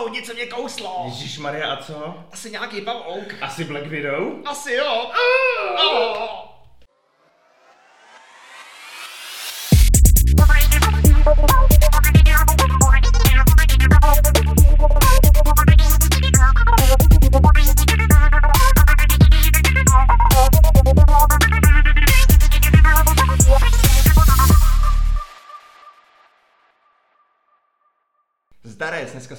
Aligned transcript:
Oh, 0.00 0.10
něco 0.10 0.34
mě 0.34 0.46
kouslo. 0.46 1.02
Ježíš 1.04 1.38
Maria, 1.38 1.72
a 1.72 1.82
co? 1.82 2.14
Asi 2.32 2.50
nějaký 2.50 2.80
pavouk. 2.80 3.34
Asi 3.40 3.64
Black 3.64 3.86
Widow? 3.86 4.32
Asi 4.46 4.72
jo. 4.72 5.10
Oh. 5.78 5.80
Zdarec, 5.80 6.39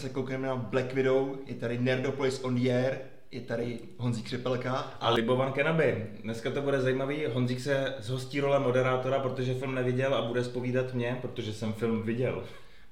se 0.02 0.10
koukneme 0.10 0.48
na 0.48 0.56
Black 0.56 0.94
Widow, 0.94 1.38
je 1.46 1.56
tady 1.56 1.78
Nerdopolis 1.78 2.44
on 2.44 2.56
the 2.56 2.70
air, 2.70 2.98
je 3.32 3.42
tady 3.42 3.80
Honzík 3.98 4.26
Křepelka. 4.26 4.74
A 4.76 5.10
Libovan 5.10 5.54
Kenaby. 5.54 6.08
Dneska 6.24 6.52
to 6.52 6.62
bude 6.62 6.82
zajímavý. 6.82 7.26
Honzík 7.26 7.60
se 7.60 7.96
zhostí 8.00 8.40
role 8.40 8.60
moderátora, 8.60 9.20
protože 9.20 9.54
film 9.54 9.76
neviděl 9.76 10.16
a 10.16 10.28
bude 10.28 10.44
spovídat 10.44 10.94
mě, 10.94 11.18
protože 11.22 11.54
jsem 11.54 11.74
film 11.74 12.04
viděl. 12.04 12.44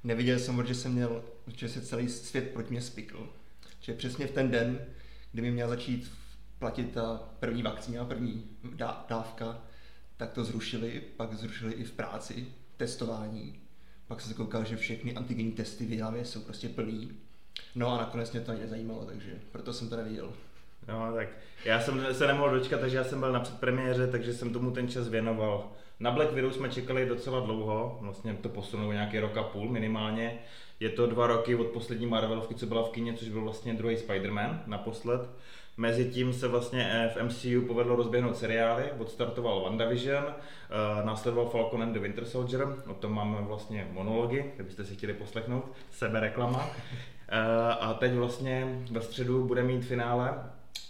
Neviděl 0.04 0.40
jsem, 0.40 0.58
protože 0.58 0.76
jsem 0.76 0.94
měl, 0.94 1.24
že 1.48 1.70
se 1.70 1.82
celý 1.82 2.10
svět 2.10 2.50
proti 2.54 2.72
mě 2.72 2.82
spikl. 2.82 3.30
Že 3.80 3.94
přesně 3.94 4.28
v 4.28 4.32
ten 4.32 4.52
den, 4.52 4.80
kdy 5.32 5.42
mi 5.42 5.52
měla 5.52 5.70
začít 5.70 6.12
platit 6.60 6.92
ta 6.92 7.30
první 7.40 7.64
vakcína, 7.64 8.06
první 8.06 8.44
dávka, 9.10 9.62
tak 10.18 10.34
to 10.34 10.44
zrušili, 10.44 11.02
pak 11.18 11.34
zrušili 11.34 11.74
i 11.74 11.84
v 11.84 11.92
práci, 11.92 12.48
testování. 12.78 13.69
Pak 14.10 14.22
jsem 14.22 14.32
se 14.32 14.38
koukal, 14.38 14.66
že 14.66 14.76
všechny 14.76 15.14
antigenní 15.14 15.52
testy 15.52 15.86
v 15.86 15.92
Jihlavě 15.92 16.26
jsou 16.26 16.42
prostě 16.42 16.70
plný. 16.70 17.12
No 17.76 17.94
a 17.94 17.98
nakonec 17.98 18.32
mě 18.32 18.42
to 18.42 18.52
ani 18.52 18.62
nezajímalo, 18.62 19.06
takže 19.06 19.32
proto 19.52 19.74
jsem 19.74 19.90
to 19.90 19.96
neviděl. 19.96 20.34
No 20.88 21.14
tak 21.16 21.28
já 21.66 21.82
jsem 21.82 22.14
se 22.14 22.28
nemohl 22.28 22.50
dočkat, 22.50 22.80
takže 22.80 22.98
já 22.98 23.04
jsem 23.04 23.20
byl 23.20 23.32
na 23.32 23.40
předpremiéře, 23.40 24.08
takže 24.08 24.34
jsem 24.34 24.54
tomu 24.54 24.72
ten 24.72 24.88
čas 24.88 25.08
věnoval. 25.08 25.72
Na 26.00 26.12
Black 26.12 26.34
Widow 26.34 26.52
jsme 26.52 26.70
čekali 26.70 27.06
docela 27.06 27.40
dlouho, 27.40 27.98
vlastně 28.02 28.34
to 28.34 28.50
posunulo 28.50 28.94
nějaký 28.94 29.20
rok 29.20 29.38
a 29.38 29.44
půl 29.44 29.70
minimálně. 29.70 30.40
Je 30.80 30.90
to 30.90 31.08
dva 31.08 31.28
roky 31.28 31.56
od 31.56 31.68
poslední 31.68 32.06
Marvelovky, 32.06 32.56
co 32.56 32.66
byla 32.66 32.84
v 32.84 32.90
kině, 32.90 33.14
což 33.14 33.30
byl 33.30 33.42
vlastně 33.42 33.74
druhý 33.74 33.96
Spider-Man 33.96 34.60
naposled. 34.66 35.22
Mezitím 35.80 36.34
se 36.34 36.48
vlastně 36.48 36.90
eh, 36.92 37.10
v 37.16 37.24
MCU 37.24 37.68
povedlo 37.68 37.96
rozběhnout 37.96 38.38
seriály, 38.38 38.92
odstartoval 38.98 39.62
WandaVision, 39.62 40.24
eh, 40.28 41.06
následoval 41.06 41.50
Falcon 41.50 41.84
and 41.84 41.94
the 41.94 42.00
Winter 42.00 42.26
Soldier, 42.26 42.68
o 42.88 42.94
tom 42.94 43.14
máme 43.14 43.42
vlastně 43.42 43.88
monology, 43.92 44.52
kdybyste 44.56 44.86
si 44.86 44.96
chtěli 44.96 45.14
poslechnout, 45.14 45.72
sebereklama. 45.92 46.70
Eh, 47.28 47.40
a 47.80 47.94
teď 47.94 48.14
vlastně 48.14 48.84
ve 48.92 49.02
středu 49.02 49.48
bude 49.48 49.64
mít 49.64 49.86
finále, 49.86 50.44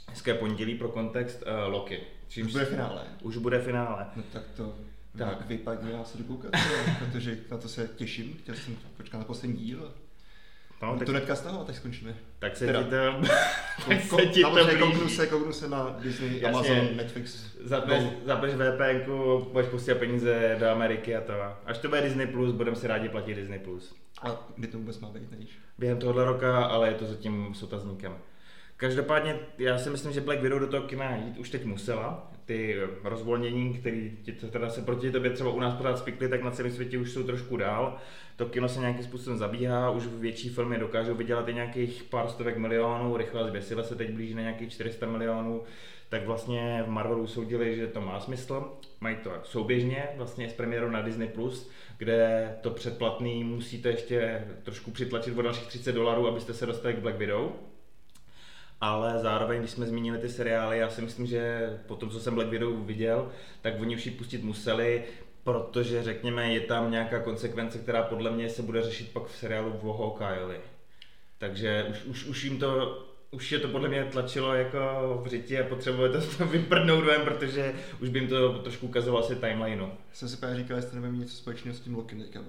hezké 0.08 0.34
pondělí 0.34 0.76
pro 0.76 0.90
kontext, 0.90 1.44
Loki. 1.67 2.00
Čímž 2.28 2.48
už 2.48 2.54
bude 2.54 2.66
finále. 2.66 3.02
Už 3.22 3.38
bude 3.38 3.60
finále. 3.60 4.06
No 4.16 4.23
tak 4.34 4.44
to 4.58 4.76
tak. 5.17 5.48
vypadně, 5.48 5.92
já 5.92 6.04
se 6.04 6.17
dokoukat, 6.17 6.52
protože 7.00 7.38
na 7.52 7.58
to 7.58 7.67
se 7.67 7.90
těším, 7.95 8.34
chtěl 8.34 8.56
jsem 8.56 8.78
počkat 8.98 9.17
na 9.17 9.23
poslední 9.23 9.58
díl. 9.58 9.92
No, 10.82 10.98
tak... 10.98 11.06
to 11.06 11.12
netka 11.12 11.36
stahovat, 11.36 11.68
tak 11.68 11.76
skončíme. 11.76 12.16
Tak 12.40 12.58
se 12.58 12.66
teda. 12.66 12.84
ti 12.84 12.90
to... 12.90 13.28
tak 13.88 14.02
se 14.02 14.26
ti 14.26 14.42
to 14.42 14.52
blíží. 14.52 14.78
Kouknu 14.80 15.10
se, 15.10 15.28
kouknu 15.28 15.54
se 15.54 15.70
na 15.70 15.96
Disney, 16.00 16.42
Jasně. 16.42 16.48
Amazon, 16.50 16.98
Netflix. 16.98 17.56
Zapneš, 17.64 18.04
no. 18.04 18.12
zapneš 18.26 18.54
VPNku, 18.54 19.48
budeš 19.52 19.70
pustit 19.70 19.96
peníze 19.96 20.56
do 20.60 20.70
Ameriky 20.70 21.16
a 21.16 21.22
to. 21.22 21.34
Až 21.66 21.78
to 21.78 21.90
bude 21.90 22.02
Disney+, 22.02 22.28
Plus, 22.28 22.52
budeme 22.52 22.76
si 22.76 22.88
rádi 22.88 23.10
platit 23.10 23.36
Disney+. 23.36 23.60
Plus. 23.60 23.96
A 24.22 24.48
kdy 24.56 24.68
to 24.68 24.78
vůbec 24.78 25.00
má 25.00 25.10
být, 25.10 25.32
nevíš? 25.32 25.60
Během 25.78 25.98
tohohle 25.98 26.26
roka, 26.26 26.66
ale 26.66 26.88
je 26.88 26.94
to 26.94 27.06
zatím 27.06 27.54
s 27.54 27.64
otazníkem. 27.64 28.18
Každopádně 28.80 29.40
já 29.58 29.78
si 29.78 29.90
myslím, 29.90 30.12
že 30.12 30.22
Black 30.22 30.42
Widow 30.42 30.60
do 30.60 30.68
toho 30.68 30.88
kina 30.88 31.16
jít 31.16 31.38
už 31.38 31.50
teď 31.50 31.66
musela. 31.66 32.32
Ty 32.46 32.76
rozvolnění, 33.04 33.74
které 33.74 34.10
teda 34.52 34.70
se 34.70 34.82
proti 34.82 35.12
tobě 35.12 35.32
třeba 35.32 35.50
u 35.50 35.60
nás 35.60 35.73
pořád 35.73 35.98
spikly, 35.98 36.30
tak 36.30 36.44
na 36.44 36.52
celém 36.52 36.72
světě 36.72 36.98
už 36.98 37.12
jsou 37.12 37.23
trošku 37.23 37.58
dál. 37.58 37.98
To 38.36 38.45
kino 38.45 38.70
se 38.70 38.80
nějakým 38.80 39.04
způsobem 39.04 39.38
zabíhá, 39.38 39.89
už 39.89 40.08
větší 40.08 40.50
filmy 40.50 40.78
dokážou 40.78 41.16
vydělat 41.16 41.48
i 41.48 41.54
nějakých 41.54 42.04
pár 42.04 42.28
stovek 42.28 42.58
milionů, 42.58 43.18
rychle 43.18 43.48
zběsile 43.48 43.84
se 43.84 43.95
teď 43.95 44.12
blíží 44.12 44.34
na 44.36 44.42
nějakých 44.42 44.72
400 44.72 45.06
milionů, 45.08 45.64
tak 46.10 46.26
vlastně 46.26 46.84
v 46.86 46.89
Marvelu 46.89 47.23
usoudili, 47.23 47.76
že 47.76 47.88
to 47.88 48.02
má 48.02 48.20
smysl. 48.20 48.72
Mají 49.02 49.16
to 49.16 49.32
souběžně 49.44 50.08
vlastně 50.18 50.50
s 50.50 50.54
premiérou 50.54 50.89
na 50.89 51.02
Disney+, 51.02 51.30
kde 51.98 52.56
to 52.62 52.70
předplatný 52.70 53.44
musíte 53.44 53.89
ještě 53.89 54.48
trošku 54.64 54.92
přitlačit 54.92 55.38
o 55.38 55.42
dalších 55.42 55.68
30 55.68 55.92
dolarů, 55.92 56.28
abyste 56.28 56.54
se 56.54 56.66
dostali 56.66 56.94
k 56.94 57.00
Black 57.00 57.18
Widow 57.18 57.52
ale 58.82 59.20
zároveň, 59.20 59.60
když 59.60 59.72
jsme 59.72 59.86
zmínili 59.86 60.17
ty 60.17 60.30
seriály, 60.30 60.78
já 60.78 60.90
si 60.90 61.02
myslím, 61.02 61.26
že 61.26 61.70
po 61.88 61.95
tom, 61.95 62.10
co 62.10 62.20
jsem 62.20 62.36
Black 62.36 62.50
Widow 62.50 62.86
viděl, 62.86 63.32
tak 63.62 63.73
oni 63.80 63.95
už 63.95 64.06
ji 64.06 64.12
pustit 64.12 64.44
museli, 64.44 65.04
protože 65.44 66.04
řekněme, 66.04 66.54
je 66.54 66.60
tam 66.60 66.92
nějaká 66.92 67.20
konsekvence, 67.20 67.78
která 67.78 68.04
podle 68.04 68.32
mě 68.32 68.50
se 68.50 68.62
bude 68.62 68.82
řešit 68.82 69.12
pak 69.14 69.26
v 69.26 69.36
seriálu 69.36 69.72
v 69.72 69.84
Hawkeye. 69.84 70.62
Takže 71.38 71.86
už, 71.89 72.06
už, 72.06 72.26
už 72.26 72.44
jim 72.44 72.60
to 72.60 73.06
už 73.32 73.52
je 73.52 73.60
to 73.60 73.68
podle 73.68 73.89
mě 73.89 74.06
tlačilo 74.06 74.54
jako 74.54 74.80
v 75.23 75.28
řiti 75.28 75.60
a 75.60 75.70
potřebuje 75.70 76.10
to 76.10 76.45
vyprdnout 76.45 77.04
ven, 77.04 77.22
protože 77.22 77.73
už 78.02 78.10
by 78.10 78.20
jim 78.20 78.28
to 78.28 78.60
trošku 78.60 78.88
ukazovalo 78.88 79.26
asi 79.26 79.36
timelineu. 79.36 79.88
Jsem 80.14 80.30
si 80.30 80.38
právě 80.38 80.58
říkal, 80.58 80.78
jestli 80.78 80.95
nebude 80.95 81.12
mít 81.12 81.20
něco 81.20 81.36
společného 81.36 81.78
s 81.78 81.80
tím 81.80 81.95
Lokim 81.95 82.22
teďka, 82.22 82.39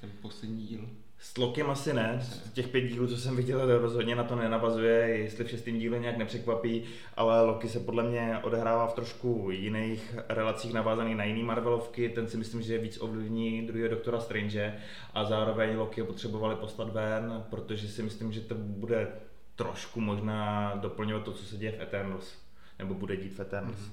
ten 0.00 0.10
poslední 0.22 0.66
díl. 0.66 0.88
S 1.18 1.38
Lokim 1.38 1.70
asi 1.70 1.92
ne, 1.92 2.18
z 2.20 2.50
těch 2.52 2.68
pět 2.68 2.80
dílů, 2.80 3.06
co 3.06 3.16
jsem 3.16 3.36
viděl, 3.36 3.78
rozhodně 3.78 4.14
na 4.16 4.24
to 4.24 4.36
nenavazuje, 4.36 5.08
jestli 5.08 5.44
v 5.44 5.50
šestém 5.50 5.78
díle 5.78 5.98
nějak 5.98 6.16
nepřekvapí, 6.16 6.84
ale 7.16 7.42
Loki 7.42 7.68
se 7.68 7.80
podle 7.80 8.02
mě 8.02 8.38
odehrává 8.42 8.86
v 8.86 8.94
trošku 8.94 9.48
jiných 9.50 10.14
relacích 10.28 10.72
navázaných 10.72 11.16
na 11.16 11.24
jiný 11.24 11.42
Marvelovky, 11.42 12.08
ten 12.08 12.28
si 12.28 12.36
myslím, 12.36 12.62
že 12.62 12.72
je 12.72 12.78
víc 12.78 13.00
ovlivní 13.00 13.66
druhého 13.66 13.88
doktora 13.88 14.20
Strange 14.20 14.78
a 15.14 15.24
zároveň 15.24 15.76
Loki 15.76 16.00
ho 16.00 16.06
potřebovali 16.06 16.56
poslat 16.56 16.92
ven, 16.92 17.44
protože 17.50 17.88
si 17.88 18.02
myslím, 18.02 18.32
že 18.32 18.40
to 18.40 18.54
bude 18.54 19.08
trošku 19.56 20.00
možná 20.00 20.74
doplňovat 20.74 21.24
to, 21.24 21.32
co 21.32 21.44
se 21.44 21.56
děje 21.56 21.72
v 21.72 21.80
Eternals, 21.80 22.38
nebo 22.78 22.94
bude 22.94 23.16
dít 23.16 23.34
v 23.34 23.40
Eternals. 23.40 23.78
Mm-hmm. 23.78 23.92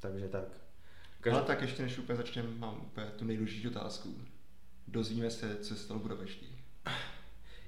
Takže 0.00 0.28
tak. 0.28 0.44
Každý... 1.20 1.36
Ale 1.36 1.46
tak 1.46 1.62
ještě 1.62 1.82
než 1.82 1.98
úplně 1.98 2.16
začneme, 2.16 2.48
mám 2.58 2.80
úplně 2.80 3.06
tu 3.06 3.24
nejdůležitější 3.24 3.68
otázku 3.68 4.14
dozvíme 4.94 5.30
se, 5.30 5.56
co 5.56 5.74
se 5.74 5.80
stalo 5.80 6.00
Budapešti. 6.00 6.46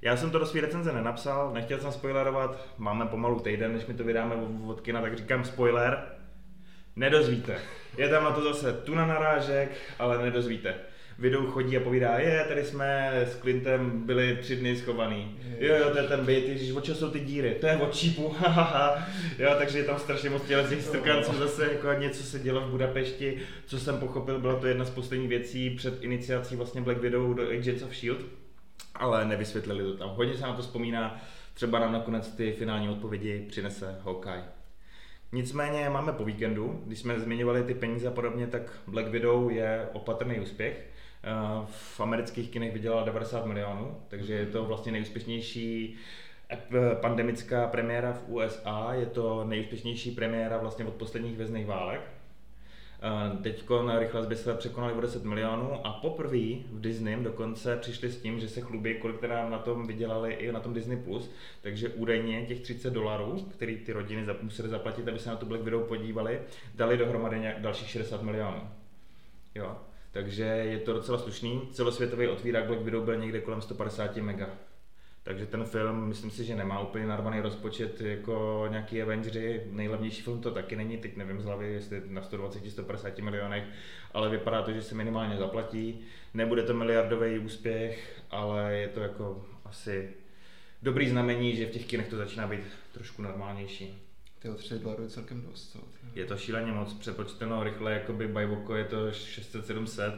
Já 0.02 0.16
jsem 0.16 0.30
to 0.30 0.38
do 0.38 0.46
své 0.46 0.60
recenze 0.60 0.92
nenapsal, 0.92 1.52
nechtěl 1.52 1.80
jsem 1.80 1.92
spoilerovat, 1.92 2.66
máme 2.78 3.06
pomalu 3.06 3.40
týden, 3.40 3.72
než 3.72 3.86
mi 3.86 3.94
to 3.94 4.04
vydáme 4.04 4.34
od 4.66 4.80
kina, 4.80 5.00
tak 5.00 5.16
říkám 5.16 5.44
spoiler. 5.44 6.02
Nedozvíte. 6.96 7.58
Je 7.96 8.08
tam 8.08 8.24
na 8.24 8.30
to 8.30 8.42
zase 8.42 8.72
tuna 8.72 9.06
narážek, 9.06 9.70
ale 9.98 10.22
nedozvíte. 10.22 10.74
Vidou 11.18 11.46
chodí 11.46 11.76
a 11.76 11.80
povídá, 11.80 12.18
je, 12.18 12.44
tady 12.48 12.64
jsme 12.64 13.10
s 13.26 13.36
Clintem 13.36 14.06
byli 14.06 14.38
tři 14.40 14.56
dny 14.56 14.76
schovaný. 14.76 15.38
Jo, 15.58 15.74
jo, 15.76 15.90
to 15.90 15.98
je 15.98 16.08
ten 16.08 16.24
byt, 16.24 16.48
ježiš, 16.48 16.70
od 16.70 16.86
jsou 16.86 17.10
ty 17.10 17.20
díry? 17.20 17.56
To 17.60 17.66
je 17.66 17.76
od 17.76 17.94
čípu, 17.94 18.34
jo, 19.38 19.54
takže 19.58 19.78
je 19.78 19.84
tam 19.84 19.98
strašně 19.98 20.30
moc 20.30 20.42
těle 20.42 20.68
těch 20.68 20.82
strkanců, 20.82 21.32
zase 21.32 21.72
jako 21.72 21.92
něco 21.92 22.22
se 22.22 22.38
dělo 22.38 22.60
v 22.60 22.70
Budapešti, 22.70 23.38
co 23.66 23.78
jsem 23.78 23.98
pochopil, 23.98 24.40
byla 24.40 24.60
to 24.60 24.66
jedna 24.66 24.84
z 24.84 24.90
posledních 24.90 25.28
věcí 25.28 25.70
před 25.70 26.04
iniciací 26.04 26.56
vlastně 26.56 26.80
Black 26.80 26.98
Widow 26.98 27.34
do 27.34 27.42
Agents 27.42 27.82
of 27.82 27.96
S.H.I.E.L.D., 27.96 28.24
ale 28.94 29.24
nevysvětlili 29.24 29.84
to 29.84 29.96
tam. 29.96 30.08
Hodně 30.08 30.36
se 30.36 30.42
na 30.42 30.56
to 30.56 30.62
vzpomíná, 30.62 31.20
třeba 31.54 31.78
nám 31.78 31.92
nakonec 31.92 32.28
ty 32.28 32.52
finální 32.52 32.88
odpovědi 32.88 33.44
přinese 33.48 33.98
Hawkeye. 34.04 34.44
Nicméně 35.32 35.90
máme 35.90 36.12
po 36.12 36.24
víkendu, 36.24 36.82
když 36.86 36.98
jsme 36.98 37.20
zmiňovali 37.20 37.62
ty 37.62 37.74
peníze 37.74 38.08
a 38.08 38.10
podobně, 38.10 38.46
tak 38.46 38.62
Black 38.86 39.08
Widow 39.08 39.50
je 39.50 39.88
opatrný 39.92 40.40
úspěch. 40.40 40.95
Eh, 41.26 41.66
v 41.66 42.00
amerických 42.00 42.50
kinech 42.50 42.72
vydělala 42.72 43.04
90 43.04 43.46
milionů, 43.46 43.96
takže 44.08 44.34
je 44.34 44.46
to 44.46 44.64
vlastně 44.64 44.92
nejúspěšnější 44.92 45.96
eh, 46.50 46.58
pandemická 47.00 47.66
premiéra 47.66 48.12
v 48.12 48.28
USA, 48.28 48.94
je 48.94 49.06
to 49.06 49.44
nejúspěšnější 49.44 50.10
premiéra 50.10 50.58
vlastně 50.58 50.84
od 50.84 50.94
posledních 50.94 51.36
vězných 51.36 51.66
válek. 51.66 52.00
Eh, 53.02 53.42
Teď 53.42 53.64
rychle 53.98 54.36
se 54.36 54.54
překonali 54.54 54.92
o 54.92 55.00
10 55.00 55.24
milionů 55.24 55.86
a 55.86 55.92
poprvé 55.92 56.46
v 56.70 56.80
Disney 56.80 57.16
dokonce 57.16 57.76
přišli 57.76 58.10
s 58.10 58.22
tím, 58.22 58.40
že 58.40 58.48
se 58.48 58.60
chlubí, 58.60 58.94
kolik 58.94 59.20
teda 59.20 59.48
na 59.48 59.58
tom 59.58 59.86
vydělali 59.86 60.32
i 60.32 60.52
na 60.52 60.60
tom 60.60 60.74
Disney+, 60.74 60.96
Plus, 60.96 61.30
takže 61.62 61.88
údajně 61.88 62.46
těch 62.46 62.60
30 62.60 62.92
dolarů, 62.92 63.46
který 63.50 63.76
ty 63.76 63.92
rodiny 63.92 64.26
museli 64.42 64.68
zaplatit, 64.68 65.08
aby 65.08 65.18
se 65.18 65.30
na 65.30 65.36
tu 65.36 65.46
Black 65.46 65.62
Widow 65.62 65.88
podívali, 65.88 66.40
dali 66.74 66.96
dohromady 66.96 67.40
nějak 67.40 67.60
dalších 67.60 67.88
60 67.88 68.22
milionů. 68.22 68.60
Jo. 69.54 69.76
Takže 70.16 70.44
je 70.44 70.78
to 70.78 70.92
docela 70.92 71.18
slušný. 71.18 71.60
Celosvětový 71.72 72.28
otvírák 72.28 72.66
Black 72.66 72.80
Widow 72.80 73.04
byl 73.04 73.16
někde 73.16 73.40
kolem 73.40 73.62
150 73.62 74.16
mega. 74.16 74.50
Takže 75.22 75.46
ten 75.46 75.64
film, 75.64 76.08
myslím 76.08 76.30
si, 76.30 76.44
že 76.44 76.54
nemá 76.54 76.80
úplně 76.80 77.06
narvaný 77.06 77.40
rozpočet 77.40 78.00
jako 78.00 78.66
nějaký 78.70 79.02
Avengery. 79.02 79.62
Nejlevnější 79.70 80.22
film 80.22 80.40
to 80.40 80.50
taky 80.50 80.76
není, 80.76 80.98
teď 80.98 81.16
nevím 81.16 81.40
z 81.40 81.44
hlavy, 81.44 81.72
jestli 81.72 82.02
na 82.06 82.22
120-150 82.22 83.22
milionech, 83.22 83.64
ale 84.12 84.28
vypadá 84.28 84.62
to, 84.62 84.72
že 84.72 84.82
se 84.82 84.94
minimálně 84.94 85.36
zaplatí. 85.36 86.00
Nebude 86.34 86.62
to 86.62 86.74
miliardový 86.74 87.38
úspěch, 87.38 88.22
ale 88.30 88.76
je 88.76 88.88
to 88.88 89.00
jako 89.00 89.44
asi 89.64 90.10
dobrý 90.82 91.08
znamení, 91.08 91.56
že 91.56 91.66
v 91.66 91.70
těch 91.70 91.86
kinech 91.86 92.08
to 92.08 92.16
začíná 92.16 92.46
být 92.46 92.64
trošku 92.92 93.22
normálnější. 93.22 94.05
Ty 94.52 94.62
3 94.62 94.78
dolarů 94.78 95.02
je 95.02 95.08
celkem 95.08 95.42
dost. 95.42 95.72
Co? 95.72 95.78
Je 96.14 96.24
to 96.24 96.36
šíleně 96.36 96.72
moc, 96.72 96.94
přepočteno 96.94 97.64
rychle, 97.64 97.92
jakoby 97.92 98.28
by 98.28 98.46
oko 98.46 98.74
je 98.74 98.84
to 98.84 99.10
600-700, 99.10 100.12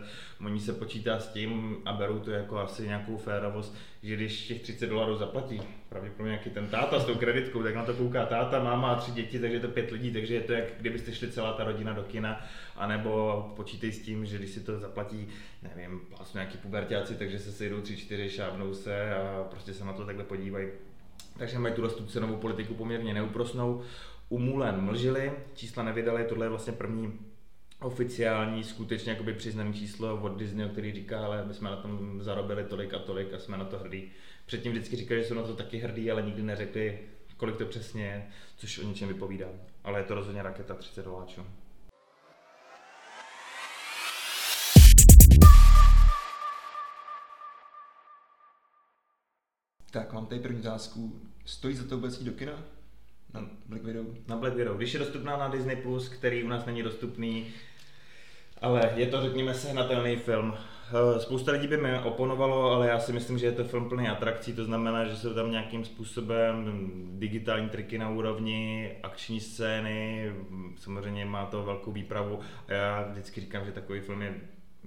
oni 0.45 0.61
se 0.61 0.73
počítá 0.73 1.21
s 1.21 1.29
tím 1.29 1.77
a 1.85 1.93
berou 1.93 2.19
to 2.19 2.31
jako 2.31 2.59
asi 2.59 2.87
nějakou 2.87 3.17
férovost, 3.17 3.77
že 4.03 4.17
když 4.17 4.47
těch 4.47 4.63
30 4.63 4.87
dolarů 4.87 5.17
zaplatí, 5.17 5.63
pravděpodobně 5.89 6.31
nějaký 6.31 6.51
ten 6.51 6.67
táta 6.67 7.01
s 7.01 7.05
tou 7.05 7.15
kreditkou, 7.15 7.63
tak 7.63 7.75
na 7.75 7.85
to 7.85 7.95
kouká 7.95 8.27
táta, 8.27 8.65
máma 8.65 8.93
a 8.93 9.01
tři 9.01 9.11
děti, 9.11 9.41
takže 9.41 9.57
je 9.57 9.61
to 9.61 9.69
pět 9.69 9.91
lidí, 9.91 10.13
takže 10.13 10.35
je 10.35 10.41
to 10.41 10.53
jak 10.53 10.65
kdybyste 10.81 11.15
šli 11.15 11.31
celá 11.31 11.53
ta 11.53 11.65
rodina 11.65 11.93
do 11.93 12.03
kina, 12.03 12.47
anebo 12.77 13.53
počítej 13.57 13.93
s 13.93 14.03
tím, 14.03 14.27
že 14.27 14.39
když 14.39 14.51
si 14.51 14.61
to 14.61 14.79
zaplatí, 14.79 15.29
nevím, 15.63 16.01
vlastně 16.17 16.39
nějaký 16.39 16.59
pubertáci, 16.59 17.15
takže 17.15 17.39
se 17.39 17.53
sejdou 17.53 17.81
tři, 17.81 17.97
čtyři, 17.97 18.31
šábnou 18.31 18.75
se 18.75 19.15
a 19.15 19.47
prostě 19.51 19.75
se 19.75 19.85
na 19.85 19.93
to 19.93 20.07
takhle 20.07 20.25
podívají. 20.25 20.69
Takže 21.39 21.59
mají 21.59 21.75
tu 21.75 22.07
cenovou 22.07 22.37
politiku 22.37 22.75
poměrně 22.75 23.15
neúprosnou 23.15 23.83
u 24.29 24.39
Mulen 24.39 24.81
mlžili, 24.81 25.33
čísla 25.55 25.83
nevydali, 25.83 26.25
tohle 26.25 26.47
je 26.47 26.51
vlastně 26.51 26.73
první 26.73 27.19
oficiální, 27.81 28.65
skutečně 28.65 29.13
jakoby 29.13 29.35
přiznaný 29.35 29.75
číslo 29.75 30.21
od 30.21 30.37
Disneyho, 30.37 30.71
který 30.71 30.93
říká, 30.93 31.25
ale 31.25 31.45
my 31.45 31.55
jsme 31.55 31.71
na 31.71 31.77
tom 31.77 32.23
zarobili 32.23 32.65
tolik 32.65 32.95
a 32.95 32.99
tolik 32.99 33.35
a 33.35 33.39
jsme 33.39 33.59
na 33.59 33.65
to 33.65 33.79
hrdí. 33.79 34.11
Předtím 34.47 34.73
vždycky 34.73 34.97
říkali, 34.97 35.23
že 35.23 35.29
jsou 35.29 35.35
na 35.35 35.43
to 35.43 35.57
taky 35.57 35.79
hrdí, 35.79 36.11
ale 36.11 36.23
nikdy 36.23 36.43
neřekli, 36.43 36.99
kolik 37.37 37.57
to 37.57 37.67
přesně 37.67 38.05
je, 38.05 38.27
což 38.57 38.79
o 38.79 38.83
něčem 38.83 39.09
vypovídá. 39.09 39.47
Ale 39.85 40.01
je 40.01 40.05
to 40.05 40.15
rozhodně 40.15 40.43
raketa 40.43 40.75
30 40.75 41.05
doláčů. 41.05 41.43
Tak, 49.91 50.13
mám 50.13 50.27
tady 50.27 50.41
první 50.41 50.61
otázku. 50.61 51.21
Stojí 51.45 51.75
za 51.75 51.89
to 51.89 51.95
vůbec 51.97 52.23
do 52.23 52.33
kina? 52.33 52.78
Na 53.35 53.41
Black 53.67 53.85
Widow. 53.85 54.07
Na 54.29 54.37
Black 54.37 54.55
Widow. 54.55 54.77
Když 54.77 54.93
je 54.93 54.99
dostupná 54.99 55.37
na 55.37 55.49
Disney+, 55.49 55.77
Plus, 55.77 56.09
který 56.09 56.45
u 56.45 56.49
nás 56.49 56.67
není 56.67 56.83
dostupný, 56.83 57.47
ale 58.61 58.93
je 58.97 59.07
to, 59.07 59.23
řekněme, 59.23 59.55
sehnatelný 59.55 60.17
film. 60.17 60.55
Eh, 60.91 61.21
spousta 61.21 61.53
lidí 61.53 61.67
by 61.67 61.77
mi 61.77 61.99
oponovalo, 61.99 62.71
ale 62.71 62.89
já 62.89 62.99
si 62.99 63.13
myslím, 63.13 63.39
že 63.39 63.47
je 63.47 63.53
to 63.53 63.65
film 63.65 63.89
plný 63.89 64.09
atrakcí, 64.09 64.53
to 64.53 64.65
znamená, 64.65 65.05
že 65.05 65.17
jsou 65.17 65.35
tam 65.35 65.51
nějakým 65.51 65.85
způsobem 65.85 66.83
digitální 67.19 67.69
triky 67.69 67.99
na 67.99 68.11
úrovni, 68.11 68.93
akční 69.03 69.41
scény, 69.41 70.33
samozřejmě 70.77 71.25
má 71.25 71.47
to 71.47 71.63
velkou 71.63 71.93
výpravu 71.93 72.39
a 72.69 72.73
já 72.73 73.09
vždycky 73.11 73.41
říkám, 73.41 73.65
že 73.65 73.73
takový 73.73 74.01
film 74.01 74.23
je 74.23 74.35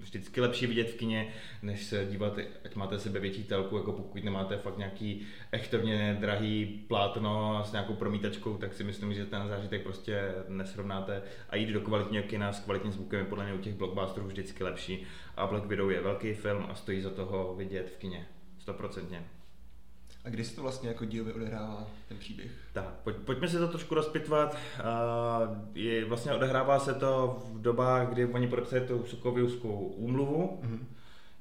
vždycky 0.01 0.41
lepší 0.41 0.67
vidět 0.67 0.89
v 0.89 0.95
kině, 0.95 1.33
než 1.61 1.83
se 1.83 2.05
dívat, 2.05 2.39
ať 2.65 2.75
máte 2.75 2.99
sebe 2.99 3.19
větší 3.19 3.43
telku, 3.43 3.77
jako 3.77 3.91
pokud 3.91 4.23
nemáte 4.23 4.57
fakt 4.57 4.77
nějaký 4.77 5.27
echtovně 5.51 6.17
drahý 6.19 6.65
plátno 6.87 7.63
s 7.65 7.71
nějakou 7.71 7.93
promítačkou, 7.93 8.57
tak 8.57 8.73
si 8.73 8.83
myslím, 8.83 9.13
že 9.13 9.25
ten 9.25 9.47
zážitek 9.47 9.83
prostě 9.83 10.21
nesrovnáte. 10.47 11.21
A 11.49 11.55
jít 11.55 11.69
do 11.69 11.81
kvalitního 11.81 12.23
kina 12.23 12.53
s 12.53 12.59
kvalitním 12.59 12.93
zvukem 12.93 13.19
je 13.19 13.25
podle 13.25 13.43
mě 13.43 13.53
u 13.53 13.57
těch 13.57 13.73
blockbusterů 13.73 14.27
vždycky 14.27 14.63
lepší. 14.63 15.03
A 15.37 15.47
Black 15.47 15.65
Widow 15.65 15.91
je 15.91 16.01
velký 16.01 16.33
film 16.33 16.65
a 16.69 16.75
stojí 16.75 17.01
za 17.01 17.09
toho 17.09 17.55
vidět 17.57 17.89
v 17.89 17.97
kině, 17.97 18.27
stoprocentně. 18.59 19.40
A 20.25 20.29
kdy 20.29 20.43
se 20.45 20.55
to 20.55 20.61
vlastně 20.61 20.89
jako 20.89 21.05
dílově 21.05 21.33
odehrává, 21.33 21.87
ten 22.07 22.17
příběh? 22.17 22.51
Tak, 22.73 22.93
pojď, 23.03 23.15
pojďme 23.15 23.47
si 23.47 23.57
to 23.57 23.67
trošku 23.67 23.95
rozpitvat. 23.95 24.53
Uh, 24.53 25.57
je, 25.73 26.05
vlastně 26.05 26.33
odehrává 26.33 26.79
se 26.79 26.93
to 26.93 27.39
v 27.53 27.61
dobách, 27.61 28.07
kdy 28.07 28.25
oni 28.25 28.47
podepsali 28.47 28.81
tu 28.81 29.05
Sukoviuskou 29.05 29.77
úmluvu, 29.77 30.59
mm-hmm. 30.63 30.79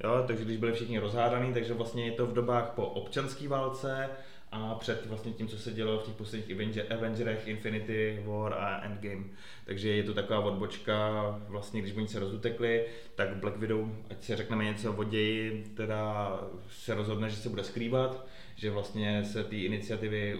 jo, 0.04 0.24
takže 0.26 0.44
když 0.44 0.56
byli 0.56 0.72
všichni 0.72 0.98
rozhádaný, 0.98 1.52
takže 1.52 1.74
vlastně 1.74 2.06
je 2.06 2.12
to 2.12 2.26
v 2.26 2.32
dobách 2.32 2.70
po 2.70 2.86
občanské 2.86 3.48
válce 3.48 4.08
a 4.52 4.74
před 4.74 5.06
vlastně 5.06 5.32
tím, 5.32 5.48
co 5.48 5.58
se 5.58 5.72
dělo 5.72 5.98
v 5.98 6.02
těch 6.02 6.14
posledních 6.14 6.90
Avengerech, 6.90 7.48
Infinity 7.48 8.22
War 8.26 8.54
a 8.54 8.80
Endgame. 8.80 9.24
Takže 9.64 9.88
je 9.88 10.02
to 10.02 10.14
taková 10.14 10.40
odbočka, 10.40 11.10
vlastně 11.48 11.82
když 11.82 11.96
oni 11.96 12.08
se 12.08 12.18
rozutekli, 12.18 12.86
tak 13.14 13.36
Black 13.36 13.56
Widow, 13.56 13.88
ať 14.10 14.24
si 14.24 14.36
řekneme 14.36 14.64
něco 14.64 14.92
o 14.92 15.04
ději, 15.04 15.64
teda 15.76 16.32
se 16.70 16.94
rozhodne, 16.94 17.30
že 17.30 17.36
se 17.36 17.48
bude 17.48 17.64
skrývat, 17.64 18.26
že 18.60 18.70
vlastně 18.70 19.24
se 19.24 19.44
té 19.44 19.56
iniciativy 19.56 20.38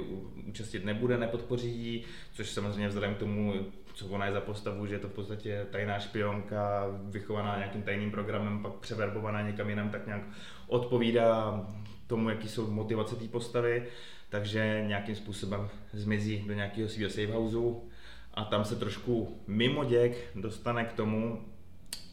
účastnit 0.49 0.85
nebude, 0.85 1.19
nepodpoří 1.19 2.05
což 2.33 2.51
samozřejmě 2.51 2.89
vzhledem 2.89 3.15
k 3.15 3.19
tomu, 3.19 3.55
co 3.95 4.07
ona 4.07 4.27
je 4.27 4.33
za 4.33 4.41
postavu, 4.41 4.87
že 4.87 4.95
je 4.95 4.99
to 4.99 5.09
v 5.09 5.13
podstatě 5.13 5.67
tajná 5.71 5.99
špionka, 5.99 6.87
vychovaná 7.03 7.57
nějakým 7.57 7.83
tajným 7.83 8.11
programem, 8.11 8.63
pak 8.63 8.73
převerbovaná 8.73 9.43
někam 9.43 9.71
jinam, 9.71 9.91
tak 9.91 10.07
nějak 10.07 10.23
odpovídá 10.67 11.61
tomu, 12.07 12.29
jaký 12.29 12.49
jsou 12.49 12.71
motivace 12.71 13.17
té 13.17 13.29
postavy, 13.29 13.87
takže 14.29 14.85
nějakým 14.87 15.15
způsobem 15.15 15.69
zmizí 15.93 16.45
do 16.47 16.55
nějakého 16.55 16.89
svého 16.89 17.11
safe 17.11 17.33
houseu 17.33 17.89
a 18.35 18.45
tam 18.45 18.65
se 18.65 18.77
trošku 18.77 19.41
mimo 19.47 19.85
děk 19.85 20.31
dostane 20.35 20.85
k 20.85 20.93
tomu, 20.93 21.45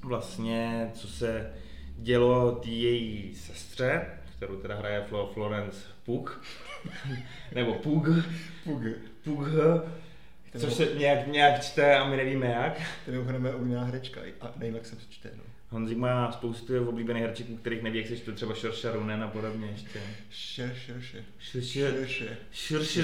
vlastně, 0.03 0.89
co 0.94 1.07
se 1.07 1.53
dělo 1.98 2.51
té 2.51 2.69
její 2.69 3.36
sestře, 3.36 4.06
kterou 4.38 4.56
teda 4.56 4.75
hraje 4.75 5.06
Florence 5.33 5.97
Pug, 6.07 6.42
nebo 7.56 7.74
Pug, 7.74 8.07
Pug, 8.63 8.81
Pug, 9.24 9.48
což 10.57 10.74
se 10.74 10.86
nějak, 10.86 11.27
nějak 11.27 11.62
čte 11.62 11.95
a 11.95 12.09
my 12.09 12.18
nevíme 12.18 12.48
jak. 12.48 12.81
To 13.06 13.12
je 13.12 13.18
mimochodem 13.18 13.45
oblíbená 13.56 13.83
herečka 13.83 14.21
a 14.42 14.54
nevím, 14.57 14.75
jak 14.75 14.86
se 14.86 14.95
čte. 15.09 15.31
No. 15.38 15.44
Honzik 15.69 15.98
má 15.98 16.31
spoustu 16.31 16.89
oblíbených 16.89 17.24
herčíků, 17.24 17.57
kterých 17.57 17.83
neví, 17.83 17.98
jak 17.98 18.07
se 18.07 18.18
čte, 18.18 18.31
třeba 18.31 18.54
Šorša 18.54 18.92
Runen 18.92 19.24
a 19.24 19.27
podobně 19.27 19.68
ještě. 19.68 20.00
Šer. 20.30 20.74
Šerše. 20.75 21.24
Šerše. 21.39 22.38
Šerše. 22.51 23.03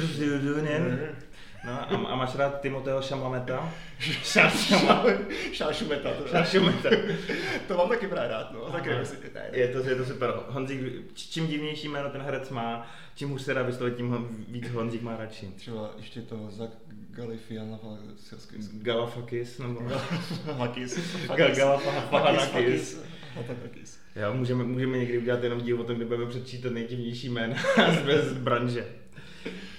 No 1.63 1.71
a, 1.71 2.11
a 2.11 2.15
máš 2.15 2.35
rád 2.35 2.61
Timoteo 2.61 3.01
Šamlameta? 3.01 3.73
Šášumeta. 5.53 6.09
Šášumeta. 6.31 6.89
to 7.67 7.77
mám 7.77 7.89
taky 7.89 8.07
právě 8.07 8.29
rád, 8.29 8.51
no. 8.51 8.59
Taky 8.59 8.89
je 9.51 9.67
to, 9.67 9.89
je 9.89 9.95
to 9.95 10.05
super. 10.05 10.33
Honzík, 10.47 10.79
čím 11.13 11.47
divnější 11.47 11.87
jméno 11.87 12.09
ten 12.09 12.21
herec 12.21 12.49
má, 12.49 12.87
čím 13.15 13.31
už 13.31 13.41
se 13.41 13.53
dá 13.53 13.61
vyslovit, 13.61 13.95
tím 13.95 14.27
víc 14.47 14.69
Honzík 14.69 15.01
má 15.01 15.17
radši. 15.17 15.47
Třeba 15.47 15.89
ještě 15.97 16.21
to 16.21 16.49
Zak 16.49 16.69
Galifian 17.09 17.79
Galafakis, 18.73 19.59
nebo... 19.59 19.79
Galafakis. 21.35 23.01
Galafakis. 23.35 23.99
Jo, 24.15 24.33
můžeme, 24.33 24.63
můžeme 24.63 24.97
někdy 24.97 25.17
udělat 25.17 25.43
jenom 25.43 25.61
díl 25.61 25.81
o 25.81 25.83
tom, 25.83 25.95
kde 25.95 26.05
budeme 26.05 26.25
přečítat 26.29 26.73
nejdivnější 26.73 27.29
jména 27.29 27.55
z 28.23 28.33
branže. 28.33 29.02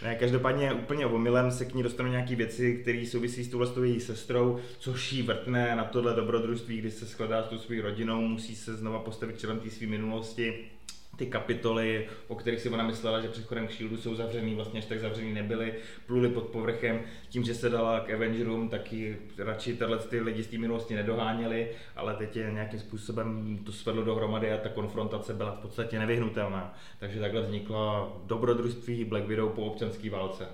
Ne, 0.03 0.15
každopádně 0.15 0.73
úplně 0.73 1.06
omylem 1.06 1.51
se 1.51 1.65
k 1.65 1.75
ní 1.75 1.83
dostanou 1.83 2.11
nějaké 2.11 2.37
věci, 2.37 2.79
které 2.83 3.06
souvisí 3.06 3.44
s 3.44 3.49
touhle 3.49 3.89
její 3.89 4.01
sestrou, 4.01 4.61
což 4.79 5.13
jí 5.13 5.23
vrtne 5.23 5.77
na 5.77 5.85
tohle 5.85 6.15
dobrodružství, 6.15 6.79
kdy 6.79 6.91
se 6.91 7.06
skladá 7.06 7.43
s 7.43 7.49
tou 7.49 7.59
svou 7.59 7.83
rodinou, 7.83 8.21
musí 8.21 8.56
se 8.56 8.75
znova 8.75 8.99
postavit 8.99 9.39
čelem 9.39 9.61
té 9.61 9.71
své 9.71 9.87
minulosti 9.87 10.71
ty 11.17 11.27
kapitoly, 11.27 12.09
o 12.29 12.35
kterých 12.35 12.61
si 12.61 12.69
ona 12.69 12.85
myslela, 12.87 13.21
že 13.21 13.29
přechodem 13.29 13.67
k 13.67 13.73
Shieldu 13.73 13.97
jsou 13.97 14.15
zavřený, 14.15 14.55
vlastně 14.55 14.79
až 14.79 14.87
tak 14.87 15.01
zavřený 15.01 15.33
nebyly, 15.33 15.75
pluli 16.06 16.29
pod 16.29 16.44
povrchem. 16.44 17.01
Tím, 17.29 17.44
že 17.44 17.55
se 17.55 17.71
dala 17.71 18.01
k 18.01 18.11
Avengerům, 18.11 18.69
tak 18.69 18.93
ji 18.93 19.19
radši 19.39 19.77
tyhle 19.77 19.99
ty 19.99 20.21
lidi 20.21 20.43
z 20.43 20.47
té 20.47 20.59
minulosti 20.59 20.94
nedoháněli, 20.94 21.71
ale 21.97 22.15
teď 22.15 22.37
je 22.37 22.51
nějakým 22.53 22.81
způsobem 22.81 23.59
to 23.65 23.73
svedlo 23.73 24.05
dohromady 24.05 24.53
a 24.53 24.59
ta 24.59 24.69
konfrontace 24.69 25.35
byla 25.35 25.53
v 25.53 25.59
podstatě 25.59 25.99
nevyhnutelná. 25.99 26.79
Takže 26.99 27.21
takhle 27.21 27.43
vznikla 27.43 28.13
dobrodružství 28.25 29.05
Black 29.05 29.27
Widow 29.27 29.53
po 29.53 29.65
občanské 29.65 30.11
válce. 30.11 30.47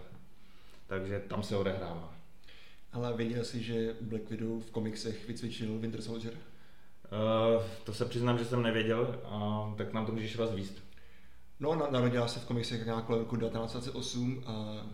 Takže 0.86 1.22
tam 1.28 1.42
se 1.42 1.56
odehrává. 1.56 2.14
Ale 2.92 3.16
věděl 3.16 3.44
jsi, 3.44 3.62
že 3.62 3.94
Black 4.00 4.30
Widow 4.30 4.62
v 4.62 4.70
komiksech 4.70 5.28
vycvičil 5.28 5.78
Winter 5.78 6.02
Soldier? 6.02 6.34
Uh, 7.10 7.62
to 7.84 7.94
se 7.94 8.04
přiznám, 8.04 8.38
že 8.38 8.44
jsem 8.44 8.62
nevěděl, 8.62 9.20
uh, 9.32 9.76
tak 9.76 9.92
nám 9.92 10.06
to 10.06 10.12
můžeš 10.12 10.36
rozvíst. 10.36 10.84
No, 11.60 11.88
narodila 11.90 12.28
se 12.28 12.40
v 12.40 12.44
komiksech 12.44 12.84
nějak 12.84 13.04
kolem 13.04 13.20
roku 13.20 13.36
1928 13.36 14.42
a 14.46 14.86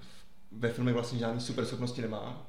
ve 0.52 0.72
filmech 0.72 0.94
vlastně 0.94 1.18
žádný 1.18 1.40
super 1.40 1.64
schopnosti 1.64 2.02
nemá, 2.02 2.46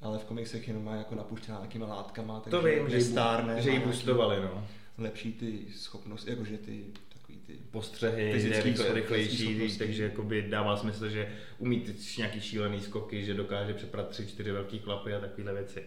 ale 0.00 0.18
v 0.18 0.24
komiksech 0.24 0.68
jenom 0.68 0.84
má 0.84 0.94
jako 0.94 1.14
napuštěná 1.14 1.58
nějakýma 1.58 1.86
látkama, 1.86 2.40
takže 2.40 2.56
to 2.56 2.62
vím, 2.62 2.90
že 2.90 3.00
stárne. 3.00 3.62
Že 3.62 3.70
ji 3.70 3.80
boostovali, 3.80 4.40
no. 4.40 4.66
Lepší 4.98 5.32
ty 5.32 5.66
schopnosti, 5.74 6.30
jakože 6.30 6.58
ty 6.58 6.84
takový 7.08 7.38
ty 7.38 7.52
postřehy, 7.70 8.32
rychle, 8.62 8.94
rychlejší, 8.94 9.78
takže 9.78 10.02
jakoby 10.04 10.42
dává 10.42 10.76
smysl, 10.76 11.08
že 11.08 11.32
umí 11.58 11.80
ty 11.80 11.94
nějaký 12.18 12.40
šílený 12.40 12.80
skoky, 12.80 13.24
že 13.24 13.34
dokáže 13.34 13.74
přeprat 13.74 14.08
tři, 14.08 14.26
čtyři 14.26 14.52
velký 14.52 14.78
klapy 14.78 15.14
a 15.14 15.20
takovéhle 15.20 15.54
věci. 15.54 15.84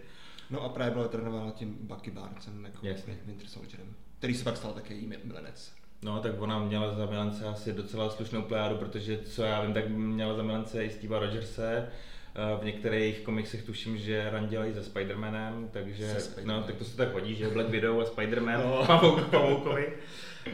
No 0.50 0.64
a 0.64 0.70
právě 0.70 0.94
byla 0.94 1.08
trénována 1.08 1.52
tím 1.52 1.78
Bucky 1.82 2.12
Barnesem, 2.12 2.66
jako 2.66 2.88
Jasně. 2.88 3.18
Winter 3.26 3.48
Soldierem, 3.48 3.96
který 4.18 4.34
se 4.34 4.44
pak 4.44 4.58
stal 4.58 4.74
také 4.74 4.94
její 4.94 5.14
milenec. 5.24 5.72
No, 6.02 6.20
tak 6.20 6.42
ona 6.42 6.60
měla 6.60 6.94
za 6.94 7.06
milence 7.06 7.46
asi 7.46 7.74
docela 7.74 8.10
slušnou 8.10 8.42
plejádu, 8.42 8.78
protože 8.78 9.18
co 9.18 9.44
já 9.44 9.62
vím, 9.62 9.74
tak 9.74 9.90
měla 9.90 10.34
za 10.34 10.44
milence 10.44 10.86
i 10.86 10.90
Steve 10.90 11.20
Rogerse, 11.20 11.88
v 12.62 12.66
některých 12.66 13.20
komiksech 13.20 13.64
tuším, 13.64 13.98
že 13.98 14.30
Run 14.30 14.48
dělají 14.48 14.74
se 14.74 14.82
Spider-Manem, 14.82 15.68
takže 15.72 16.16
Spider-Man. 16.18 16.46
no, 16.46 16.64
tak 16.64 16.76
to 16.76 16.84
se 16.84 16.98
tak 16.98 17.14
hodí, 17.14 17.36
že 17.36 17.50
Black 17.50 17.70
Widow 17.70 18.02
a 18.02 18.04
Spider-Man 18.04 18.64
no. 18.66 18.86
Pavouk, 18.88 19.24
Pavoukovi. 19.32 19.88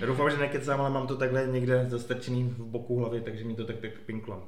Doufám, 0.06 0.32
že 0.32 0.38
nekecám, 0.38 0.82
ale 0.82 0.90
mám 0.90 1.08
to 1.08 1.18
takhle 1.18 1.48
někde 1.48 1.86
zastrčený 1.90 2.44
v 2.44 2.60
boku 2.60 3.00
hlavy, 3.00 3.22
takže 3.22 3.44
mi 3.44 3.56
to 3.56 3.66
tak, 3.66 3.76
tak 3.78 3.92
pinklo. 4.06 4.44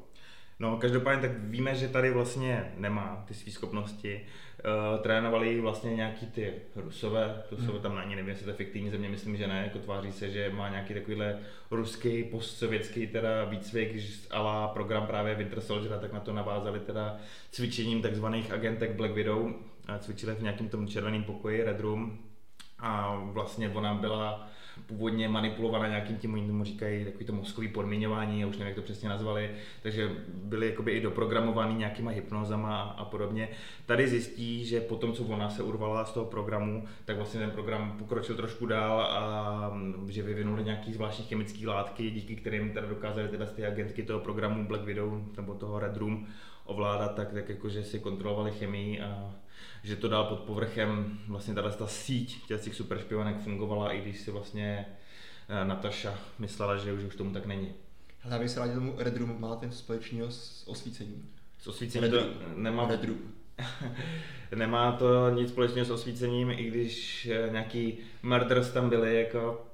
No, 0.59 0.77
každopádně 0.77 1.29
tak 1.29 1.37
víme, 1.39 1.75
že 1.75 1.87
tady 1.87 2.11
vlastně 2.11 2.73
nemá 2.77 3.23
ty 3.27 3.33
své 3.33 3.51
schopnosti. 3.51 4.21
Uh, 4.65 5.01
trénovali 5.03 5.61
vlastně 5.61 5.95
nějaký 5.95 6.25
ty 6.25 6.53
rusové, 6.75 7.43
to 7.49 7.57
jsou 7.57 7.71
hmm. 7.71 7.81
tam 7.81 7.95
na 7.95 8.03
ní, 8.03 8.15
nevím, 8.15 8.29
jestli 8.29 8.43
to 8.43 8.49
je 8.49 8.55
fiktivní 8.55 8.89
země, 8.89 9.09
myslím, 9.09 9.37
že 9.37 9.47
ne, 9.47 9.61
jako 9.63 9.79
tváří 9.79 10.11
se, 10.11 10.29
že 10.29 10.49
má 10.49 10.69
nějaký 10.69 10.93
takovýhle 10.93 11.39
ruský, 11.71 12.23
postsovětský 12.23 13.07
teda 13.07 13.45
výcvik, 13.45 13.95
ala 14.31 14.67
program 14.67 15.07
právě 15.07 15.35
Winter 15.35 15.61
Soldier, 15.61 15.99
tak 15.99 16.13
na 16.13 16.19
to 16.19 16.33
navázali 16.33 16.79
teda 16.79 17.17
cvičením 17.51 18.01
takzvaných 18.01 18.51
agentek 18.51 18.91
Black 18.91 19.13
Widow, 19.13 19.53
a 19.87 19.99
cvičili 19.99 20.35
v 20.35 20.41
nějakém 20.41 20.69
tom 20.69 20.87
červeném 20.87 21.23
pokoji 21.23 21.63
Red 21.63 21.79
Room 21.79 22.17
a 22.79 23.15
vlastně 23.15 23.69
ona 23.69 23.93
byla 23.93 24.49
původně 24.85 25.29
manipulovaná 25.29 25.87
nějakým 25.87 26.17
tím, 26.17 26.33
oni 26.33 26.47
tomu 26.47 26.63
říkají 26.63 27.05
takový 27.05 27.25
to 27.25 27.33
mozkový 27.33 27.67
podmiňování, 27.67 28.41
já 28.41 28.47
už 28.47 28.57
nevím, 28.57 28.67
jak 28.67 28.75
to 28.75 28.81
přesně 28.81 29.09
nazvali, 29.09 29.51
takže 29.83 30.11
byly 30.33 30.67
jakoby 30.69 30.91
i 30.91 31.01
doprogramovaný 31.01 31.75
nějakýma 31.75 32.11
hypnozama 32.11 32.81
a 32.81 33.05
podobně. 33.05 33.49
Tady 33.85 34.07
zjistí, 34.07 34.65
že 34.65 34.81
po 34.81 34.95
tom, 34.95 35.13
co 35.13 35.23
ona 35.23 35.49
se 35.49 35.63
urvala 35.63 36.05
z 36.05 36.11
toho 36.11 36.25
programu, 36.25 36.83
tak 37.05 37.17
vlastně 37.17 37.39
ten 37.39 37.51
program 37.51 37.95
pokročil 37.99 38.35
trošku 38.35 38.65
dál 38.65 39.01
a 39.01 39.69
mm, 39.73 40.07
že 40.09 40.23
vyvinuli 40.23 40.63
nějaký 40.63 40.93
zvláštní 40.93 41.25
chemické 41.25 41.67
látky, 41.67 42.11
díky 42.11 42.35
kterým 42.35 42.69
teda 42.69 42.87
dokázali 42.87 43.27
teda 43.27 43.45
ty 43.45 43.65
agentky 43.65 44.03
toho 44.03 44.19
programu 44.19 44.67
Black 44.67 44.83
Widow 44.83 45.21
nebo 45.37 45.53
toho 45.53 45.79
Red 45.79 45.97
Room 45.97 46.27
ovládat, 46.65 47.15
tak, 47.15 47.33
tak 47.33 47.49
jakože 47.49 47.83
si 47.83 47.99
kontrolovali 47.99 48.51
chemii 48.51 49.01
a 49.01 49.35
že 49.83 49.95
to 49.95 50.07
dál 50.07 50.23
pod 50.23 50.39
povrchem, 50.39 51.19
vlastně 51.27 51.53
tady 51.53 51.67
ta 51.77 51.87
síť 51.87 52.47
těch 52.47 52.75
super 52.75 52.99
špionek 52.99 53.39
fungovala, 53.39 53.91
i 53.91 54.01
když 54.01 54.19
si 54.19 54.31
vlastně 54.31 54.85
eh, 55.49 55.65
Nataša 55.65 56.19
myslela, 56.39 56.77
že 56.77 56.93
už, 56.93 57.03
už 57.03 57.15
tomu 57.15 57.33
tak 57.33 57.45
není. 57.45 57.73
Ale 58.23 58.33
já 58.33 58.39
bych 58.39 58.51
se 58.51 58.59
rád 58.59 58.73
tomu 58.73 58.93
Red 58.97 59.17
Room 59.17 59.41
má 59.41 59.55
ten 59.55 59.71
společného 59.71 60.31
s 60.31 60.67
osvícením. 60.67 61.29
S 61.59 61.67
osvícením 61.67 62.11
to 62.11 62.19
nemá... 62.55 62.87
Red 62.87 63.03
Room. 63.03 63.19
nemá 64.55 64.91
to 64.91 65.29
nic 65.29 65.49
společného 65.49 65.85
s 65.85 65.89
osvícením, 65.89 66.51
i 66.51 66.63
když 66.63 67.25
eh, 67.25 67.49
nějaký 67.51 67.97
murders 68.23 68.71
tam 68.71 68.89
byly, 68.89 69.19
jako 69.19 69.66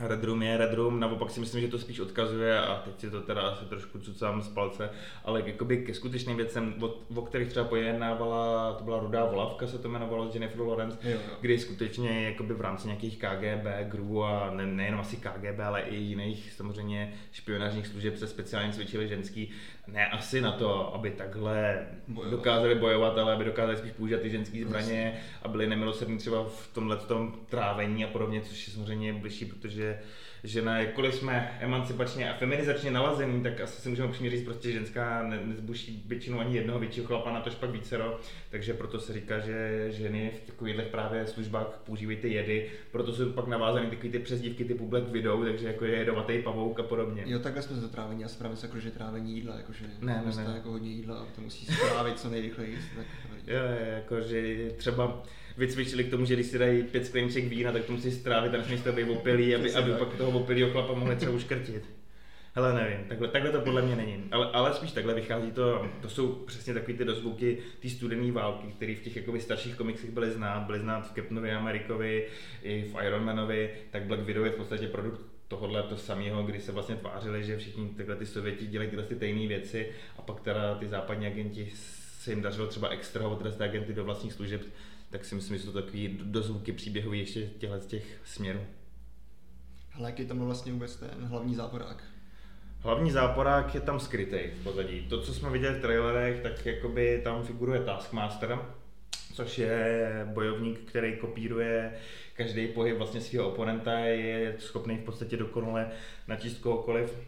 Red 0.00 0.24
Room 0.24 0.42
je 0.42 0.56
Red 0.56 0.74
Room, 0.74 1.00
naopak 1.00 1.30
si 1.30 1.40
myslím, 1.40 1.60
že 1.60 1.68
to 1.68 1.78
spíš 1.78 2.00
odkazuje 2.00 2.60
a 2.60 2.82
teď 2.84 3.00
si 3.00 3.10
to 3.10 3.20
teda 3.20 3.42
asi 3.42 3.64
trošku 3.64 3.98
cucám 3.98 4.42
z 4.42 4.48
palce, 4.48 4.90
ale 5.24 5.42
jakoby 5.46 5.84
ke 5.84 5.94
skutečným 5.94 6.36
věcem, 6.36 6.74
o, 6.80 6.94
o 7.14 7.22
kterých 7.22 7.48
třeba 7.48 7.66
pojednávala, 7.66 8.72
to 8.72 8.84
byla 8.84 8.98
Rudá 8.98 9.24
volavka, 9.24 9.66
se 9.66 9.78
to 9.78 9.88
jmenovalo 9.88 10.30
s 10.30 10.34
Jennifer 10.34 10.60
Lawrence, 10.60 10.98
jo, 11.02 11.10
jo. 11.10 11.36
kdy 11.40 11.58
skutečně 11.58 12.24
jakoby 12.24 12.54
v 12.54 12.60
rámci 12.60 12.86
nějakých 12.86 13.18
KGB, 13.18 13.66
GRU 13.88 14.24
a 14.24 14.50
ne, 14.50 14.66
nejenom 14.66 15.00
asi 15.00 15.16
KGB, 15.16 15.60
ale 15.60 15.80
i 15.80 15.96
jiných 15.96 16.52
samozřejmě 16.52 17.12
špionážních 17.32 17.86
služeb 17.86 18.16
se 18.16 18.26
speciálně 18.26 18.72
cvičili 18.72 19.08
ženský, 19.08 19.50
ne 19.86 20.06
asi 20.06 20.40
na 20.40 20.52
to, 20.52 20.94
aby 20.94 21.10
takhle 21.10 21.86
bojovat. 22.08 22.36
dokázali 22.36 22.74
bojovat, 22.74 23.18
ale 23.18 23.32
aby 23.32 23.44
dokázali 23.44 23.76
spíš 23.76 23.92
používat 23.92 24.22
ty 24.22 24.30
ženské 24.30 24.64
zbraně 24.64 25.20
a 25.42 25.48
byli 25.48 25.66
nemilosrdní 25.66 26.18
třeba 26.18 26.44
v 26.44 26.70
tomhle 26.74 26.96
tom 26.96 27.34
trávení 27.48 28.04
a 28.04 28.08
podobně, 28.08 28.40
což 28.40 28.66
je 28.66 28.74
samozřejmě 28.74 29.12
bližší, 29.12 29.44
protože 29.44 29.81
žena, 30.44 30.78
jakkoliv 30.78 31.14
jsme 31.14 31.58
emancipačně 31.60 32.30
a 32.30 32.36
feminizačně 32.36 32.90
nalazení, 32.90 33.42
tak 33.42 33.60
asi 33.60 33.82
si 33.82 33.88
můžeme 33.88 34.08
upřímně 34.08 34.30
říct, 34.30 34.44
prostě 34.44 34.72
ženská 34.72 35.22
nezbuší 35.22 36.04
většinu 36.06 36.40
ani 36.40 36.56
jednoho 36.56 36.78
většího 36.78 37.06
chlapa, 37.06 37.32
na 37.32 37.40
tož 37.40 37.54
pak 37.54 37.70
vícero, 37.70 38.20
takže 38.50 38.74
proto 38.74 39.00
se 39.00 39.12
říká, 39.12 39.38
že 39.38 39.86
ženy 39.90 40.32
v 40.42 40.46
takových 40.46 40.76
právě 40.82 41.26
službách 41.26 41.66
používají 41.86 42.18
ty 42.18 42.32
jedy, 42.32 42.70
proto 42.90 43.12
jsou 43.12 43.32
pak 43.32 43.46
navázané 43.46 43.90
takové 43.90 44.08
ty 44.08 44.18
přezdívky 44.18 44.64
typu 44.64 44.88
Black 44.88 45.08
Widow, 45.08 45.44
takže 45.44 45.66
jako 45.66 45.84
je 45.84 45.96
jedovatý 45.96 46.42
pavouk 46.42 46.80
a 46.80 46.82
podobně. 46.82 47.22
Jo, 47.26 47.38
takhle 47.38 47.62
jsme 47.62 47.80
to 47.80 47.88
trávení, 47.88 48.22
já 48.22 48.28
jsem 48.28 48.38
právě 48.38 48.58
jako, 48.62 48.78
že 48.78 48.90
trávení 48.90 49.34
jídla, 49.34 49.56
jakože 49.56 49.84
ne, 50.00 50.22
ne, 50.26 50.44
ne. 50.44 50.52
jako 50.54 50.70
hodně 50.70 50.90
jídla 50.90 51.16
a 51.18 51.26
to 51.34 51.40
musí 51.40 51.66
strávit 51.66 52.20
co 52.20 52.30
nejrychleji. 52.30 52.78
Tak 52.96 53.06
jo, 53.46 53.60
jako, 53.96 54.20
že 54.20 54.70
třeba 54.76 55.22
vycvičili 55.56 56.04
k 56.04 56.10
tomu, 56.10 56.24
že 56.24 56.34
když 56.34 56.46
si 56.46 56.58
dají 56.58 56.82
pět 56.82 57.06
skleniček 57.06 57.44
vína, 57.44 57.72
tak 57.72 57.84
to 57.84 57.92
musí 57.92 58.10
strávit 58.10 58.54
a 58.54 58.56
nesmí 58.56 58.78
to 58.78 58.92
být 58.92 59.10
opilý, 59.10 59.54
aby, 59.54 59.74
aby 59.74 59.92
pak 59.92 60.14
toho 60.14 60.40
opilýho 60.40 60.70
chlapa 60.70 60.94
mohli 60.94 61.16
třeba 61.16 61.32
uškrtit. 61.32 61.84
Hele, 62.54 62.74
nevím, 62.74 63.04
takhle, 63.08 63.28
takhle 63.28 63.52
to 63.52 63.60
podle 63.60 63.82
mě 63.82 63.96
není. 63.96 64.24
Ale, 64.30 64.46
ale 64.52 64.74
spíš 64.74 64.92
takhle 64.92 65.14
vychází 65.14 65.50
to, 65.50 65.86
to 66.00 66.08
jsou 66.08 66.32
přesně 66.32 66.74
takové 66.74 66.98
ty 66.98 67.04
dozvuky 67.04 67.58
té 67.82 67.88
studené 67.88 68.32
války, 68.32 68.66
které 68.76 68.94
v 68.94 69.02
těch 69.02 69.16
jakoby, 69.16 69.40
starších 69.40 69.76
komiksech 69.76 70.10
byly 70.10 70.30
znát, 70.30 70.60
byly 70.60 70.80
znát 70.80 71.10
v 71.10 71.14
Captainově 71.14 71.56
Amerikovi, 71.56 72.26
i 72.62 72.82
v 72.82 73.04
Ironmanovi, 73.06 73.70
tak 73.90 74.02
Black 74.02 74.22
Widow 74.22 74.44
je 74.44 74.50
v 74.50 74.56
podstatě 74.56 74.88
produkt 74.88 75.20
tohohle 75.48 75.82
to 75.82 75.96
samého, 75.96 76.42
kdy 76.42 76.60
se 76.60 76.72
vlastně 76.72 76.96
tvářili, 76.96 77.44
že 77.44 77.58
všichni 77.58 77.88
tyhle 77.88 78.16
ty 78.16 78.26
Sověti 78.26 78.66
dělají 78.66 78.90
tyhle 78.90 79.04
ty 79.04 79.14
tajné 79.16 79.46
věci 79.46 79.88
a 80.18 80.22
pak 80.22 80.40
teda 80.40 80.74
ty 80.74 80.88
západní 80.88 81.26
agenti 81.26 81.72
se 82.22 82.30
jim 82.30 82.42
dařilo 82.42 82.66
třeba 82.66 82.88
extrahovat 82.88 83.56
ty 83.56 83.64
agenty 83.64 83.92
do 83.92 84.04
vlastních 84.04 84.32
služeb, 84.32 84.62
tak 85.12 85.24
si 85.24 85.34
myslím, 85.34 85.56
že 85.56 85.62
jsou 85.62 85.72
to 85.72 85.82
takový 85.82 86.18
dozvuky 86.22 86.72
příběhové 86.72 87.16
ještě 87.16 87.46
těchto 87.46 87.80
z 87.80 87.86
těch 87.86 88.20
směrů. 88.24 88.60
Ale 89.94 90.10
jaký 90.10 90.26
tam 90.26 90.36
byl 90.36 90.46
vlastně 90.46 90.72
vůbec 90.72 90.96
ten 90.96 91.24
hlavní 91.24 91.54
záporák? 91.54 92.04
Hlavní 92.78 93.10
záporák 93.10 93.74
je 93.74 93.80
tam 93.80 94.00
skrytý 94.00 94.38
v 94.60 94.62
pozadí. 94.62 95.06
To, 95.08 95.22
co 95.22 95.34
jsme 95.34 95.50
viděli 95.50 95.74
v 95.74 95.80
trailerech, 95.80 96.40
tak 96.42 96.66
jakoby 96.66 97.20
tam 97.24 97.44
figuruje 97.44 97.80
Taskmaster, 97.80 98.58
což 99.34 99.58
je 99.58 100.10
bojovník, 100.32 100.80
který 100.80 101.16
kopíruje 101.16 101.92
každý 102.36 102.66
pohyb 102.66 102.96
vlastně 102.96 103.20
svého 103.20 103.48
oponenta, 103.48 103.98
je 103.98 104.56
schopný 104.58 104.96
v 104.96 105.04
podstatě 105.04 105.36
dokonale 105.36 105.90
načíst 106.28 106.58
kohokoliv. 106.58 107.18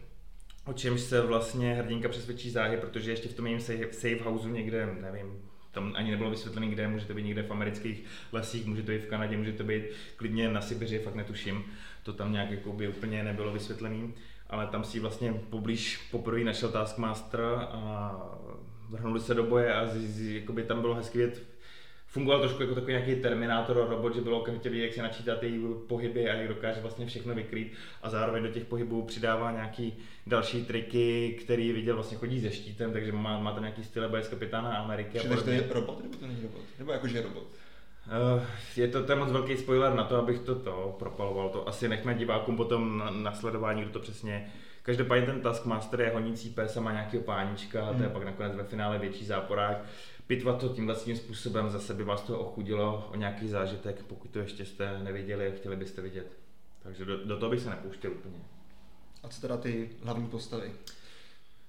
O 0.65 0.73
čemž 0.73 1.01
se 1.01 1.21
vlastně 1.21 1.73
hrdinka 1.73 2.09
přesvědčí 2.09 2.49
záhy, 2.49 2.77
protože 2.77 3.11
ještě 3.11 3.29
v 3.29 3.33
tom 3.33 3.47
jejím 3.47 3.61
safe 3.91 4.23
houseu 4.23 4.49
někde, 4.49 4.85
nevím, 5.01 5.49
tam 5.75 5.93
ani 5.95 6.11
nebylo 6.11 6.29
vysvětlené, 6.29 6.67
kde, 6.67 6.87
může 6.87 7.05
to 7.05 7.13
být 7.13 7.25
někde 7.25 7.43
v 7.43 7.51
amerických 7.51 8.03
lesích, 8.31 8.65
může 8.65 8.83
to 8.83 8.91
být 8.91 9.03
v 9.03 9.07
Kanadě, 9.07 9.37
může 9.37 9.51
to 9.51 9.63
být 9.63 9.83
klidně 10.15 10.49
na 10.49 10.61
Sibiři, 10.61 10.99
fakt 10.99 11.15
netuším. 11.15 11.65
To 12.03 12.13
tam 12.13 12.31
nějak 12.31 12.51
jako 12.51 12.73
by 12.73 12.87
úplně 12.87 13.23
nebylo 13.23 13.53
vysvětlené, 13.53 14.07
ale 14.49 14.67
tam 14.67 14.83
si 14.83 14.99
vlastně 14.99 15.33
poblíž 15.49 15.97
poprvé 16.11 16.43
našel 16.43 16.71
Taskmaster 16.71 17.41
a 17.71 18.15
vrhnuli 18.89 19.19
se 19.19 19.33
do 19.33 19.43
boje 19.43 19.73
a 19.73 19.87
z, 19.87 19.93
z, 19.93 20.35
jakoby 20.35 20.63
tam 20.63 20.81
bylo 20.81 20.95
hezky 20.95 21.17
vědět, 21.17 21.43
fungoval 22.15 22.39
trošku 22.39 22.61
jako 22.61 22.75
takový 22.75 22.93
nějaký 22.93 23.15
terminátor 23.15 23.87
robot, 23.89 24.15
že 24.15 24.21
bylo 24.21 24.39
okamžitě 24.39 24.69
vidět, 24.69 24.83
jak 24.83 24.93
se 24.93 25.01
načítá 25.01 25.35
ty 25.35 25.59
pohyby 25.87 26.29
a 26.29 26.33
jak 26.33 26.47
dokáže 26.47 26.81
vlastně 26.81 27.05
všechno 27.05 27.35
vykrýt 27.35 27.73
a 28.01 28.09
zároveň 28.09 28.43
do 28.43 28.49
těch 28.49 28.65
pohybů 28.65 29.01
přidává 29.01 29.51
nějaký 29.51 29.93
další 30.27 30.65
triky, 30.65 31.37
který 31.43 31.71
viděl 31.71 31.95
vlastně 31.95 32.17
chodí 32.17 32.41
se 32.41 32.51
štítem, 32.51 32.93
takže 32.93 33.11
má, 33.11 33.39
má 33.39 33.51
tam 33.51 33.63
nějaký 33.63 33.83
styl 33.83 34.09
boje 34.09 34.23
z 34.23 34.27
kapitána 34.27 34.77
Ameriky. 34.77 35.19
Čili 35.19 35.43
to 35.43 35.49
je 35.49 35.67
robot, 35.69 36.03
nebo 36.03 36.15
to 36.15 36.27
není 36.27 36.41
robot? 36.41 36.61
Nebo 36.79 36.91
jakože 36.91 37.21
robot? 37.21 37.43
Uh, 37.43 38.43
je 38.75 38.87
to, 38.87 39.03
ten 39.03 39.19
moc 39.19 39.31
velký 39.31 39.57
spoiler 39.57 39.93
na 39.93 40.03
to, 40.03 40.15
abych 40.15 40.39
to, 40.39 40.55
to 40.55 40.95
propaloval. 40.99 41.49
To 41.49 41.67
asi 41.67 41.87
nechme 41.89 42.13
divákům 42.13 42.57
potom 42.57 42.97
na, 42.97 43.11
na 43.11 43.33
sledování, 43.33 43.81
kdo 43.81 43.91
to 43.91 43.99
přesně 43.99 44.51
Každopádně 44.85 45.25
ten 45.25 45.41
Taskmaster 45.41 46.01
je 46.01 46.09
honící 46.09 46.49
pes 46.49 46.77
a 46.77 46.81
má 46.81 46.91
nějakého 46.91 47.23
pánička, 47.23 47.85
hmm. 47.85 47.95
to 47.95 48.03
je 48.03 48.05
hmm. 48.05 48.13
pak 48.13 48.23
nakonec 48.23 48.55
ve 48.55 48.63
finále 48.63 48.99
větší 48.99 49.25
záporák 49.25 49.77
pitvat 50.27 50.59
to 50.59 50.69
tímhle 50.69 50.95
tím 50.95 51.17
způsobem, 51.17 51.69
zase 51.69 51.93
by 51.93 52.03
vás 52.03 52.21
to 52.21 52.39
ochudilo 52.39 53.09
o 53.11 53.15
nějaký 53.15 53.47
zážitek, 53.47 54.03
pokud 54.03 54.31
to 54.31 54.39
ještě 54.39 54.65
jste 54.65 54.99
neviděli 55.03 55.47
a 55.47 55.55
chtěli 55.55 55.75
byste 55.75 56.01
vidět. 56.01 56.37
Takže 56.83 57.05
do, 57.05 57.25
do 57.25 57.39
toho 57.39 57.49
bych 57.49 57.61
se 57.61 57.69
nepouštěl 57.69 58.11
úplně. 58.11 58.39
A 59.23 59.27
co 59.27 59.41
teda 59.41 59.57
ty 59.57 59.89
hlavní 60.03 60.27
postavy? 60.27 60.71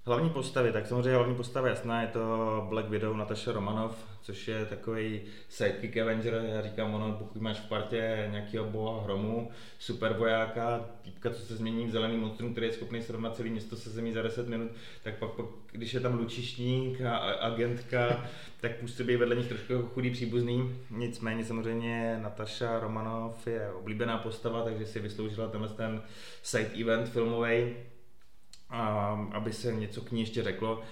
Hlavní 0.08 0.30
postavy, 0.30 0.72
tak 0.72 0.86
samozřejmě 0.86 1.14
hlavní 1.14 1.34
postava 1.34 1.68
jasná, 1.68 2.02
je 2.02 2.08
to 2.08 2.66
Black 2.68 2.88
Widow 2.88 3.16
Natasha 3.16 3.52
Romanov, 3.52 3.96
což 4.22 4.48
je 4.48 4.66
takový 4.66 5.20
sidekick 5.48 5.96
Avenger, 5.96 6.44
já 6.48 6.62
říkám 6.62 6.94
ono, 6.94 7.12
pokud 7.12 7.42
máš 7.42 7.60
v 7.60 7.68
partě 7.68 8.28
nějakého 8.30 8.64
boha 8.64 9.02
hromu, 9.02 9.50
super 9.78 10.12
vojáka, 10.12 10.84
týpka, 11.02 11.30
co 11.30 11.40
se 11.40 11.56
změní 11.56 11.86
v 11.86 11.90
zelený 11.90 12.16
monstrum, 12.16 12.52
který 12.52 12.66
je 12.66 12.72
schopný 12.72 13.02
srovnat 13.02 13.36
celé 13.36 13.48
město 13.48 13.76
se 13.76 13.90
zemí 13.90 14.12
za 14.12 14.22
10 14.22 14.48
minut, 14.48 14.70
tak 15.02 15.18
pak, 15.18 15.30
pak 15.30 15.46
když 15.72 15.94
je 15.94 16.00
tam 16.00 16.18
lučišník 16.18 17.00
a 17.00 17.16
agentka, 17.16 18.26
tak 18.60 18.76
působí 18.76 19.16
vedle 19.16 19.36
nich 19.36 19.48
trošku 19.48 19.72
jako 19.72 19.86
chudý 19.86 20.10
příbuzný. 20.10 20.76
Nicméně 20.90 21.44
samozřejmě 21.44 22.18
Natasha 22.22 22.80
Romanov 22.80 23.46
je 23.46 23.72
oblíbená 23.72 24.18
postava, 24.18 24.64
takže 24.64 24.86
si 24.86 25.00
vysloužila 25.00 25.48
tenhle 25.48 25.68
ten 25.68 26.02
side 26.42 26.70
event 26.80 27.08
filmový, 27.08 27.75
aby 29.32 29.52
se 29.52 29.75
něco 29.75 30.00
k 30.00 30.11
ní 30.12 30.20
ještě 30.20 30.42
řeklo. 30.42 30.82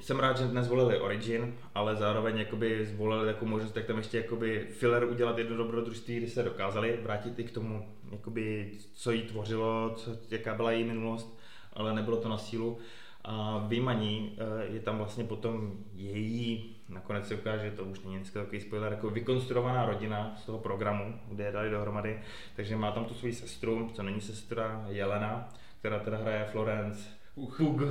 Jsem 0.00 0.20
rád, 0.20 0.38
že 0.38 0.44
dnes 0.44 0.66
zvolili 0.66 1.00
Origin, 1.00 1.54
ale 1.74 1.96
zároveň 1.96 2.38
jakoby 2.38 2.86
zvolili 2.86 3.32
takovou 3.32 3.50
možnost, 3.50 3.72
tak 3.72 3.84
tam 3.84 3.98
ještě 3.98 4.16
jakoby 4.16 4.66
filler 4.70 5.04
udělat 5.04 5.38
jedno 5.38 5.56
dobrodružství, 5.56 6.16
kdy 6.16 6.28
se 6.28 6.42
dokázali 6.42 6.98
vrátit 7.02 7.38
i 7.38 7.44
k 7.44 7.50
tomu, 7.50 7.88
jakoby, 8.12 8.70
co 8.94 9.10
jí 9.10 9.22
tvořilo, 9.22 9.94
co, 9.96 10.10
jaká 10.30 10.54
byla 10.54 10.72
její 10.72 10.84
minulost, 10.84 11.38
ale 11.72 11.94
nebylo 11.94 12.16
to 12.16 12.28
na 12.28 12.38
sílu. 12.38 12.78
A 13.24 13.64
výmaní 13.68 14.36
eh, 14.38 14.74
je 14.74 14.80
tam 14.80 14.98
vlastně 14.98 15.24
potom 15.24 15.72
její, 15.94 16.76
nakonec 16.88 17.28
se 17.28 17.34
ukáže, 17.34 17.70
že 17.70 17.76
to 17.76 17.84
už 17.84 18.00
není 18.00 18.16
dneska 18.16 18.40
takový 18.40 18.60
spoiler, 18.60 18.92
jako 18.92 19.10
vykonstruovaná 19.10 19.86
rodina 19.86 20.34
z 20.38 20.46
toho 20.46 20.58
programu, 20.58 21.20
kde 21.28 21.44
je 21.44 21.52
dali 21.52 21.70
dohromady. 21.70 22.20
Takže 22.56 22.76
má 22.76 22.92
tam 22.92 23.04
tu 23.04 23.14
svoji 23.14 23.34
sestru, 23.34 23.90
co 23.94 24.02
není 24.02 24.20
sestra 24.20 24.86
Jelena, 24.88 25.48
která 25.80 25.98
teda 25.98 26.16
hraje 26.16 26.48
Florence 26.52 27.08
Puch. 27.34 27.56
Pugh. 27.56 27.82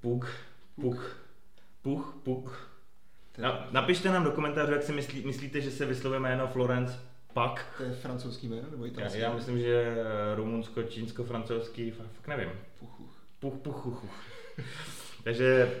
Pug. 0.00 0.26
Pug. 0.80 1.16
Pug. 1.82 2.14
Pug. 2.22 2.68
Na, 3.38 3.68
napište 3.70 4.08
nám 4.08 4.24
do 4.24 4.30
komentářů, 4.30 4.72
jak 4.72 4.82
si 4.82 4.92
myslí, 4.92 5.26
myslíte, 5.26 5.60
že 5.60 5.70
se 5.70 5.86
vyslovuje 5.86 6.20
jméno 6.20 6.46
Florence 6.46 6.98
Pak. 7.32 7.74
To 7.76 7.82
je 7.82 7.92
francouzský 7.92 8.48
jméno 8.48 8.70
nebo 8.70 8.84
Já, 8.84 8.90
italský? 8.92 9.18
já 9.18 9.34
myslím, 9.34 9.58
že 9.58 9.96
rumunsko, 10.34 10.82
čínsko, 10.82 11.24
francouzský, 11.24 11.90
fakt, 11.90 12.28
nevím. 12.28 12.48
Puch, 12.78 12.90
puch, 13.40 13.82
puch. 13.82 14.04
Takže 15.24 15.74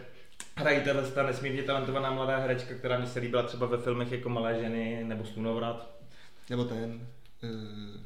hrají 0.56 0.84
tahle 0.84 1.02
ta 1.02 1.22
nesmírně 1.22 1.62
talentovaná 1.62 2.10
mladá 2.10 2.36
herečka, 2.38 2.74
která 2.74 2.98
mi 2.98 3.06
se 3.06 3.20
líbila 3.20 3.42
třeba 3.42 3.66
ve 3.66 3.78
filmech 3.78 4.12
jako 4.12 4.28
Malé 4.28 4.60
ženy 4.60 5.04
nebo 5.04 5.24
Slunovrat. 5.24 6.00
Nebo 6.50 6.64
ten, 6.64 7.06
uh, 7.42 8.00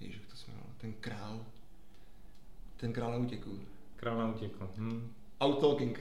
ježiš, 0.00 0.16
to 0.16 0.36
jmenovalo, 0.46 0.72
ten 0.80 0.92
král. 0.92 1.40
Ten 2.76 2.92
král 2.92 3.10
na 3.10 3.16
útěku. 3.16 3.60
Král 3.96 4.18
na 4.18 4.30
útěku. 4.34 4.68
Hm. 4.76 5.12
Outtalking. 5.44 6.00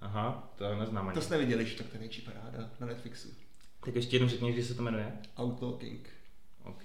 Aha, 0.00 0.52
to 0.56 0.74
neznám 0.74 1.08
ani. 1.08 1.14
To 1.14 1.20
jste 1.20 1.34
neviděli, 1.34 1.66
že 1.66 1.76
tak 1.76 1.86
to 1.86 1.92
je 1.94 1.98
největší 1.98 2.22
paráda 2.22 2.70
na 2.80 2.86
Netflixu. 2.86 3.28
Tak 3.84 3.96
ještě 3.96 4.16
jednou 4.16 4.28
řekni, 4.28 4.52
že 4.52 4.64
se 4.64 4.74
to 4.74 4.82
jmenuje. 4.82 5.12
Outtalking. 5.40 6.08
OK. 6.64 6.84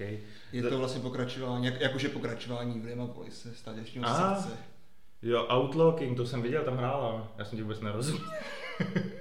Je 0.51 0.63
to 0.69 0.77
vlastně 0.77 1.01
pokračování, 1.01 1.65
jak, 1.65 1.81
jakože 1.81 2.09
pokračování 2.09 2.79
Williama 2.79 3.05
Wallace, 3.13 3.55
stáděčního 3.55 4.05
Aha. 4.05 4.35
srdce. 4.35 4.57
Jo, 5.21 5.47
Outlooking, 5.55 6.17
to 6.17 6.25
jsem 6.27 6.41
viděl, 6.41 6.63
tam 6.63 6.77
hrála. 6.77 7.33
Já 7.37 7.45
jsem 7.45 7.57
ti 7.57 7.61
vůbec 7.61 7.81
nerozuměl. 7.81 8.29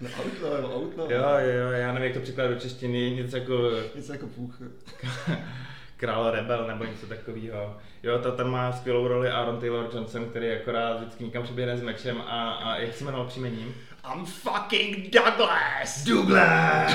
No 0.00 0.08
Outlaw, 0.24 0.74
Outlaw. 0.74 1.10
Jo, 1.10 1.22
jo, 1.38 1.52
jo, 1.60 1.70
já 1.70 1.92
nevím, 1.92 2.06
jak 2.06 2.14
to 2.14 2.20
překládat 2.22 2.54
do 2.54 2.60
češtiny, 2.60 3.10
něco 3.10 3.36
jako 3.36 3.70
Něco 3.94 4.12
jako 4.12 4.26
půch. 4.26 4.62
Král 6.02 6.30
Rebel 6.30 6.66
nebo 6.66 6.84
něco 6.84 7.06
takového. 7.06 7.76
Jo, 8.02 8.18
to 8.18 8.32
tam 8.32 8.50
má 8.50 8.72
skvělou 8.72 9.08
roli 9.08 9.30
Aaron 9.30 9.60
Taylor 9.60 9.90
Johnson, 9.94 10.24
který 10.30 10.52
akorát 10.52 11.00
vždycky 11.00 11.24
někam 11.24 11.42
přiběhne 11.42 11.76
s 11.76 11.82
mečem 11.82 12.20
a, 12.26 12.52
a 12.52 12.76
jak 12.76 12.94
se 12.94 13.04
jmenoval 13.04 13.26
příjmením? 13.26 13.74
I'm 14.14 14.24
fucking 14.24 15.10
Douglas! 15.12 16.04
Douglas! 16.04 16.92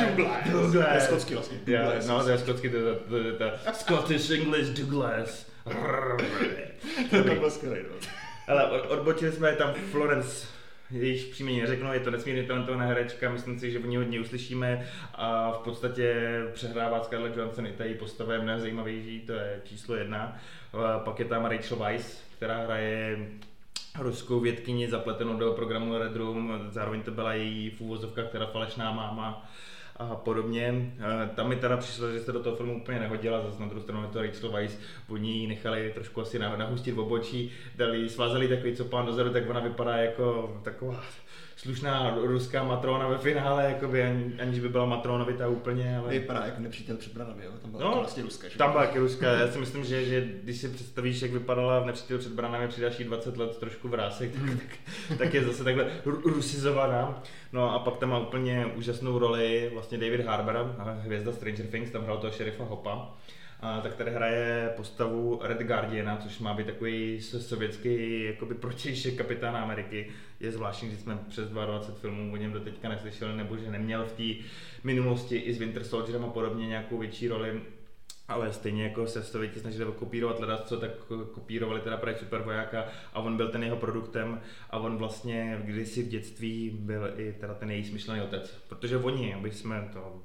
Douglas! 0.00 0.48
Douglas! 0.50 0.88
To 0.88 0.94
je 0.94 1.00
skotský 1.00 1.34
vlastně. 1.34 1.58
Douglas. 1.64 2.06
no, 2.06 2.24
to 2.24 2.30
je 2.30 2.38
skotský, 2.38 2.70
to 2.70 2.76
je 3.16 3.32
to, 3.32 3.44
Scottish 3.72 4.30
English 4.30 4.68
Douglas. 4.68 5.46
To 7.10 7.16
je 7.16 7.22
takhle 7.24 7.50
skvělý, 7.50 7.78
no. 7.90 7.96
Ale 8.48 8.66
od- 8.70 8.86
odbočili 8.90 9.32
jsme 9.32 9.52
tam 9.52 9.74
Florence, 9.74 10.46
jejíž 10.90 11.24
příjmení 11.24 11.60
neřeknu, 11.60 11.92
je 11.92 12.00
to 12.00 12.10
nesmírně 12.10 12.42
talentovaná 12.42 12.86
herečka, 12.86 13.30
myslím 13.30 13.58
si, 13.58 13.70
že 13.70 13.78
v 13.78 13.86
ní 13.86 13.96
hodně 13.96 14.20
uslyšíme 14.20 14.86
a 15.14 15.52
v 15.52 15.58
podstatě 15.58 16.14
přehrává 16.52 17.02
Scarlett 17.02 17.36
Johansson 17.36 17.66
i 17.66 17.72
ta 17.72 17.84
její 17.84 17.94
postava 17.94 18.32
je 18.32 18.40
mnohem 18.40 18.60
zajímavější, 18.60 19.20
to 19.20 19.32
je 19.32 19.60
číslo 19.64 19.94
jedna. 19.94 20.36
Pak 21.04 21.18
je 21.18 21.24
tam 21.24 21.44
Rachel 21.44 21.76
Weisz, 21.76 22.24
která 22.36 22.64
hraje 22.64 23.18
ruskou 23.98 24.40
vědkyni 24.40 24.88
zapletenou 24.88 25.36
do 25.36 25.52
programu 25.52 25.98
Red 25.98 26.16
Room, 26.16 26.66
zároveň 26.68 27.02
to 27.02 27.10
byla 27.10 27.34
její 27.34 27.70
v 27.70 27.80
úvozovkách 27.80 28.28
teda 28.28 28.46
falešná 28.46 28.92
máma 28.92 29.50
a 29.96 30.14
podobně. 30.14 30.92
Eh, 30.98 31.30
Tam 31.34 31.48
mi 31.48 31.56
teda 31.56 31.76
přišlo, 31.76 32.12
že 32.12 32.20
se 32.20 32.32
do 32.32 32.42
toho 32.42 32.56
filmu 32.56 32.76
úplně 32.76 33.00
nehodila, 33.00 33.42
zase 33.42 33.60
na 33.60 33.66
druhou 33.66 33.82
stranu 33.82 34.08
to 34.12 34.22
Rachel 34.22 34.50
Weisz, 34.52 34.78
oni 35.08 35.32
ji 35.32 35.46
nechali 35.46 35.90
trošku 35.94 36.20
asi 36.20 36.38
nah- 36.38 36.56
nahustit 36.58 36.94
v 36.94 37.00
obočí, 37.00 37.52
dali, 37.76 38.08
svázali 38.08 38.48
takový 38.48 38.76
copán 38.76 39.06
dozadu, 39.06 39.30
tak 39.32 39.50
ona 39.50 39.60
vypadá 39.60 39.96
jako 39.96 40.60
taková 40.64 41.00
slušná 41.64 42.16
ruská 42.22 42.64
matrona 42.64 43.08
ve 43.08 43.18
finále, 43.18 43.64
jakoby, 43.64 44.02
ani, 44.02 44.32
aniž 44.40 44.58
by 44.60 44.68
byla 44.68 44.84
matronovitá 44.86 45.48
úplně, 45.48 45.98
ale... 45.98 46.10
Vypadá 46.10 46.44
jako 46.44 46.60
nepřítel 46.60 46.96
před 46.96 47.12
branami, 47.12 47.44
jo? 47.44 47.50
Tam 47.62 47.70
byla 47.70 47.84
No, 47.84 47.96
vlastně 47.96 48.22
ruska, 48.22 48.48
že? 48.48 48.58
Tam 48.58 48.70
byla 48.72 48.86
taky 48.86 48.98
ruská, 48.98 49.26
já 49.32 49.48
si 49.48 49.58
myslím, 49.58 49.84
že, 49.84 50.04
že 50.04 50.28
když 50.42 50.56
si 50.60 50.68
představíš, 50.68 51.22
jak 51.22 51.30
vypadala 51.30 51.80
v 51.80 51.86
nepřítel 51.86 52.18
před 52.18 52.32
branami 52.32 52.68
při 52.68 52.80
dalších 52.80 53.06
20 53.06 53.36
let 53.36 53.56
trošku 53.58 53.88
vrásek, 53.88 54.30
tak, 54.32 54.50
tak, 55.08 55.18
tak, 55.18 55.34
je 55.34 55.44
zase 55.44 55.64
takhle 55.64 55.84
ru- 56.06 56.22
rusizovaná. 56.24 57.22
No 57.52 57.74
a 57.74 57.78
pak 57.78 57.96
tam 57.96 58.10
má 58.10 58.18
úplně 58.18 58.66
úžasnou 58.76 59.18
roli 59.18 59.70
vlastně 59.74 59.98
David 59.98 60.26
Harbour, 60.26 60.74
hvězda 61.00 61.32
Stranger 61.32 61.66
Things, 61.66 61.90
tam 61.90 62.02
hrál 62.04 62.18
toho 62.18 62.32
šerifa 62.32 62.64
Hopa. 62.64 63.14
Tak 63.82 63.94
tady 63.94 64.10
hraje 64.10 64.72
postavu 64.76 65.40
Red 65.42 65.62
Guardiana, 65.62 66.16
což 66.16 66.38
má 66.38 66.54
být 66.54 66.66
takový 66.66 67.20
sovětský 67.20 68.24
jakoby 68.24 68.54
protějšek 68.54 69.16
kapitána 69.16 69.62
Ameriky. 69.62 70.10
Je 70.40 70.52
zvláštní, 70.52 70.90
že 70.90 70.96
jsme 70.96 71.18
přes 71.28 71.48
22 71.48 71.94
filmů 72.00 72.32
o 72.32 72.36
něm 72.36 72.52
do 72.52 72.60
teďka 72.60 72.88
neslyšeli, 72.88 73.36
nebo 73.36 73.56
že 73.56 73.70
neměl 73.70 74.04
v 74.04 74.12
té 74.12 74.46
minulosti 74.84 75.36
i 75.36 75.54
s 75.54 75.58
Winter 75.58 75.84
Soldierem 75.84 76.24
a 76.24 76.28
podobně 76.28 76.66
nějakou 76.66 76.98
větší 76.98 77.28
roli. 77.28 77.60
Ale 78.28 78.52
stejně 78.52 78.82
jako 78.82 79.06
se 79.06 79.22
Sověti 79.22 79.60
snažili 79.60 79.92
kopírovat 79.92 80.40
leda, 80.40 80.58
co 80.58 80.76
tak 80.76 80.90
kopírovali 81.32 81.80
teda 81.80 81.96
právě 81.96 82.18
supervojáka 82.18 82.84
a 83.12 83.20
on 83.20 83.36
byl 83.36 83.48
ten 83.48 83.62
jeho 83.62 83.76
produktem 83.76 84.40
a 84.70 84.78
on 84.78 84.96
vlastně 84.96 85.60
kdysi 85.64 86.02
v 86.02 86.08
dětství 86.08 86.70
byl 86.80 87.12
i 87.16 87.32
teda 87.32 87.54
ten 87.54 87.70
její 87.70 87.84
smyšlený 87.84 88.22
otec. 88.22 88.64
Protože 88.68 88.96
oni, 88.96 89.34
aby 89.34 89.50
jsme 89.50 89.88
to 89.92 90.22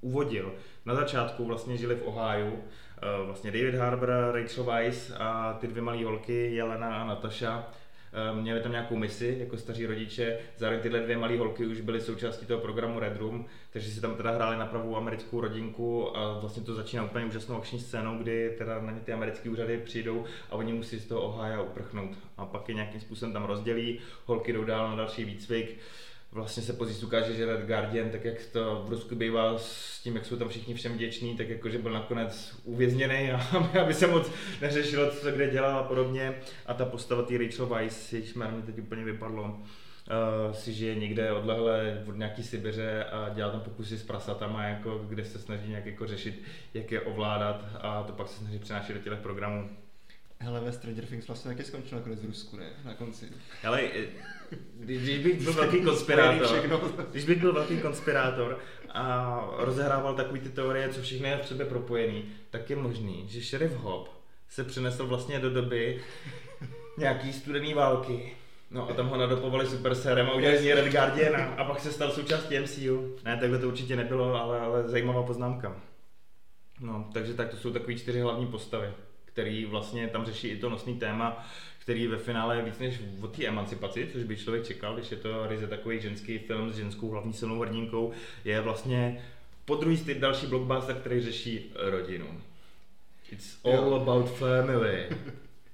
uvodil, 0.00 0.54
na 0.86 0.94
začátku 0.94 1.44
vlastně 1.44 1.76
žili 1.76 1.94
v 1.94 2.02
Ohio, 2.06 2.52
eh, 2.52 3.24
vlastně 3.26 3.50
David 3.50 3.74
Harbour, 3.74 4.08
Rachel 4.32 4.64
Weisz 4.64 5.12
a 5.18 5.52
ty 5.60 5.66
dvě 5.66 5.82
malé 5.82 6.04
holky, 6.04 6.54
Jelena 6.54 7.02
a 7.02 7.06
Natasha, 7.06 7.72
Eh, 8.12 8.40
Měli 8.40 8.60
tam 8.60 8.72
nějakou 8.72 8.96
misi 8.96 9.36
jako 9.40 9.56
staří 9.56 9.86
rodiče, 9.86 10.38
zároveň 10.56 10.82
tyhle 10.82 11.00
dvě 11.00 11.16
malé 11.16 11.38
holky 11.38 11.66
už 11.66 11.80
byly 11.80 12.00
součástí 12.00 12.46
toho 12.46 12.60
programu 12.60 13.00
Red 13.00 13.16
Room, 13.16 13.44
takže 13.72 13.90
si 13.90 14.00
tam 14.00 14.14
teda 14.14 14.30
hráli 14.30 14.56
na 14.56 14.66
pravou 14.66 14.96
americkou 14.96 15.40
rodinku 15.40 16.16
a 16.16 16.38
vlastně 16.38 16.62
to 16.62 16.74
začíná 16.74 17.04
úplně 17.04 17.24
úžasnou 17.24 17.56
akční 17.56 17.80
scénou, 17.80 18.18
kdy 18.18 18.54
teda 18.58 18.80
na 18.80 18.92
ně 18.92 19.00
ty 19.00 19.12
americké 19.12 19.50
úřady 19.50 19.78
přijdou 19.78 20.24
a 20.50 20.54
oni 20.54 20.72
musí 20.72 20.98
z 20.98 21.06
toho 21.06 21.20
Ohio 21.20 21.64
uprchnout. 21.64 22.10
A 22.36 22.46
pak 22.46 22.68
je 22.68 22.74
nějakým 22.74 23.00
způsobem 23.00 23.32
tam 23.32 23.44
rozdělí, 23.44 23.98
holky 24.24 24.52
jdou 24.52 24.64
dál 24.64 24.90
na 24.90 24.96
další 24.96 25.24
výcvik, 25.24 25.78
vlastně 26.32 26.62
se 26.62 26.72
později 26.72 27.04
ukáže, 27.04 27.34
že 27.34 27.46
Red 27.46 27.66
Guardian, 27.66 28.10
tak 28.10 28.24
jak 28.24 28.46
to 28.52 28.84
v 28.86 28.90
Rusku 28.90 29.14
bývá 29.14 29.58
s 29.58 30.00
tím, 30.02 30.16
jak 30.16 30.26
jsou 30.26 30.36
tam 30.36 30.48
všichni 30.48 30.74
všem 30.74 30.92
vděční, 30.92 31.36
tak 31.36 31.48
jakože 31.48 31.78
byl 31.78 31.92
nakonec 31.92 32.56
uvězněný 32.64 33.30
a 33.30 33.36
aby- 33.80 33.94
se 33.94 34.06
moc 34.06 34.30
neřešilo, 34.60 35.10
co 35.10 35.30
kde 35.30 35.50
dělal 35.50 35.78
a 35.78 35.82
podobně. 35.82 36.34
A 36.66 36.74
ta 36.74 36.84
postava 36.84 37.22
té 37.22 37.38
Rachel 37.38 37.66
Weisz, 37.66 38.12
jejíž 38.12 38.34
jméno 38.34 38.56
mi 38.56 38.62
teď 38.62 38.78
úplně 38.78 39.04
vypadlo, 39.04 39.42
uh, 39.44 40.54
si 40.54 40.72
žije 40.72 40.94
někde 40.94 41.32
odlehle 41.32 42.04
od 42.08 42.16
nějaký 42.16 42.42
Sibiře 42.42 43.04
a 43.04 43.28
dělá 43.28 43.50
tam 43.50 43.60
pokusy 43.60 43.98
s 43.98 44.02
prasatama, 44.02 44.64
jako, 44.64 44.98
kde 45.08 45.24
se 45.24 45.38
snaží 45.38 45.68
nějak 45.68 45.86
jako 45.86 46.06
řešit, 46.06 46.42
jak 46.74 46.92
je 46.92 47.00
ovládat 47.00 47.64
a 47.80 48.02
to 48.02 48.12
pak 48.12 48.28
se 48.28 48.38
snaží 48.38 48.58
přenášet 48.58 48.92
do 48.92 49.10
těch 49.10 49.20
programů. 49.20 49.70
Hele, 50.38 50.60
ve 50.60 50.72
Stranger 50.72 51.06
Things 51.06 51.26
vlastně 51.26 51.50
taky 51.50 51.64
skončil 51.64 51.98
nakonec 51.98 52.20
v 52.20 52.24
Rusku, 52.26 52.56
ne? 52.56 52.70
Na 52.84 52.94
konci. 52.94 53.28
Ale 53.64 53.82
eh, 53.82 54.06
když 54.74 54.98
když 55.02 55.18
bych 55.18 55.42
byl 55.42 55.52
velký 55.52 55.80
konspirátor, 55.80 56.80
když 57.10 57.24
bych 57.24 57.40
byl 57.40 57.52
velký 57.52 57.78
konspirátor 57.78 58.58
a 58.88 59.44
rozehrával 59.56 60.14
takový 60.14 60.40
ty 60.40 60.48
teorie, 60.48 60.88
co 60.88 61.02
všechno 61.02 61.28
je 61.28 61.38
v 61.42 61.46
sobě 61.46 61.66
propojený, 61.66 62.24
tak 62.50 62.70
je 62.70 62.76
možný, 62.76 63.24
že 63.28 63.42
šerif 63.42 63.72
Hop 63.72 64.08
se 64.48 64.64
přenesl 64.64 65.06
vlastně 65.06 65.38
do 65.38 65.50
doby 65.50 66.00
nějaký 66.98 67.32
studený 67.32 67.74
války. 67.74 68.32
No 68.70 68.90
a 68.90 68.94
tam 68.94 69.08
ho 69.08 69.16
nadopovali 69.16 69.66
super 69.66 69.94
sérem 69.94 70.26
a 70.26 70.32
udělali 70.32 70.58
z 70.58 70.62
něj 70.62 70.72
Red 70.72 70.92
Guardiana 70.92 71.44
a 71.44 71.64
pak 71.64 71.80
se 71.80 71.92
stal 71.92 72.10
součástí 72.10 72.58
MCU. 72.58 73.16
Ne, 73.24 73.36
takhle 73.36 73.58
to 73.58 73.68
určitě 73.68 73.96
nebylo, 73.96 74.42
ale, 74.42 74.60
ale 74.60 74.88
zajímavá 74.88 75.22
poznámka. 75.22 75.76
No, 76.80 77.10
takže 77.12 77.34
tak 77.34 77.48
to 77.48 77.56
jsou 77.56 77.72
takové 77.72 77.94
čtyři 77.94 78.20
hlavní 78.20 78.46
postavy, 78.46 78.88
který 79.24 79.64
vlastně 79.64 80.08
tam 80.08 80.26
řeší 80.26 80.48
i 80.48 80.56
to 80.56 80.70
nosný 80.70 80.98
téma, 80.98 81.46
který 81.80 82.06
ve 82.06 82.18
finále 82.18 82.56
je 82.56 82.62
víc 82.62 82.78
než 82.78 83.00
o 83.20 83.26
té 83.26 83.46
emancipaci, 83.46 84.08
což 84.12 84.22
by 84.22 84.36
člověk 84.36 84.66
čekal, 84.66 84.94
když 84.94 85.10
je 85.10 85.16
to 85.16 85.46
ryze 85.46 85.66
takový 85.66 86.00
ženský 86.00 86.38
film 86.38 86.72
s 86.72 86.76
ženskou 86.76 87.08
hlavní 87.10 87.32
silnou 87.32 87.60
hrdinkou, 87.60 88.12
je 88.44 88.60
vlastně 88.60 89.24
po 89.64 89.74
druhý 89.74 89.96
styl 89.96 90.18
další 90.18 90.46
blockbuster, 90.46 90.96
který 90.96 91.20
řeší 91.20 91.72
rodinu. 91.76 92.40
It's 93.32 93.58
all 93.64 93.72
Jo. 93.72 93.94
about 93.94 94.30
family. 94.30 95.06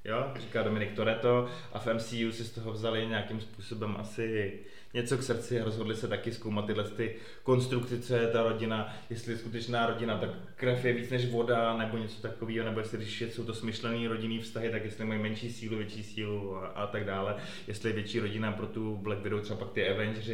Jo, 0.04 0.32
říká 0.40 0.62
Dominik 0.62 0.92
Toretto 0.92 1.48
a 1.72 1.78
v 1.78 1.86
MCU 1.86 2.32
si 2.32 2.44
z 2.44 2.50
toho 2.50 2.72
vzali 2.72 3.06
nějakým 3.06 3.40
způsobem 3.40 3.96
asi 3.98 4.52
něco 4.96 5.18
k 5.18 5.22
srdci 5.22 5.60
a 5.60 5.64
rozhodli 5.64 5.96
se 5.96 6.08
taky 6.08 6.32
zkoumat 6.32 6.66
tyhle 6.66 6.84
ty 6.84 7.16
konstrukce, 7.42 7.98
co 7.98 8.14
je 8.14 8.26
ta 8.26 8.42
rodina, 8.42 8.94
jestli 9.10 9.32
je 9.32 9.38
skutečná 9.38 9.86
rodina, 9.86 10.18
tak 10.18 10.30
krev 10.56 10.84
je 10.84 10.92
víc 10.92 11.10
než 11.10 11.30
voda, 11.30 11.76
nebo 11.76 11.98
něco 11.98 12.22
takového, 12.22 12.64
nebo 12.64 12.80
jestli 12.80 12.98
když 12.98 13.20
jsou 13.20 13.44
to 13.44 13.54
smyšlený 13.54 14.08
rodinný 14.08 14.38
vztahy, 14.38 14.70
tak 14.70 14.84
jestli 14.84 15.04
mají 15.04 15.22
menší 15.22 15.52
sílu, 15.52 15.76
větší 15.76 16.02
sílu 16.02 16.56
a, 16.56 16.66
a 16.66 16.86
tak 16.86 17.04
dále, 17.04 17.36
jestli 17.66 17.90
je 17.90 17.94
větší 17.94 18.20
rodina 18.20 18.52
pro 18.52 18.66
tu 18.66 18.96
Black 18.96 19.22
Widow, 19.22 19.40
třeba 19.40 19.58
pak 19.58 19.70
ty 19.70 19.88
Avengers, 19.88 20.28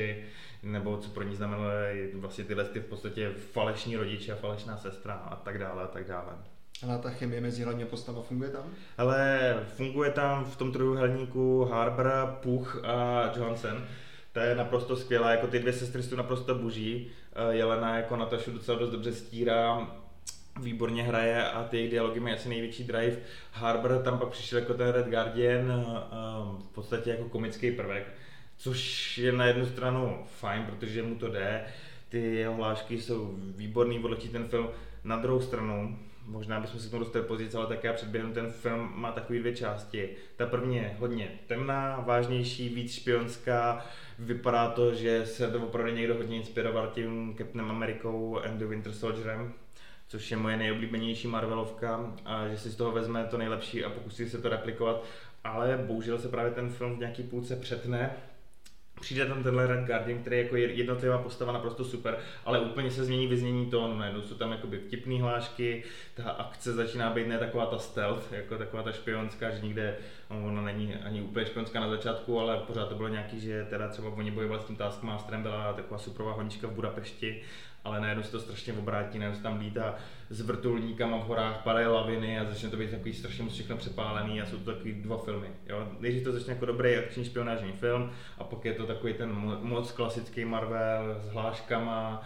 nebo 0.63 0.99
co 0.99 1.11
pro 1.11 1.23
ní 1.23 1.37
znamená 1.37 1.63
vlastně 2.15 2.45
tyhle 2.45 2.65
ty 2.65 2.81
v 2.81 2.85
podstatě 2.85 3.31
falešní 3.53 3.97
rodiče 3.97 4.33
a 4.33 4.37
falešná 4.37 4.77
sestra 4.77 5.15
a 5.15 5.37
tak 5.37 5.59
dále 5.59 5.83
a 5.83 5.87
tak 5.87 6.09
dále. 6.09 6.33
Ale 6.83 6.99
ta 6.99 7.11
chemie 7.11 7.41
mezi 7.41 7.63
hlavně 7.63 7.87
postava 7.87 8.23
funguje 8.23 8.51
tam? 8.51 8.65
Ale 8.99 9.55
funguje 9.67 10.11
tam 10.11 10.45
v 10.45 10.57
tom 10.57 10.73
trojuhelníku 10.73 11.65
Harbour, 11.65 12.39
Puch 12.43 12.85
a 12.85 13.31
Johnson. 13.37 13.85
Ta 14.33 14.45
je 14.45 14.55
naprosto 14.55 14.97
skvělá, 14.97 15.31
jako 15.31 15.47
ty 15.47 15.59
dvě 15.59 15.73
sestry 15.73 16.03
jsou 16.03 16.17
naprosto 16.17 16.55
boží. 16.55 17.11
Eh, 17.33 17.55
Jelena 17.55 17.97
jako 17.97 18.17
Natašu 18.17 18.53
docela 18.53 18.79
dost 18.79 18.91
dobře 18.91 19.13
stírá, 19.13 19.97
výborně 20.61 21.03
hraje 21.03 21.51
a 21.51 21.65
ty 21.65 21.77
jejich 21.77 21.91
dialogy 21.91 22.21
mají 22.21 22.35
asi 22.35 22.49
největší 22.49 22.85
drive. 22.85 23.17
Harbour 23.53 24.03
tam 24.03 24.19
pak 24.19 24.29
přišel 24.29 24.59
jako 24.59 24.75
ten 24.75 24.89
Red 24.89 25.07
Guardian, 25.07 25.71
eh, 25.71 25.85
v 26.71 26.75
podstatě 26.75 27.11
jako 27.11 27.29
komický 27.29 27.71
prvek, 27.71 28.07
což 28.57 29.19
je 29.19 29.33
na 29.33 29.47
jednu 29.47 29.67
stranu 29.67 30.25
fajn, 30.41 30.67
protože 30.67 31.03
mu 31.03 31.15
to 31.15 31.29
jde, 31.29 31.65
ty 32.09 32.35
jeho 32.35 32.55
hlášky 32.55 33.01
jsou 33.01 33.35
výborný, 33.57 33.99
odletí 33.99 34.29
ten 34.29 34.49
film. 34.49 34.69
Na 35.05 35.17
druhou 35.17 35.41
stranu, 35.41 35.99
možná 36.27 36.61
bychom 36.61 36.81
se 36.81 36.89
k 36.89 36.91
tomu 36.91 37.05
dostali 37.05 37.25
později, 37.25 37.51
ale 37.55 37.67
tak 37.67 37.85
já 37.85 37.93
předběhnu, 37.93 38.33
ten 38.33 38.51
film 38.51 38.93
má 38.95 39.13
takové 39.13 39.39
dvě 39.39 39.57
části. 39.57 40.09
Ta 40.37 40.47
první 40.47 40.77
je 40.77 40.97
hodně 40.99 41.31
temná, 41.47 42.01
vážnější, 42.07 42.69
víc 42.69 42.95
špionská, 42.95 43.87
vypadá 44.19 44.71
to, 44.71 44.95
že 44.95 45.27
se 45.27 45.51
to 45.51 45.59
opravdu 45.59 45.93
někdo 45.93 46.15
hodně 46.15 46.37
inspiroval 46.37 46.91
tím 46.95 47.35
Captainem 47.39 47.71
Amerikou 47.71 48.39
and 48.39 48.59
the 48.59 48.65
Winter 48.65 48.93
Soldierem, 48.93 49.53
což 50.09 50.31
je 50.31 50.37
moje 50.37 50.57
nejoblíbenější 50.57 51.29
Marvelovka 51.29 52.15
a 52.25 52.49
že 52.49 52.59
si 52.59 52.71
z 52.71 52.77
toho 52.77 52.93
vezme 52.93 53.25
to 53.25 53.39
nejlepší 53.39 53.85
a 53.85 53.91
pokusí 53.91 54.29
se 54.29 54.39
to 54.39 54.49
replikovat, 54.49 55.05
ale 55.45 55.85
bohužel 55.87 56.19
se 56.19 56.29
právě 56.29 56.53
ten 56.53 56.71
film 56.71 56.97
v 56.97 56.99
nějaký 56.99 57.23
půlce 57.23 57.57
přetne, 57.57 58.17
přijde 59.03 59.27
tam 59.27 59.43
tenhle 59.43 59.67
Red 59.67 59.85
Guardian, 59.87 60.21
který 60.21 60.37
je 60.37 60.43
jako 60.43 60.57
jednotlivá 60.57 61.19
postava 61.19 61.53
naprosto 61.53 61.85
super, 61.85 62.19
ale 62.45 62.61
úplně 62.61 62.91
se 62.91 63.05
změní 63.05 63.27
vyznění 63.27 63.71
tónu, 63.71 63.99
najednou 63.99 64.23
jsou 64.23 64.35
tam 64.35 64.53
jakoby 64.53 64.79
vtipný 64.79 65.21
hlášky, 65.21 65.85
ta 66.15 66.31
akce 66.31 66.73
začíná 66.73 67.11
být 67.11 67.27
ne 67.27 67.39
taková 67.39 67.67
ta 67.67 67.79
stealth, 67.79 68.33
jako 68.33 68.59
taková 68.59 68.83
ta 68.83 68.93
špionská, 68.93 69.51
že 69.51 69.61
nikde, 69.63 69.97
no, 70.31 70.47
ona 70.47 70.63
není 70.63 70.95
ani 70.95 71.23
úplně 71.23 71.47
špionská 71.47 71.81
na 71.81 71.89
začátku, 71.89 72.41
ale 72.41 72.59
pořád 72.59 72.89
to 72.89 72.95
bylo 72.95 73.09
nějaký, 73.09 73.41
že 73.41 73.67
teda 73.71 73.89
třeba 73.89 74.09
oni 74.09 74.31
bojovali 74.31 74.63
s 74.63 74.65
tím 74.65 74.77
Taskmasterem, 74.77 75.43
byla 75.43 75.73
taková 75.73 75.99
superová 75.99 76.33
honička 76.33 76.67
v 76.67 76.73
Budapešti 76.73 77.43
ale 77.85 78.01
najednou 78.01 78.23
se 78.23 78.31
to 78.31 78.41
strašně 78.41 78.73
obrátí, 78.73 79.19
najednou 79.19 79.37
se 79.37 79.43
tam 79.43 79.61
lítá 79.61 79.95
s 80.31 80.41
vrtulníkama 80.41 81.17
v 81.17 81.27
horách, 81.27 81.63
padají 81.65 81.87
laviny 81.87 82.41
a 82.41 82.45
začne 82.45 82.71
to 82.71 82.77
být 82.77 82.91
takový 82.91 83.15
strašně 83.15 83.45
moc 83.45 83.53
všechno 83.53 83.77
přepálený 83.77 84.43
a 84.43 84.47
jsou 84.47 84.59
to 84.59 84.73
takový 84.73 84.93
dva 84.93 85.19
filmy. 85.19 85.49
Jo? 85.67 85.89
Nejdřív 86.01 86.25
to 86.25 86.33
začne 86.33 86.53
jako 86.53 86.67
dobrý 86.67 86.97
akční 86.97 87.25
špionážní 87.25 87.73
film 87.73 88.11
a 88.39 88.45
pak 88.45 88.65
je 88.65 88.73
to 88.73 88.87
takový 88.87 89.15
ten 89.15 89.33
moc 89.63 89.93
klasický 89.93 90.45
Marvel 90.45 91.17
s 91.21 91.29
hláškama, 91.29 92.23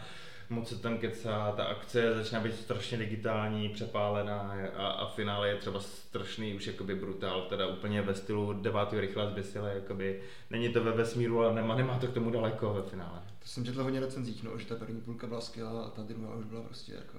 moc 0.51 0.69
se 0.69 0.83
tam 0.83 0.99
kecá, 0.99 1.53
ta 1.57 1.65
akce 1.65 2.15
začíná 2.15 2.41
být 2.41 2.57
strašně 2.57 2.99
digitální, 2.99 3.69
přepálená 3.69 4.55
a, 4.77 4.87
a 4.87 5.07
finále 5.07 5.49
je 5.49 5.57
třeba 5.57 5.81
strašný 5.81 6.55
už 6.55 6.67
jakoby 6.67 6.95
brutál, 6.95 7.43
teda 7.43 7.67
úplně 7.67 8.03
ve 8.03 8.15
stylu 8.15 8.53
devátého 8.53 9.01
rychle 9.01 9.27
zběsile, 9.27 9.75
jakoby 9.75 10.21
není 10.51 10.69
to 10.69 10.85
ve 10.85 10.93
vesmíru, 10.93 11.41
ale 11.41 11.55
nemá, 11.55 11.75
nemá 11.75 11.99
to 11.99 12.07
k 12.07 12.15
tomu 12.15 12.31
daleko 12.31 12.75
ve 12.75 12.83
finále. 12.83 13.23
To 13.47 13.53
jsem 13.53 13.65
četl 13.65 13.83
hodně 13.83 14.01
recenzích, 14.01 14.43
no, 14.43 14.59
že 14.59 14.67
ta 14.67 14.75
první 14.75 15.01
půlka 15.01 15.27
byla 15.27 15.41
skvělá 15.41 15.83
a 15.83 15.91
ta 15.91 16.03
druhá 16.03 16.35
už 16.35 16.45
byla 16.45 16.63
prostě 16.63 16.93
jako... 16.93 17.19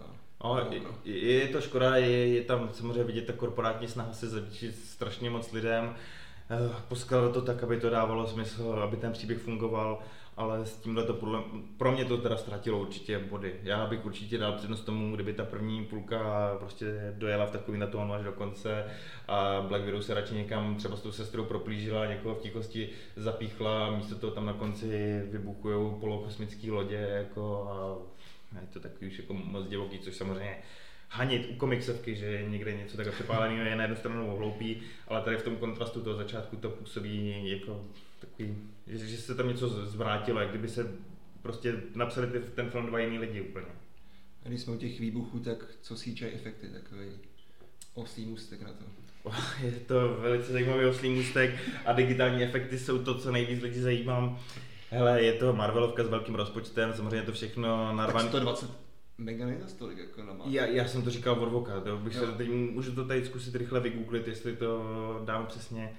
No, 0.84 1.00
je, 1.06 1.34
je, 1.34 1.48
to 1.48 1.62
škoda, 1.62 1.96
je, 1.96 2.28
je 2.28 2.44
tam 2.44 2.70
samozřejmě 2.74 3.04
vidět 3.04 3.26
ta 3.26 3.34
korporátní 3.34 3.88
snaha 3.88 4.14
se 4.14 4.28
zavděčit 4.28 4.76
strašně 4.76 5.30
moc 5.30 5.52
lidem, 5.52 5.96
eh, 6.50 6.76
poskládat 6.88 7.34
to 7.34 7.42
tak, 7.42 7.64
aby 7.64 7.80
to 7.80 7.90
dávalo 7.90 8.28
smysl, 8.28 8.80
aby 8.84 8.98
ten 8.98 9.14
příběh 9.14 9.40
fungoval 9.40 10.00
ale 10.38 10.66
s 10.66 10.78
tímhle 10.78 11.04
to 11.04 11.14
podle, 11.14 11.44
pro 11.78 11.92
mě 11.92 12.06
to 12.06 12.18
teda 12.18 12.38
ztratilo 12.38 12.80
určitě 12.80 13.20
body. 13.20 13.56
Já 13.64 13.86
bych 13.86 14.06
určitě 14.06 14.38
dal 14.38 14.54
přednost 14.54 14.82
tomu, 14.82 15.16
kdyby 15.16 15.34
ta 15.34 15.46
první 15.46 15.86
půlka 15.86 16.52
prostě 16.60 17.14
dojela 17.18 17.46
v 17.46 17.52
takový 17.52 17.78
na 17.78 17.88
až 18.14 18.24
do 18.24 18.32
konce 18.32 18.86
a 19.28 19.66
Black 19.68 19.84
Widow 19.84 20.02
se 20.02 20.14
radši 20.14 20.36
někam 20.36 20.76
třeba 20.76 20.96
s 20.96 21.02
tou 21.02 21.12
sestrou 21.12 21.46
proplížila, 21.46 22.06
někoho 22.06 22.36
v 22.36 22.42
tichosti 22.42 22.90
zapíchla, 23.16 23.98
místo 23.98 24.16
toho 24.16 24.34
tam 24.34 24.46
na 24.46 24.54
konci 24.54 25.22
vybuchují 25.32 26.00
polokosmické 26.00 26.72
lodě 26.72 26.96
jako 26.96 27.68
a 27.72 28.62
je 28.62 28.68
to 28.74 28.80
takový 28.80 29.08
už 29.08 29.18
jako 29.18 29.34
moc 29.34 29.68
divoký, 29.68 30.00
což 30.00 30.16
samozřejmě 30.16 30.58
hanit 31.10 31.50
u 31.52 31.56
komiksovky, 31.56 32.16
že 32.16 32.46
někde 32.48 32.74
něco 32.74 32.98
takhle 32.98 33.14
přepáleného 33.14 33.66
je 33.66 33.76
na 33.76 33.84
jednu 33.84 33.96
stranu 33.98 34.38
hloupý, 34.38 34.82
ale 35.08 35.22
tady 35.22 35.38
v 35.38 35.44
tom 35.44 35.56
kontrastu 35.56 36.02
toho 36.02 36.16
začátku 36.16 36.56
to 36.56 36.70
působí 36.70 37.50
jako 37.50 37.86
takový, 38.20 38.58
že, 38.88 39.08
že 39.08 39.18
se 39.18 39.36
tam 39.36 39.48
něco 39.48 39.70
zvrátilo, 39.86 40.40
jak 40.40 40.50
kdyby 40.50 40.70
se 40.70 40.92
prostě 41.42 41.82
napsali 41.96 42.28
ty, 42.28 42.40
ten 42.40 42.70
film 42.70 42.86
dva 42.86 43.00
jiný 43.00 43.20
lidi 43.20 43.42
úplně. 43.42 43.68
A 44.46 44.48
když 44.48 44.62
jsme 44.62 44.74
u 44.74 44.78
těch 44.78 45.00
výbuchů, 45.00 45.40
tak 45.40 45.58
co 45.82 45.96
CGI 45.96 46.26
efekty, 46.26 46.68
takový 46.68 47.08
oslý 47.94 48.26
můstek 48.26 48.62
na 48.62 48.70
to. 48.70 48.86
Je 49.64 49.72
to 49.72 50.18
velice 50.22 50.52
zajímavý 50.52 50.86
oslý 50.86 51.10
můstek 51.10 51.56
a 51.86 51.94
digitální 51.94 52.44
efekty 52.44 52.80
jsou 52.80 53.04
to, 53.04 53.20
co 53.20 53.32
nejvíc 53.32 53.62
lidi 53.62 53.82
zajímá. 53.82 54.40
Hele, 54.90 55.24
je 55.24 55.34
to 55.34 55.54
Marvelovka 55.54 56.04
s 56.04 56.10
velkým 56.10 56.36
rozpočtem, 56.36 56.94
samozřejmě 56.94 57.26
to 57.26 57.32
všechno 57.32 57.96
narvané. 57.96 58.24
Tak 58.24 58.32
120 58.32 58.70
mega 59.18 59.46
nejde 59.46 59.66
tolik 59.80 59.98
jako 59.98 60.24
na 60.24 60.36
já, 60.46 60.66
já 60.66 60.88
jsem 60.88 61.04
to 61.04 61.10
říkal 61.10 61.34
od 61.34 61.50
voka, 61.50 61.82
to 61.82 61.98
bych 61.98 62.16
jo. 62.16 62.20
se 62.20 62.32
teď 62.32 62.50
můžu 62.50 62.96
to 62.96 63.06
tady 63.06 63.26
zkusit 63.26 63.56
rychle 63.56 63.80
vygooglit, 63.80 64.28
jestli 64.28 64.56
to 64.56 65.22
dám 65.26 65.46
přesně 65.46 65.98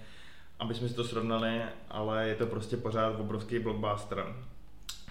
aby 0.58 0.74
jsme 0.74 0.88
si 0.88 0.94
to 0.94 1.04
srovnali, 1.04 1.62
ale 1.88 2.28
je 2.28 2.34
to 2.34 2.46
prostě 2.46 2.76
pořád 2.76 3.20
obrovský 3.20 3.58
blockbuster. 3.58 4.24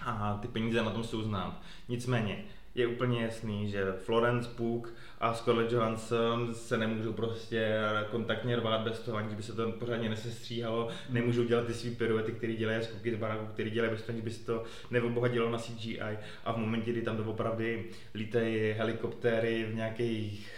A 0.04 0.38
ty 0.42 0.48
peníze 0.48 0.82
na 0.82 0.90
tom 0.90 1.04
jsou 1.04 1.22
znát. 1.22 1.62
Nicméně, 1.88 2.44
je 2.74 2.86
úplně 2.86 3.22
jasný, 3.22 3.70
že 3.70 3.92
Florence 3.92 4.48
Pugh 4.56 4.88
a 5.20 5.34
Scarlett 5.34 5.72
Johansson 5.72 6.54
se 6.54 6.76
nemůžou 6.76 7.12
prostě 7.12 7.78
kontaktně 8.10 8.56
rvát 8.56 8.80
bez 8.80 9.00
toho, 9.00 9.16
aniž 9.16 9.34
by 9.34 9.42
se 9.42 9.52
to 9.52 9.72
pořádně 9.72 10.08
nesestříhalo, 10.08 10.88
nemůžou 11.10 11.44
dělat 11.44 11.66
ty 11.66 11.74
svý 11.74 11.94
piruety, 11.96 12.32
které 12.32 12.52
dělají 12.52 12.84
skoky 12.84 13.14
z 13.14 13.18
baráku, 13.18 13.46
které 13.46 13.70
dělají 13.70 13.92
bez 13.92 14.02
toho, 14.02 14.12
aniž 14.12 14.24
by 14.24 14.30
se 14.30 14.46
to 14.46 14.64
neobohatilo 14.90 15.50
na 15.50 15.58
CGI 15.58 16.00
a 16.44 16.52
v 16.52 16.56
momentě, 16.56 16.92
kdy 16.92 17.02
tam 17.02 17.16
doopravdy 17.16 17.84
lítají 18.14 18.72
helikoptéry 18.72 19.64
v 19.64 19.74
nějakých, 19.74 20.52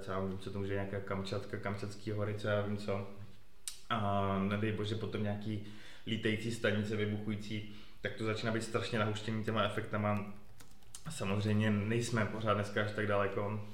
co 0.00 0.10
já 0.10 0.20
vím, 0.20 0.38
co 0.38 0.50
to 0.50 0.58
může 0.58 0.72
nějaká 0.72 1.00
Kamčatka, 1.00 1.56
Kamčatský 1.56 2.10
hory, 2.10 2.34
co 2.34 2.48
já 2.48 2.60
vím 2.60 2.76
co, 2.76 3.06
a 3.90 4.38
nedej 4.38 4.72
bože 4.72 4.94
potom 4.94 5.22
nějaký 5.22 5.66
lítající 6.06 6.52
stanice 6.52 6.96
vybuchující, 6.96 7.74
tak 8.00 8.14
to 8.14 8.24
začíná 8.24 8.52
být 8.52 8.62
strašně 8.62 8.98
nahuštěný 8.98 9.44
těma 9.44 9.62
efektama. 9.62 10.34
Samozřejmě 11.10 11.70
nejsme 11.70 12.26
pořád 12.26 12.54
dneska 12.54 12.82
až 12.82 12.90
tak 12.90 13.06
daleko, 13.06 13.68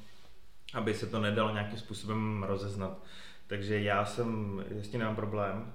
aby 0.75 0.94
se 0.94 1.07
to 1.07 1.20
nedalo 1.20 1.53
nějakým 1.53 1.79
způsobem 1.79 2.42
rozeznat. 2.42 3.05
Takže 3.46 3.81
já 3.81 4.05
jsem, 4.05 4.61
jasně 4.68 4.98
nemám 4.98 5.16
problém, 5.16 5.72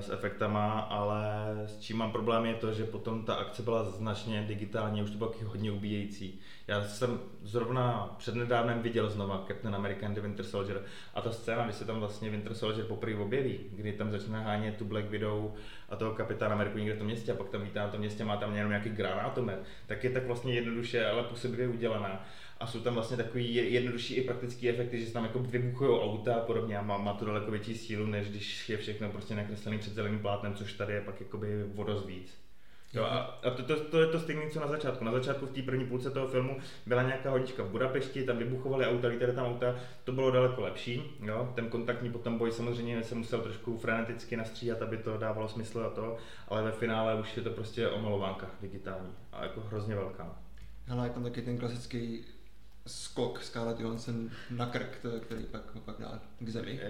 s 0.00 0.10
efektama, 0.10 0.80
ale 0.80 1.24
s 1.66 1.78
čím 1.78 1.96
mám 1.96 2.12
problém 2.12 2.44
je 2.44 2.54
to, 2.54 2.72
že 2.72 2.84
potom 2.84 3.24
ta 3.24 3.34
akce 3.34 3.62
byla 3.62 3.84
značně 3.84 4.44
digitálně, 4.48 5.02
už 5.02 5.10
to 5.10 5.18
bylo 5.18 5.34
hodně 5.46 5.72
ubíjející. 5.72 6.40
Já 6.66 6.84
jsem 6.84 7.20
zrovna 7.42 8.14
přednedávnem 8.18 8.82
viděl 8.82 9.10
znova 9.10 9.44
Captain 9.48 9.74
American 9.74 10.14
The 10.14 10.20
Winter 10.20 10.46
Soldier 10.46 10.82
a 11.14 11.20
ta 11.20 11.32
scéna, 11.32 11.64
kdy 11.64 11.72
se 11.72 11.84
tam 11.84 12.00
vlastně 12.00 12.30
Winter 12.30 12.54
Soldier 12.54 12.86
poprvé 12.86 13.16
objeví, 13.16 13.60
kdy 13.72 13.92
tam 13.92 14.10
začne 14.10 14.42
hánět 14.42 14.76
tu 14.76 14.84
Black 14.84 15.10
Widow 15.10 15.52
a 15.88 15.96
toho 15.96 16.14
kapitána 16.14 16.54
Ameriku 16.54 16.78
někde 16.78 16.94
v 16.94 16.98
tom 16.98 17.06
městě 17.06 17.32
a 17.32 17.36
pak 17.36 17.48
tam 17.48 17.62
vítá 17.62 17.82
na 17.82 17.88
tom 17.88 18.00
městě, 18.00 18.24
má 18.24 18.36
tam 18.36 18.54
jenom 18.54 18.70
nějaký 18.70 18.90
granátomet, 18.90 19.62
tak 19.86 20.04
je 20.04 20.10
tak 20.10 20.26
vlastně 20.26 20.54
jednoduše, 20.54 21.06
ale 21.06 21.22
působivě 21.22 21.68
udělaná 21.68 22.24
a 22.60 22.66
jsou 22.66 22.80
tam 22.80 22.94
vlastně 22.94 23.16
takový 23.16 23.54
jednodušší 23.54 24.14
i 24.14 24.24
praktický 24.24 24.68
efekty, 24.68 25.00
že 25.00 25.06
se 25.06 25.12
tam 25.12 25.24
jako 25.24 25.38
vybuchují 25.38 26.00
auta 26.00 26.34
a 26.34 26.40
podobně 26.40 26.78
a 26.78 26.82
má, 26.82 26.98
má 26.98 27.14
to 27.14 27.24
daleko 27.24 27.50
větší 27.50 27.74
sílu, 27.74 28.06
než 28.06 28.30
když 28.30 28.68
je 28.68 28.76
všechno 28.76 29.10
prostě 29.10 29.34
nakreslený 29.34 29.78
před 29.78 29.94
zeleným 29.94 30.18
plátnem, 30.18 30.54
což 30.54 30.72
tady 30.72 30.92
je 30.92 31.00
pak 31.00 31.20
jakoby 31.20 31.64
vodost 31.74 32.06
víc. 32.06 32.44
Jo, 32.94 33.04
a, 33.04 33.18
a 33.18 33.50
to, 33.50 33.62
to, 33.62 33.80
to, 33.80 34.00
je 34.00 34.06
to 34.06 34.20
stejné, 34.20 34.50
co 34.50 34.60
na 34.60 34.66
začátku. 34.66 35.04
Na 35.04 35.12
začátku 35.12 35.46
v 35.46 35.52
té 35.52 35.62
první 35.62 35.86
půlce 35.86 36.10
toho 36.10 36.28
filmu 36.28 36.58
byla 36.86 37.02
nějaká 37.02 37.30
hodička 37.30 37.62
v 37.62 37.70
Budapešti, 37.70 38.24
tam 38.24 38.36
vybuchovaly 38.36 38.86
auta, 38.86 39.08
lítaly 39.08 39.32
tam 39.32 39.46
auta, 39.46 39.76
to 40.04 40.12
bylo 40.12 40.30
daleko 40.30 40.60
lepší. 40.60 41.02
Jo. 41.22 41.52
Ten 41.54 41.68
kontaktní 41.68 42.12
potom 42.12 42.38
boj 42.38 42.52
samozřejmě 42.52 43.04
se 43.04 43.14
musel 43.14 43.40
trošku 43.40 43.78
freneticky 43.78 44.36
nastříhat, 44.36 44.82
aby 44.82 44.96
to 44.96 45.18
dávalo 45.18 45.48
smysl 45.48 45.80
a 45.80 45.90
to, 45.90 46.16
ale 46.48 46.62
ve 46.62 46.72
finále 46.72 47.20
už 47.20 47.36
je 47.36 47.42
to 47.42 47.50
prostě 47.50 47.88
omalovánka 47.88 48.50
digitální 48.60 49.12
a 49.32 49.42
jako 49.42 49.60
hrozně 49.60 49.94
velká. 49.94 50.38
Ale 50.90 51.06
je 51.06 51.10
tam 51.10 51.22
taky 51.22 51.42
ten 51.42 51.58
klasický 51.58 52.24
skok 52.86 53.42
Scarlett 53.42 53.80
Johansson 53.80 54.30
na 54.50 54.66
krk, 54.66 54.98
který 55.20 55.44
pak, 55.44 55.62
pak 55.84 56.00
dá 56.00 56.20
k 56.40 56.48
zemi. 56.48 56.80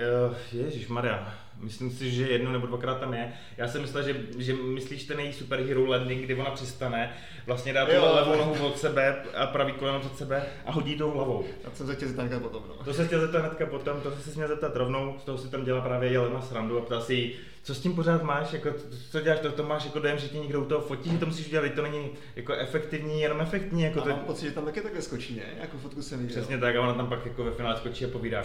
Ježíš 0.52 0.88
Maria, 0.88 1.34
Myslím 1.60 1.90
si, 1.90 2.10
že 2.10 2.28
jednou 2.28 2.52
nebo 2.52 2.66
dvakrát 2.66 3.00
tam 3.00 3.14
je. 3.14 3.32
Já 3.56 3.68
jsem 3.68 3.82
myslel, 3.82 4.02
že, 4.02 4.16
že 4.38 4.54
myslíš 4.54 5.04
ten 5.04 5.20
její 5.20 5.32
superhero 5.32 5.86
landing, 5.86 6.22
kdy 6.24 6.34
ona 6.34 6.50
přistane, 6.50 7.12
vlastně 7.46 7.72
dá 7.72 7.86
tu 7.86 7.92
levou 8.14 8.36
nohu 8.36 8.66
od 8.66 8.78
sebe 8.78 9.16
a 9.34 9.46
pravý 9.46 9.72
koleno 9.72 10.00
před 10.00 10.16
sebe 10.16 10.42
a 10.66 10.72
hodí 10.72 10.96
tou 10.96 11.10
hlavou. 11.10 11.44
To 11.64 11.70
jsem 11.74 11.86
se 11.86 11.94
chtěl 11.94 12.08
zeptat 12.08 12.22
hnedka 12.22 12.40
potom. 12.40 12.62
No. 12.68 12.84
To 12.84 12.94
se 12.94 13.06
chtěl 13.06 13.20
zeptat 13.20 13.38
hnedka 13.38 13.66
potom, 13.66 14.00
to 14.00 14.10
se 14.10 14.30
měl 14.34 14.48
zeptat 14.48 14.76
rovnou, 14.76 15.16
z 15.22 15.24
toho 15.24 15.38
si 15.38 15.48
tam 15.48 15.64
dělá 15.64 15.80
právě 15.80 16.10
Jelena 16.10 16.40
srandu 16.40 16.78
a 16.78 16.80
ptá 16.80 17.00
si 17.00 17.14
jí, 17.14 17.34
co 17.62 17.74
s 17.74 17.80
tím 17.80 17.94
pořád 17.94 18.22
máš, 18.22 18.52
jako, 18.52 18.68
co 19.10 19.20
děláš, 19.20 19.40
to, 19.40 19.52
to 19.52 19.62
máš 19.62 19.84
jako 19.84 19.98
dojem, 19.98 20.18
že 20.18 20.28
ti 20.28 20.38
někdo 20.38 20.60
u 20.60 20.64
toho 20.64 20.80
fotí, 20.80 21.10
že 21.10 21.18
to 21.18 21.26
musíš 21.26 21.46
udělat, 21.46 21.72
to 21.74 21.82
není 21.82 22.10
jako 22.36 22.54
efektivní, 22.54 23.20
jenom 23.20 23.40
efektní. 23.40 23.82
Jako 23.82 24.00
a 24.00 24.02
to... 24.02 24.10
mám 24.10 24.18
pocit, 24.18 24.46
že 24.46 24.52
tam 24.52 24.64
taky 24.64 24.80
takhle 24.80 25.02
skočí, 25.02 25.36
ne? 25.36 25.42
Jako 25.60 25.78
fotku 25.78 26.02
jsem 26.02 26.18
viděl. 26.18 26.36
Přesně 26.36 26.58
tak 26.58 26.76
a 26.76 26.80
ona 26.80 26.94
tam 26.94 27.08
pak 27.08 27.26
jako 27.26 27.44
ve 27.44 27.50
finále 27.50 27.76
skočí 27.76 28.04
a 28.04 28.08
povídá, 28.08 28.42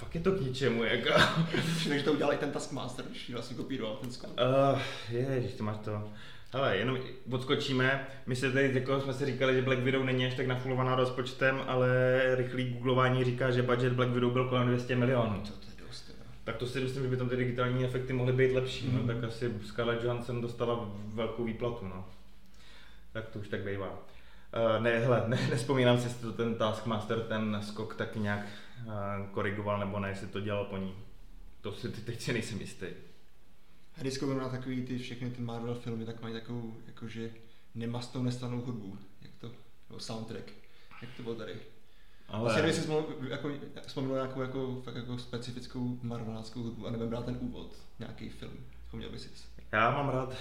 fakt 0.00 0.14
je 0.14 0.20
to 0.20 0.32
k 0.32 0.40
ničemu, 0.40 0.84
jako. 0.84 1.08
Takže 1.88 2.04
to 2.04 2.12
udělal 2.12 2.32
i 2.32 2.36
ten 2.36 2.52
Taskmaster, 2.52 3.04
když 3.04 3.30
vlastně 3.30 3.56
kopíroval 3.56 3.96
ten 3.96 4.12
skok. 4.12 4.30
Uh, 4.30 4.80
ježiš, 5.10 5.54
ty 5.54 5.62
máš 5.62 5.76
to. 5.84 6.12
Hele, 6.52 6.76
jenom 6.76 6.98
odskočíme. 7.30 8.06
My 8.26 8.36
se 8.36 8.52
tady 8.52 8.70
jako 8.74 9.00
jsme 9.00 9.14
si 9.14 9.26
říkali, 9.26 9.54
že 9.54 9.62
Black 9.62 9.80
Widow 9.80 10.04
není 10.04 10.26
až 10.26 10.34
tak 10.34 10.46
nafulovaná 10.46 10.94
rozpočtem, 10.94 11.60
ale 11.66 11.88
rychlý 12.36 12.70
googlování 12.70 13.24
říká, 13.24 13.50
že 13.50 13.62
budget 13.62 13.92
Black 13.92 14.10
Widow 14.10 14.32
byl 14.32 14.48
kolem 14.48 14.68
200 14.68 14.96
milionů. 14.96 15.40
Co 15.44 15.52
to 15.52 15.66
je 15.66 15.86
dost, 15.86 16.08
jo. 16.08 16.14
Tak 16.44 16.56
to 16.56 16.66
si 16.66 16.80
myslím, 16.80 17.02
že 17.02 17.08
by 17.08 17.16
tam 17.16 17.28
ty 17.28 17.36
digitální 17.36 17.84
efekty 17.84 18.12
mohly 18.12 18.32
být 18.32 18.52
lepší, 18.52 18.86
mm. 18.86 18.96
no, 18.96 19.14
tak 19.14 19.24
asi 19.24 19.52
Scarlett 19.66 20.04
Johansson 20.04 20.40
dostala 20.40 20.90
velkou 21.14 21.44
výplatu, 21.44 21.84
no. 21.84 22.04
Tak 23.12 23.28
to 23.28 23.38
už 23.38 23.48
tak 23.48 23.60
bývá. 23.60 23.88
Uh, 23.88 24.82
ne, 24.82 24.98
hele, 24.98 25.22
ne, 25.26 25.38
nespomínám 25.50 25.98
si, 25.98 26.06
jestli 26.06 26.22
to 26.22 26.32
ten 26.32 26.54
Taskmaster, 26.54 27.20
ten 27.20 27.58
skok 27.62 27.94
tak 27.94 28.16
nějak 28.16 28.46
korigoval 29.32 29.78
nebo 29.78 29.98
ne, 29.98 30.08
jestli 30.08 30.26
to 30.26 30.40
dělal 30.40 30.64
po 30.64 30.76
ní. 30.76 30.94
To 31.60 31.72
si 31.72 31.88
teď 31.88 32.20
si 32.20 32.32
nejsem 32.32 32.60
jistý. 32.60 32.86
A 33.96 34.00
když 34.00 34.20
na 34.20 34.48
takový 34.48 34.82
ty 34.82 34.98
všechny 34.98 35.30
ty 35.30 35.42
Marvel 35.42 35.74
filmy, 35.74 36.04
tak 36.04 36.22
mají 36.22 36.34
takovou 36.34 36.76
jakože 36.86 37.30
nemastou 37.74 38.22
nestanou 38.22 38.60
hudbu, 38.60 38.98
jak 39.22 39.32
to, 39.38 39.50
nebo 39.88 40.00
soundtrack, 40.00 40.52
jak 41.02 41.10
to 41.16 41.22
bylo 41.22 41.34
tady. 41.34 41.56
Ale... 42.28 42.42
Vlastně 42.42 42.62
kdyby 42.62 42.74
si 42.74 42.80
vzpomněl, 42.80 43.30
jako, 43.30 43.50
vzpomněl 43.86 44.14
nějakou 44.14 44.40
jako, 44.40 44.82
fakt 44.84 44.94
jako 44.96 45.18
specifickou 45.18 45.98
marveláckou 46.02 46.62
hudbu 46.62 46.86
a 46.86 46.90
nebudem 46.90 47.10
brát 47.10 47.24
ten 47.24 47.38
úvod, 47.40 47.76
nějaký 47.98 48.28
film, 48.28 48.56
vzpomněl 48.84 49.10
by 49.10 49.18
si. 49.18 49.28
Já 49.72 49.90
mám 49.90 50.08
rád 50.08 50.36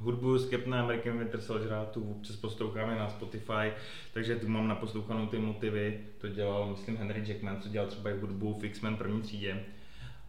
hudbu 0.00 0.38
z 0.38 0.50
Captain 0.50 0.74
America 0.74 1.12
Winter 1.12 1.40
Soldier, 1.40 1.86
tu 1.92 2.10
občas 2.10 2.36
posloucháme 2.36 2.94
na 2.94 3.08
Spotify, 3.08 3.72
takže 4.12 4.36
tu 4.36 4.48
mám 4.48 4.68
naposlouchanou 4.68 5.26
ty 5.26 5.38
motivy, 5.38 6.00
to 6.18 6.28
dělal, 6.28 6.70
myslím, 6.70 6.96
Henry 6.96 7.22
Jackman, 7.26 7.60
co 7.60 7.68
dělal 7.68 7.88
třeba 7.88 8.10
i 8.10 8.20
hudbu 8.20 8.54
v 8.54 8.64
X-Men 8.64 8.96
první 8.96 9.22
třídě. 9.22 9.64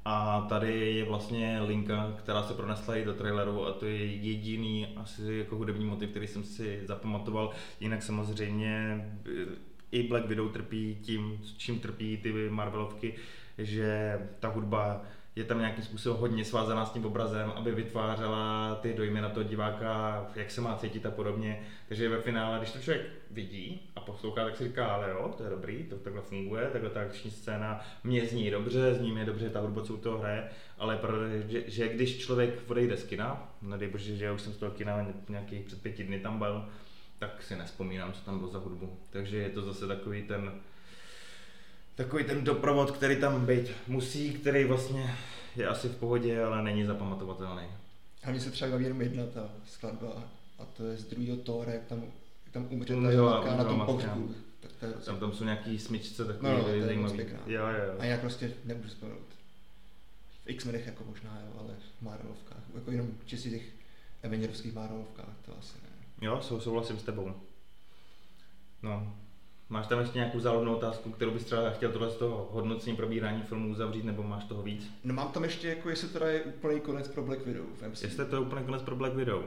A 0.06 0.46
tady 0.50 0.96
je 0.96 1.06
vlastně 1.06 1.60
linka, 1.62 2.14
která 2.18 2.44
se 2.44 2.54
pronesla 2.54 2.96
i 2.96 3.06
do 3.06 3.14
traileru 3.14 3.66
a 3.66 3.74
to 3.74 3.86
je 3.86 4.06
jediný 4.06 4.88
asi 4.96 5.34
jako 5.34 5.56
hudební 5.56 5.86
motiv, 5.86 6.10
který 6.10 6.28
jsem 6.28 6.44
si 6.44 6.82
zapamatoval. 6.86 7.52
Jinak 7.80 8.04
samozřejmě 8.04 9.06
eh, 9.26 9.46
i 9.92 10.04
Black 10.04 10.26
Widow 10.26 10.52
trpí 10.52 10.98
tím, 11.02 11.42
čím 11.58 11.80
trpí 11.80 12.18
ty 12.18 12.50
Marvelovky, 12.50 13.16
že 13.58 14.20
ta 14.40 14.48
hudba 14.48 15.06
je 15.36 15.44
tam 15.44 15.60
nějakým 15.60 15.84
způsobem 15.84 16.20
hodně 16.20 16.46
svázaná 16.46 16.86
s 16.86 16.92
tím 16.92 17.06
obrazem, 17.06 17.52
aby 17.56 17.72
vytvářela 17.72 18.76
ty 18.76 18.94
dojmy 18.94 19.22
na 19.22 19.30
toho 19.30 19.44
diváka, 19.44 20.26
jak 20.36 20.52
se 20.52 20.62
má 20.62 20.78
cítit 20.78 21.06
a 21.06 21.12
podobně. 21.12 21.62
Takže 21.88 22.10
ve 22.10 22.22
finále, 22.22 22.58
když 22.58 22.72
to 22.72 22.80
člověk 22.80 23.08
vidí 23.32 23.90
a 23.96 24.02
poslouchá, 24.02 24.44
tak 24.44 24.58
si 24.58 24.64
říká, 24.64 24.88
ale 24.88 25.10
jo, 25.10 25.34
to 25.38 25.44
je 25.44 25.50
dobrý, 25.50 25.84
to 25.84 25.96
takhle 25.96 26.22
funguje, 26.22 26.70
takhle 26.72 26.90
ta 26.90 27.02
akční 27.02 27.32
scéna 27.32 27.86
mě 28.04 28.26
zní 28.26 28.52
dobře, 28.52 28.96
zní 28.96 29.12
mě 29.12 29.26
dobře 29.26 29.50
ta 29.50 29.60
hudba, 29.60 29.84
co 29.84 29.94
u 29.94 29.98
toho 29.98 30.18
hraje, 30.18 30.50
ale 30.78 30.98
pravda, 30.98 31.28
že, 31.48 31.64
že, 31.68 31.88
když 31.88 32.18
člověk 32.18 32.64
odejde 32.68 32.98
z 32.98 33.04
kina, 33.04 33.54
nedej 33.62 33.90
bože, 33.90 34.16
že 34.16 34.26
já 34.26 34.34
už 34.34 34.42
jsem 34.42 34.54
z 34.54 34.58
toho 34.58 34.72
kina 34.72 35.08
nějakých 35.30 35.66
před 35.66 35.82
pěti 35.82 36.04
dny 36.04 36.20
tam 36.20 36.38
byl, 36.38 36.66
tak 37.20 37.44
si 37.44 37.56
nespomínám, 37.56 38.14
co 38.14 38.22
tam 38.22 38.40
bylo 38.40 38.52
za 38.52 38.60
hudbu. 38.60 39.00
Takže 39.10 39.38
je 39.38 39.50
to 39.50 39.62
zase 39.62 39.88
takový 39.88 40.24
ten 40.24 40.52
takový 42.00 42.24
ten 42.24 42.44
doprovod, 42.44 42.92
který 42.92 43.16
tam 43.16 43.46
být 43.46 43.72
musí, 43.88 44.34
který 44.34 44.64
vlastně 44.64 45.16
je 45.56 45.68
asi 45.68 45.90
v 45.90 45.96
pohodě, 45.96 46.44
ale 46.44 46.64
není 46.64 46.86
zapamatovatelný. 46.86 47.64
A 48.24 48.32
mně 48.32 48.40
se 48.40 48.52
třeba 48.52 48.72
baví 48.72 48.84
jenom 48.84 49.02
jedna 49.02 49.26
ta 49.26 49.50
skladba 49.66 50.24
a 50.60 50.66
to 50.66 50.86
je 50.86 50.98
z 50.98 51.06
druhého 51.06 51.38
Tóra, 51.38 51.72
jak 51.72 51.86
tam, 51.86 52.02
jak 52.46 52.54
tam 52.54 52.68
umře 52.70 52.94
ta 52.94 53.22
matka 53.22 53.56
na 53.56 53.64
tom 53.64 53.82
pohřbu. 53.86 54.36
Tak 54.60 54.72
to 54.80 54.86
je 54.86 54.92
tam, 54.92 55.20
tam 55.20 55.34
jsou 55.34 55.44
nějaký 55.44 55.80
smyčce 55.80 56.26
takový 56.26 56.52
no, 56.52 56.58
no, 56.58 56.64
to 56.64 56.82
zajímavý. 56.86 57.20
Jo, 57.46 57.68
jo. 57.68 57.96
A 58.00 58.06
já 58.06 58.18
prostě 58.18 58.52
nemůžu 58.66 58.90
vzpomenout. 58.90 59.28
V 60.46 60.50
X-Menech 60.50 60.86
jako 60.86 61.04
možná, 61.04 61.42
jo, 61.46 61.60
ale 61.60 61.76
v 62.00 62.02
Marvelovkách. 62.02 62.64
Jako 62.76 62.92
jenom 62.92 63.08
čistě 63.26 63.50
těch 63.50 63.64
Avengerovských 64.24 64.74
Marvelovkách, 64.74 65.36
to 65.46 65.52
asi 65.60 65.74
ne. 65.84 65.90
Jo, 66.28 66.42
sou, 66.42 66.60
souhlasím 66.60 67.00
s 67.00 67.04
tebou. 67.04 67.34
No, 68.84 69.14
Máš 69.70 69.88
tam 69.88 70.00
ještě 70.00 70.18
nějakou 70.18 70.40
závodnou 70.40 70.76
otázku, 70.76 71.12
kterou 71.12 71.32
bys 71.32 71.46
třeba 71.46 71.70
chtěl 71.70 71.92
tohle 71.92 72.10
z 72.10 72.16
toho 72.16 72.50
hodnocení 72.52 72.96
probírání 72.96 73.42
filmů 73.42 73.72
uzavřít, 73.72 74.06
nebo 74.06 74.24
máš 74.24 74.44
toho 74.44 74.64
víc? 74.64 74.92
No 75.04 75.14
mám 75.14 75.32
tam 75.32 75.44
ještě, 75.44 75.70
jako 75.70 75.90
jestli 75.90 76.08
to 76.08 76.26
je 76.26 76.42
úplný 76.42 76.80
konec 76.80 77.08
pro 77.08 77.24
Black 77.24 77.46
Widow 77.46 77.66
v 77.66 77.88
MCU. 77.88 78.06
Jestli 78.06 78.26
to 78.26 78.36
je 78.36 78.40
úplný 78.40 78.66
konec 78.66 78.82
pro 78.82 78.96
Black 78.96 79.14
Widow. 79.14 79.44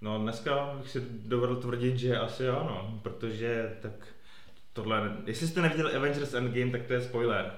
No 0.00 0.18
dneska 0.18 0.74
bych 0.78 0.90
si 0.90 1.00
dovedl 1.10 1.56
tvrdit, 1.56 1.98
že 1.98 2.18
asi 2.18 2.48
ano, 2.48 3.00
protože 3.02 3.76
tak 3.82 3.92
tohle, 4.72 5.16
jestli 5.26 5.46
jste 5.46 5.62
neviděli 5.62 5.94
Avengers 5.94 6.34
Endgame, 6.34 6.70
tak 6.70 6.82
to 6.82 6.92
je 6.92 7.02
spoiler. 7.02 7.52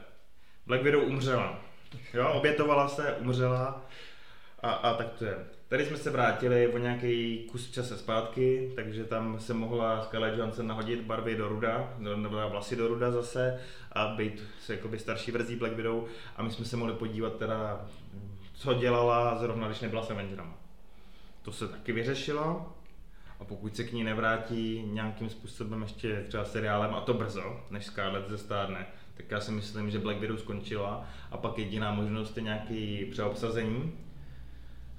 Black 0.67 0.83
Widow 0.83 1.05
umřela. 1.05 1.61
Jo, 2.15 2.33
obětovala 2.33 2.89
se, 2.89 3.13
umřela 3.13 3.85
a, 4.63 4.71
a 4.71 4.95
tak 4.95 5.13
to 5.13 5.25
je. 5.25 5.56
Tady 5.69 5.87
jsme 5.87 5.97
se 5.97 6.11
vrátili 6.11 6.69
o 6.69 6.79
nějaký 6.79 7.39
kus 7.39 7.71
čase 7.71 7.99
zpátky, 7.99 8.73
takže 8.77 9.05
tam 9.05 9.41
se 9.41 9.55
mohla 9.55 10.03
Scarlett 10.03 10.39
Johansson 10.39 10.67
nahodit 10.67 11.01
barvy 11.01 11.37
do 11.37 11.49
ruda, 11.49 11.95
nebo 11.99 12.49
vlasy 12.51 12.77
do 12.77 12.89
ruda 12.89 13.11
zase 13.11 13.61
a 13.93 14.07
být 14.07 14.43
se 14.61 14.75
jakoby 14.75 14.99
starší 14.99 15.31
verzí 15.31 15.57
Black 15.57 15.73
Widow. 15.73 16.05
A 16.37 16.43
my 16.43 16.51
jsme 16.51 16.65
se 16.65 16.77
mohli 16.77 16.95
podívat 16.95 17.37
teda, 17.37 17.87
co 18.55 18.75
dělala 18.75 19.39
zrovna, 19.39 19.67
když 19.67 19.81
nebyla 19.81 20.03
s 20.03 20.11
Avengerama. 20.11 20.55
To 21.43 21.53
se 21.53 21.69
taky 21.69 21.93
vyřešilo. 21.93 22.73
A 23.41 23.45
pokud 23.45 23.77
se 23.77 23.85
k 23.85 23.93
ní 23.93 24.05
nevrátí 24.05 24.83
nějakým 24.87 25.31
způsobem 25.31 25.83
ještě 25.83 26.25
třeba 26.29 26.45
seriálem, 26.45 26.95
a 26.95 27.01
to 27.01 27.15
brzo, 27.15 27.61
než 27.71 27.87
Scarlett 27.87 28.29
zestárne, 28.29 28.87
tak 29.17 29.31
já 29.31 29.41
si 29.41 29.53
myslím, 29.53 29.91
že 29.91 29.99
Black 29.99 30.19
Widow 30.19 30.37
skončila. 30.37 31.09
A 31.31 31.37
pak 31.37 31.59
jediná 31.59 31.95
možnost 31.95 32.37
je 32.37 32.43
nějaký 32.43 33.05
přeobsazení, 33.11 33.93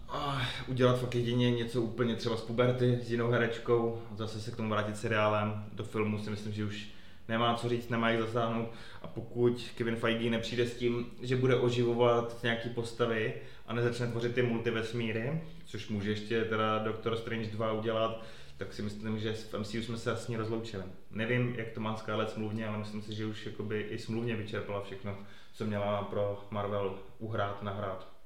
a 0.09 0.41
udělat 0.67 0.99
fakt 0.99 1.15
jedině 1.15 1.51
něco 1.51 1.81
úplně 1.81 2.15
třeba 2.15 2.37
z 2.37 2.41
puberty 2.41 2.99
s 3.03 3.11
jinou 3.11 3.29
herečkou, 3.29 4.01
zase 4.15 4.41
se 4.41 4.51
k 4.51 4.55
tomu 4.55 4.69
vrátit 4.69 4.97
seriálem, 4.97 5.65
do 5.73 5.83
filmu 5.83 6.19
si 6.19 6.29
myslím, 6.29 6.53
že 6.53 6.65
už 6.65 6.87
nemá 7.27 7.55
co 7.55 7.69
říct, 7.69 7.89
nemá 7.89 8.09
jich 8.09 8.21
zasáhnout 8.21 8.69
a 9.01 9.07
pokud 9.07 9.71
Kevin 9.77 9.95
Feige 9.95 10.29
nepřijde 10.29 10.67
s 10.67 10.77
tím, 10.77 11.05
že 11.21 11.35
bude 11.35 11.55
oživovat 11.55 12.43
nějaký 12.43 12.69
postavy 12.69 13.33
a 13.67 13.73
nezačne 13.73 14.07
tvořit 14.07 14.35
ty 14.35 14.41
multivesmíry, 14.43 15.41
což 15.65 15.89
může 15.89 16.09
ještě 16.09 16.45
teda 16.45 16.79
Doctor 16.79 17.17
Strange 17.17 17.47
2 17.47 17.71
udělat, 17.71 18.23
tak 18.57 18.73
si 18.73 18.81
myslím, 18.81 19.19
že 19.19 19.33
v 19.33 19.53
MCU 19.59 19.81
jsme 19.81 19.97
se 19.97 20.09
jasně 20.09 20.37
rozloučili. 20.37 20.83
Nevím, 21.11 21.55
jak 21.57 21.71
to 21.71 21.79
má 21.79 21.95
Scarlett 21.97 22.29
smluvně, 22.29 22.67
ale 22.67 22.77
myslím 22.77 23.01
si, 23.01 23.15
že 23.15 23.25
už 23.25 23.45
jakoby 23.45 23.81
i 23.81 23.99
smluvně 23.99 24.35
vyčerpala 24.35 24.81
všechno, 24.81 25.17
co 25.53 25.65
měla 25.65 26.03
pro 26.03 26.47
Marvel 26.51 26.99
uhrát, 27.19 27.63
nahrát. 27.63 28.16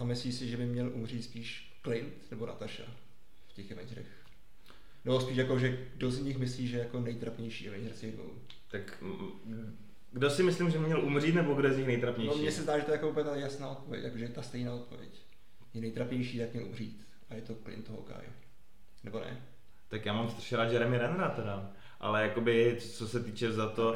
A 0.00 0.04
myslíš 0.04 0.34
si, 0.34 0.48
že 0.48 0.56
by 0.56 0.66
měl 0.66 0.90
umřít 0.94 1.24
spíš 1.24 1.72
Clint 1.82 2.30
nebo 2.30 2.46
Natasha 2.46 2.84
v 3.48 3.52
těch 3.52 3.72
Avengerech? 3.72 4.26
Nebo 5.04 5.20
spíš 5.20 5.36
jako, 5.36 5.58
že 5.58 5.86
kdo 5.94 6.10
z 6.10 6.20
nich 6.20 6.38
myslí, 6.38 6.68
že 6.68 6.78
jako 6.78 7.00
nejtrapnější 7.00 7.68
Avengers 7.68 8.00
dvou? 8.00 8.34
Tak 8.70 9.02
mm, 9.02 9.76
kdo 10.12 10.30
si 10.30 10.42
myslím, 10.42 10.70
že 10.70 10.78
měl 10.78 11.04
umřít, 11.04 11.34
nebo 11.34 11.54
kdo 11.54 11.74
z 11.74 11.76
nich 11.76 11.86
nejtrapnější? 11.86 12.36
No 12.36 12.42
mně 12.42 12.52
se 12.52 12.62
zdá, 12.62 12.78
že 12.78 12.84
to 12.84 12.90
je 12.90 12.94
jako 12.94 13.10
úplně 13.10 13.24
ta 13.24 13.36
jasná 13.36 13.68
odpověď, 13.68 14.04
jakože 14.04 14.28
ta 14.28 14.42
stejná 14.42 14.74
odpověď. 14.74 15.10
Je 15.74 15.80
nejtrapnější, 15.80 16.38
tak 16.38 16.52
měl 16.52 16.66
umřít. 16.66 17.06
A 17.30 17.34
je 17.34 17.42
to 17.42 17.54
Clint 17.54 17.88
Hawkeye. 17.88 18.32
Nebo 19.04 19.20
ne? 19.20 19.40
Tak 19.88 20.06
já 20.06 20.12
mám 20.12 20.30
strašně 20.30 20.56
rád 20.56 20.72
Jeremy 20.72 20.98
Rennera 20.98 21.28
teda 21.28 21.72
ale 22.00 22.22
jakoby, 22.22 22.76
co 22.80 23.08
se 23.08 23.20
týče 23.20 23.52
za 23.52 23.68
to, 23.68 23.94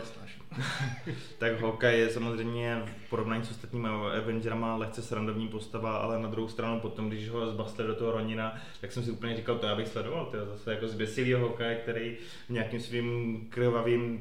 tak 1.39 1.61
Hawkeye 1.61 1.99
je 1.99 2.11
samozřejmě 2.11 2.83
v 3.07 3.11
porovnání 3.11 3.45
s 3.45 3.51
ostatními 3.51 3.89
Avengerama 3.89 4.77
lehce 4.77 5.03
srandovní 5.03 5.49
postava, 5.49 5.97
ale 5.97 6.23
na 6.23 6.29
druhou 6.29 6.49
stranu 6.49 6.81
potom, 6.81 7.09
když 7.09 7.29
ho 7.29 7.51
zbastli 7.51 7.87
do 7.87 7.95
toho 7.95 8.13
Ronina, 8.13 8.57
tak 8.81 8.93
jsem 8.93 9.05
si 9.05 9.11
úplně 9.11 9.37
říkal, 9.37 9.59
to 9.59 9.67
já 9.67 9.77
bych 9.77 9.89
sledoval, 9.89 10.27
to 10.27 10.37
je 10.37 10.45
zase 10.45 10.71
jako 10.71 10.89
zběsilý 10.89 11.33
Hawkeye, 11.33 11.75
který 11.75 12.17
v 12.47 12.51
nějakým 12.51 12.81
svým 12.81 13.41
krvavým 13.51 14.21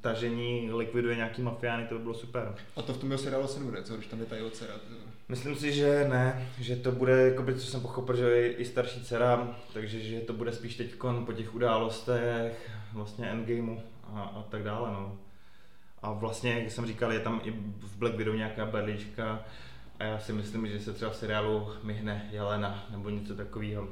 tažení 0.00 0.70
likviduje 0.72 1.16
nějaký 1.16 1.42
mafiány, 1.42 1.86
to 1.86 1.94
by 1.94 2.00
bylo 2.00 2.14
super. 2.14 2.54
A 2.76 2.82
to 2.82 2.92
v 2.92 2.98
tom 2.98 3.18
seriálu 3.18 3.46
se 3.46 3.58
nebude, 3.60 3.82
co 3.82 3.94
když 3.94 4.06
tam 4.06 4.20
je 4.20 4.26
ta 4.26 4.36
jeho 4.36 4.50
dcera? 4.50 4.74
Myslím 5.28 5.56
si, 5.56 5.72
že 5.72 6.06
ne, 6.08 6.48
že 6.60 6.76
to 6.76 6.92
bude, 6.92 7.12
jakoby, 7.12 7.54
co 7.54 7.66
jsem 7.66 7.80
pochopil, 7.80 8.16
že 8.16 8.24
je 8.24 8.52
i 8.52 8.64
starší 8.64 9.00
dcera, 9.04 9.56
takže 9.72 10.00
že 10.00 10.20
to 10.20 10.32
bude 10.32 10.52
spíš 10.52 10.74
teď 10.74 10.94
po 11.26 11.32
těch 11.32 11.54
událostech, 11.54 12.65
vlastně 12.92 13.26
endgameu 13.26 13.80
a, 14.14 14.22
a 14.22 14.42
tak 14.42 14.62
dále. 14.62 14.92
No. 14.92 15.18
A 16.02 16.12
vlastně, 16.12 16.52
jak 16.52 16.70
jsem 16.70 16.86
říkal, 16.86 17.12
je 17.12 17.20
tam 17.20 17.40
i 17.44 17.50
v 17.80 17.96
Black 17.98 18.14
Widow 18.14 18.34
nějaká 18.34 18.66
berlička, 18.66 19.44
A 19.98 20.04
já 20.04 20.18
si 20.18 20.32
myslím, 20.32 20.68
že 20.68 20.80
se 20.80 20.92
třeba 20.92 21.10
v 21.10 21.16
seriálu 21.16 21.72
myhne 21.82 22.28
Jelena 22.32 22.86
nebo 22.90 23.10
něco 23.10 23.34
takového. 23.34 23.88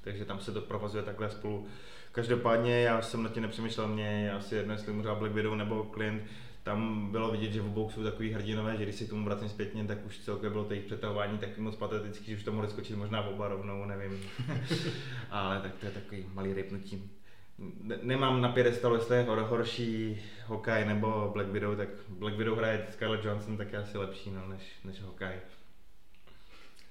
Takže 0.00 0.24
tam 0.24 0.40
se 0.40 0.52
to 0.52 0.60
provazuje 0.60 1.02
takhle 1.02 1.30
spolu. 1.30 1.66
Každopádně 2.12 2.82
já 2.82 3.02
jsem 3.02 3.22
na 3.22 3.28
tě 3.28 3.40
nepřemýšlel, 3.40 3.88
mě 3.88 4.04
je 4.04 4.32
asi 4.32 4.54
jedno, 4.54 4.72
jestli 4.72 4.92
mu 4.92 5.02
Black 5.02 5.32
Widow 5.32 5.54
nebo 5.54 5.90
Clint, 5.94 6.22
tam 6.62 7.10
bylo 7.10 7.30
vidět, 7.30 7.52
že 7.52 7.60
v 7.60 7.66
obou 7.66 7.90
jsou 7.90 8.02
takový 8.02 8.32
hrdinové, 8.32 8.76
že 8.76 8.82
když 8.82 8.94
si 8.94 9.06
k 9.06 9.10
tomu 9.10 9.24
vracím 9.24 9.48
zpětně, 9.48 9.84
tak 9.84 10.06
už 10.06 10.18
celkově 10.18 10.50
bylo 10.50 10.64
to 10.64 10.72
jejich 10.72 10.86
přetahování 10.86 11.38
taky 11.38 11.60
moc 11.60 11.76
patetický, 11.76 12.30
že 12.30 12.36
už 12.36 12.42
to 12.42 12.52
mohli 12.52 12.70
skočit 12.70 12.96
možná 12.96 13.22
oba 13.22 13.48
rovnou, 13.48 13.84
nevím. 13.84 14.20
Ale 15.30 15.60
tak 15.60 15.74
to 15.74 15.86
je 15.86 15.92
takový 15.92 16.26
malý 16.34 16.54
rypnutí. 16.54 17.10
Nemám 18.02 18.40
na 18.40 18.48
pědestalu, 18.48 18.94
jestli 18.94 19.16
je 19.16 19.22
horší 19.24 20.22
Hokaj 20.46 20.84
nebo 20.84 21.30
Black 21.32 21.48
Widow, 21.48 21.76
tak 21.76 21.88
Black 22.08 22.36
Widow 22.36 22.58
hraje 22.58 22.86
Scarlett 22.90 23.24
Johnson, 23.24 23.56
tak 23.56 23.72
je 23.72 23.78
asi 23.78 23.98
lepší 23.98 24.30
no, 24.30 24.48
než, 24.48 24.62
než 24.84 25.00
Hokaj. 25.00 25.40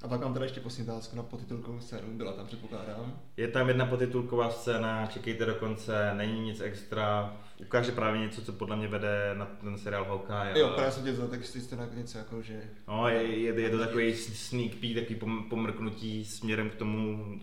A 0.01 0.07
pak 0.07 0.21
mám 0.21 0.33
teda 0.33 0.45
ještě 0.45 0.59
poslední 0.59 0.91
otázku 0.91 1.15
na 1.15 1.23
potitulkovou 1.23 1.79
scénu, 1.79 2.17
byla 2.17 2.33
tam 2.33 2.47
předpokládám. 2.47 3.19
Je 3.37 3.47
tam 3.47 3.67
jedna 3.67 3.85
potitulková 3.85 4.49
scéna, 4.49 5.05
čekejte 5.05 5.45
do 5.45 5.55
konce, 5.55 6.13
není 6.13 6.41
nic 6.41 6.61
extra, 6.61 7.37
ukáže 7.61 7.91
právě 7.91 8.21
něco, 8.21 8.41
co 8.41 8.53
podle 8.53 8.75
mě 8.75 8.87
vede 8.87 9.35
na 9.37 9.45
ten 9.45 9.77
seriál 9.77 10.05
Hawkeye. 10.05 10.59
Jo, 10.59 10.69
právě 10.75 10.91
jsem 10.91 11.03
tě 11.03 11.13
tak 11.13 11.45
jste 11.45 11.75
na 11.75 11.85
něco 11.85 12.17
jako, 12.17 12.41
že... 12.41 12.61
No, 12.87 13.07
je, 13.07 13.23
je, 13.23 13.61
je 13.61 13.69
to 13.69 13.79
takový 13.79 14.15
sneak 14.15 14.75
peek, 14.75 14.93
takový 14.93 15.19
pomrknutí 15.49 16.25
směrem 16.25 16.69
k 16.69 16.75
tomu, 16.75 17.39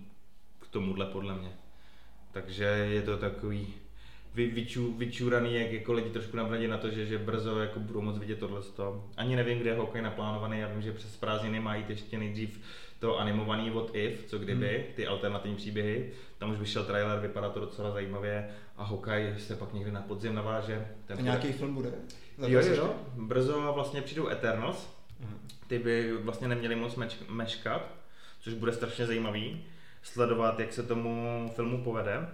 k 0.61 0.69
tomuhle 0.69 1.07
podle 1.07 1.35
mě. 1.35 1.53
Takže 2.37 2.65
je 2.65 3.03
to 3.03 3.17
takový 3.17 3.75
vy, 4.35 4.47
vyču, 4.47 4.93
vyčuraný, 4.93 5.55
jak 5.55 5.73
jako 5.73 5.93
lidi 5.93 6.11
trošku 6.11 6.37
navradí 6.37 6.67
na 6.67 6.79
to, 6.79 6.91
že, 6.91 7.07
že 7.07 7.19
brzo 7.19 7.61
jako 7.61 7.81
budou 7.81 8.01
moc 8.01 8.19
vidět 8.19 8.39
tohle. 8.39 8.61
Ani 9.17 9.37
nevím, 9.37 9.59
kde 9.59 9.71
je 9.71 9.77
hokej 9.77 10.03
naplánovaný, 10.03 10.59
já 10.59 10.69
vím, 10.69 10.83
že 10.83 10.93
přes 10.93 11.17
prázdniny 11.17 11.61
mají 11.61 11.85
ještě 11.89 12.19
nejdřív 12.19 12.61
to 12.99 13.19
animovaný 13.19 13.71
What 13.71 13.91
If, 13.95 14.25
co 14.27 14.39
kdyby, 14.39 14.69
hmm. 14.69 14.95
ty 14.95 15.07
alternativní 15.07 15.57
příběhy. 15.57 16.11
Tam 16.39 16.51
už 16.51 16.59
vyšel 16.59 16.85
trailer, 16.85 17.21
vypadá 17.21 17.49
to 17.49 17.61
docela 17.61 17.91
zajímavě 17.91 18.49
a 18.77 18.85
hokej 18.85 19.35
se 19.39 19.57
pak 19.57 19.73
někdy 19.73 19.91
na 19.91 20.03
podzim 20.03 20.35
naváže. 20.35 20.87
Ten 21.07 21.19
a 21.19 21.21
nějaký 21.21 21.53
film 21.53 21.75
bude? 21.75 21.93
Jo, 22.39 22.61
jo, 22.61 22.75
jo, 22.75 22.95
brzo 23.17 23.73
vlastně 23.75 24.03
přijdou 24.03 24.29
Eternals, 24.29 24.89
hmm. 25.21 25.39
ty 25.67 25.79
by 25.79 26.13
vlastně 26.13 26.49
neměli 26.49 26.77
moc 26.77 26.97
meč, 26.97 27.17
meškat, 27.29 27.93
což 28.41 28.55
bude 28.55 28.73
strašně 28.73 29.07
zajímavý 29.07 29.65
sledovat, 30.07 30.61
jak 30.61 30.73
se 30.73 30.83
tomu 30.83 31.51
filmu 31.55 31.79
povede 31.85 32.29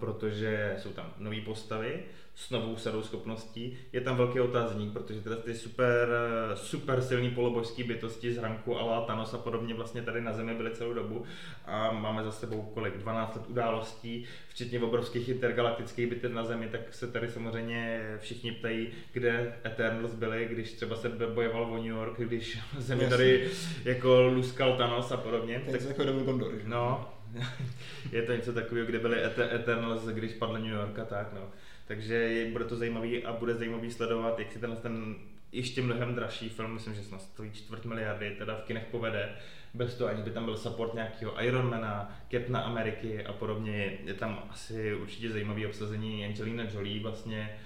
protože 0.00 0.76
jsou 0.78 0.90
tam 0.90 1.06
nové 1.18 1.40
postavy 1.40 2.02
s 2.34 2.50
novou 2.50 2.76
sadou 2.76 3.02
schopností. 3.02 3.78
Je 3.92 4.00
tam 4.00 4.16
velký 4.16 4.40
otázník, 4.40 4.92
protože 4.92 5.20
teda 5.20 5.36
ty 5.36 5.54
super, 5.54 6.08
super 6.54 7.02
silný 7.02 7.30
polobožský 7.30 7.82
bytosti 7.82 8.34
z 8.34 8.38
ranku 8.38 8.78
a 8.78 9.00
Thanos 9.00 9.34
a 9.34 9.38
podobně 9.38 9.74
vlastně 9.74 10.02
tady 10.02 10.20
na 10.20 10.32
Zemi 10.32 10.54
byly 10.54 10.70
celou 10.70 10.92
dobu 10.92 11.24
a 11.66 11.92
máme 11.92 12.24
za 12.24 12.32
sebou 12.32 12.62
kolik, 12.62 12.98
12 12.98 13.36
let 13.36 13.44
událostí, 13.48 14.24
včetně 14.48 14.80
obrovských 14.80 15.28
intergalaktických 15.28 16.06
bitev 16.06 16.32
na 16.32 16.44
Zemi, 16.44 16.68
tak 16.68 16.94
se 16.94 17.06
tady 17.08 17.30
samozřejmě 17.30 18.00
všichni 18.18 18.52
ptají, 18.52 18.88
kde 19.12 19.54
Eternals 19.66 20.14
byli, 20.14 20.48
když 20.50 20.72
třeba 20.72 20.96
se 20.96 21.08
bojoval 21.08 21.64
o 21.64 21.76
New 21.76 21.86
York, 21.86 22.20
když 22.20 22.58
Zemi 22.78 23.06
tady 23.08 23.50
jako 23.84 24.22
luskal 24.22 24.76
Thanos 24.76 25.12
a 25.12 25.16
podobně. 25.16 25.62
Tak, 25.70 25.82
tak 25.86 25.98
jako 25.98 26.12
Gondor, 26.12 26.52
No, 26.64 27.12
je 28.12 28.22
to 28.22 28.32
něco 28.32 28.52
takového, 28.52 28.86
kde 28.86 28.98
byly 28.98 29.24
Eternals, 29.54 30.06
když 30.06 30.32
padl 30.32 30.52
New 30.52 30.72
York 30.72 30.98
a 30.98 31.04
tak, 31.04 31.32
no. 31.32 31.48
Takže 31.86 32.14
je, 32.14 32.50
bude 32.50 32.64
to 32.64 32.76
zajímavý 32.76 33.24
a 33.24 33.32
bude 33.32 33.54
zajímavý 33.54 33.90
sledovat, 33.90 34.38
jak 34.38 34.52
si 34.52 34.58
ten, 34.58 34.76
ten 34.76 35.14
ještě 35.52 35.82
mnohem 35.82 36.14
dražší 36.14 36.48
film, 36.48 36.74
myslím, 36.74 36.94
že 36.94 37.02
snad 37.02 37.22
stojí 37.22 37.50
čtvrt 37.50 37.84
miliardy, 37.84 38.30
teda 38.38 38.54
v 38.54 38.62
kinech 38.62 38.84
povede, 38.90 39.28
bez 39.74 39.94
toho, 39.94 40.10
ani 40.10 40.22
by 40.22 40.30
tam 40.30 40.44
byl 40.44 40.56
support 40.56 40.94
nějakého 40.94 41.44
Ironmana, 41.44 42.18
Captaina 42.30 42.60
Ameriky 42.60 43.24
a 43.24 43.32
podobně. 43.32 43.98
Je 44.04 44.14
tam 44.14 44.42
asi 44.50 44.94
určitě 44.94 45.30
zajímavý 45.30 45.66
obsazení 45.66 46.24
Angelina 46.24 46.64
Jolie 46.74 47.02
vlastně. 47.02 47.58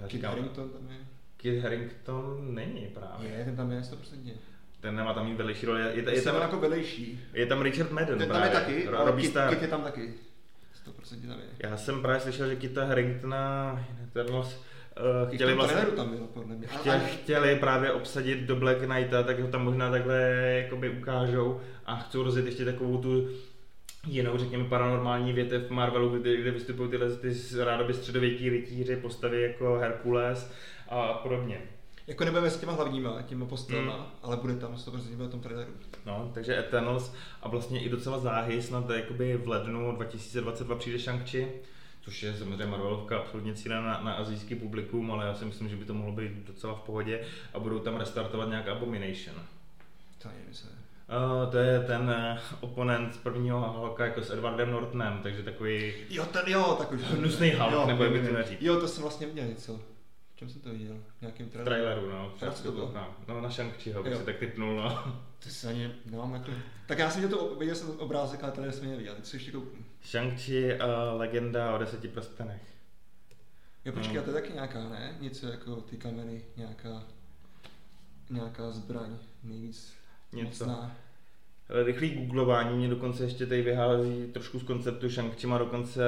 Uh, 0.00 0.08
Kit 0.08 0.24
Harington 0.24 0.70
tam 0.70 0.88
je? 0.90 0.96
Kit 1.36 1.62
Harington 1.62 2.54
není 2.54 2.86
právě. 2.94 3.30
Je, 3.30 3.44
ten 3.44 3.56
tam 3.56 3.72
je 3.72 3.80
100% 3.80 4.32
ten 4.80 4.96
nemá 4.96 5.14
tam 5.14 5.26
mít 5.26 5.36
vedlejší 5.36 5.66
roli. 5.66 5.80
Je, 5.80 5.92
je, 5.94 6.14
je 6.14 6.22
tam 6.22 6.40
jako 6.40 6.58
vedlejší. 6.58 7.20
Je 7.32 7.46
tam 7.46 7.62
Richard 7.62 7.90
Madden. 7.90 8.18
Ten 8.18 8.28
tam 8.28 8.42
je 8.42 8.50
taky, 8.50 8.88
ale 8.88 9.12
Kit, 9.12 9.36
Kit, 9.48 9.62
je 9.62 9.68
tam 9.68 9.82
taky. 9.82 10.14
100% 10.86 11.28
tam 11.28 11.38
je. 11.38 11.70
Já 11.70 11.76
jsem 11.76 12.02
právě 12.02 12.20
slyšel, 12.20 12.48
že 12.48 12.56
Kita 12.56 12.84
Harringtona 12.84 13.86
Eternals 14.04 14.56
uh, 15.26 15.34
chtěli 15.34 15.54
vlastně, 15.54 15.82
tam 15.82 16.10
bylo, 16.10 16.26
podle 16.26 16.56
mě. 16.56 16.66
Chtěli, 16.66 17.00
chtěli 17.00 17.56
právě 17.56 17.92
obsadit 17.92 18.40
do 18.40 18.56
Black 18.56 18.78
Knighta, 18.78 19.22
tak 19.22 19.40
ho 19.40 19.48
tam 19.48 19.64
možná 19.64 19.90
takhle 19.90 20.18
jakoby 20.64 20.90
ukážou 20.90 21.60
a 21.86 21.96
chcou 21.96 22.22
rozjet 22.22 22.46
ještě 22.46 22.64
takovou 22.64 22.98
tu 22.98 23.28
jinou, 24.06 24.38
řekněme, 24.38 24.64
paranormální 24.64 25.32
větev 25.32 25.70
Marvelu, 25.70 26.18
kde, 26.18 26.36
kde 26.36 26.50
vystupují 26.50 26.90
tyhle 26.90 27.16
ty 27.16 27.34
rádoby 27.58 27.94
středověký 27.94 28.48
rytíři, 28.48 28.96
postavy 28.96 29.42
jako 29.42 29.78
Herkules 29.78 30.52
a 30.88 31.12
podobně. 31.12 31.60
Jako 32.10 32.24
nebudeme 32.24 32.50
s 32.50 32.56
těma 32.56 32.72
hlavníma, 32.72 33.22
těma 33.22 33.46
postavama, 33.46 33.94
hmm. 33.94 34.04
ale 34.22 34.36
bude 34.36 34.56
tam 34.56 34.74
100% 34.74 35.16
bude 35.16 35.28
tom 35.28 35.40
traileru. 35.40 35.72
No, 36.06 36.30
takže 36.34 36.58
Eternals 36.58 37.14
a 37.42 37.48
vlastně 37.48 37.80
i 37.80 37.88
docela 37.88 38.18
záhy, 38.18 38.62
snad 38.62 38.90
jakoby 38.90 39.36
v 39.36 39.48
lednu 39.48 39.92
2022 39.92 40.76
přijde 40.76 40.98
Shang-Chi, 40.98 41.48
což 42.02 42.22
je 42.22 42.36
samozřejmě 42.36 42.66
Marvelovka 42.66 43.18
absolutně 43.18 43.54
cílená 43.54 43.82
na, 43.82 44.00
na 44.00 44.12
azijský 44.12 44.54
publikum, 44.54 45.12
ale 45.12 45.26
já 45.26 45.34
si 45.34 45.44
myslím, 45.44 45.68
že 45.68 45.76
by 45.76 45.84
to 45.84 45.94
mohlo 45.94 46.12
být 46.12 46.32
docela 46.46 46.74
v 46.74 46.80
pohodě 46.80 47.20
a 47.54 47.58
budou 47.58 47.78
tam 47.78 47.96
restartovat 47.96 48.48
nějak 48.48 48.68
Abomination. 48.68 49.36
To 50.22 50.28
je 50.28 50.54
se. 50.54 50.66
Uh, 50.66 51.50
to 51.50 51.58
je 51.58 51.80
ten 51.80 52.02
uh, 52.02 52.38
oponent 52.60 53.14
z 53.14 53.16
prvního 53.16 53.72
Hulka 53.72 54.04
jako 54.04 54.22
s 54.22 54.30
Edwardem 54.30 54.70
Nortonem, 54.70 55.20
takže 55.22 55.42
takový... 55.42 55.92
Jo, 56.10 56.26
ten 56.26 56.42
jo, 56.46 56.76
takový... 56.78 57.02
Hnusný 57.02 57.50
Hulk, 57.50 57.72
jo, 57.72 57.86
nebo 57.86 58.04
jak 58.04 58.12
by 58.12 58.28
to 58.28 58.42
říct. 58.42 58.62
Jo, 58.62 58.80
to 58.80 58.88
jsem 58.88 59.02
vlastně 59.02 59.26
měl 59.26 59.46
něco 59.46 59.80
čem 60.40 60.48
jsem 60.48 60.60
to 60.60 60.70
viděl? 60.70 60.96
V 61.18 61.20
nějakém 61.20 61.48
traileru? 61.50 61.84
traileru, 61.84 62.10
no. 62.10 62.32
Přes 62.36 62.60
to 62.60 62.72
bylo? 62.72 62.92
No, 62.94 63.16
no 63.28 63.40
na 63.40 63.48
Shang-Chiho 63.48 64.02
bych 64.02 64.16
si 64.16 64.24
tak 64.24 64.36
typnul, 64.36 64.76
no. 64.76 65.20
To 65.38 65.48
se 65.48 65.68
ani 65.68 65.94
nemám 66.04 66.34
jako... 66.34 66.50
Tak 66.86 66.98
já 66.98 67.10
jsem 67.10 67.22
viděl, 67.22 67.38
to, 67.38 67.54
viděl 67.54 67.74
jsem 67.74 67.90
obrázek, 67.90 68.42
ale 68.42 68.52
trailer 68.52 68.74
jsem 68.74 68.90
neviděl, 68.90 69.16
co 69.22 69.36
ještě 69.36 69.52
kouknu. 69.52 69.84
Shang-Chi 70.04 70.74
uh, 70.74 71.18
legenda 71.18 71.74
o 71.74 71.78
deseti 71.78 72.08
prstenech. 72.08 72.62
Jo, 73.84 73.92
počkej, 73.92 74.16
no. 74.16 74.22
to 74.22 74.30
je 74.30 74.34
taky 74.34 74.52
nějaká, 74.52 74.88
ne? 74.88 75.16
Něco 75.20 75.46
jako 75.46 75.76
ty 75.76 75.96
kamery, 75.96 76.44
nějaká, 76.56 77.02
nějaká 78.30 78.70
zbraň, 78.70 79.16
nejvíc 79.42 79.94
Něco. 80.32 80.48
mocná 80.48 80.96
rychlý 81.72 82.10
googlování 82.10 82.76
mě 82.76 82.88
dokonce 82.88 83.24
ještě 83.24 83.46
tady 83.46 83.62
vyhází 83.62 84.26
trošku 84.32 84.58
z 84.58 84.62
konceptu 84.62 85.08
shang 85.08 85.44
má 85.44 85.58
dokonce 85.58 86.02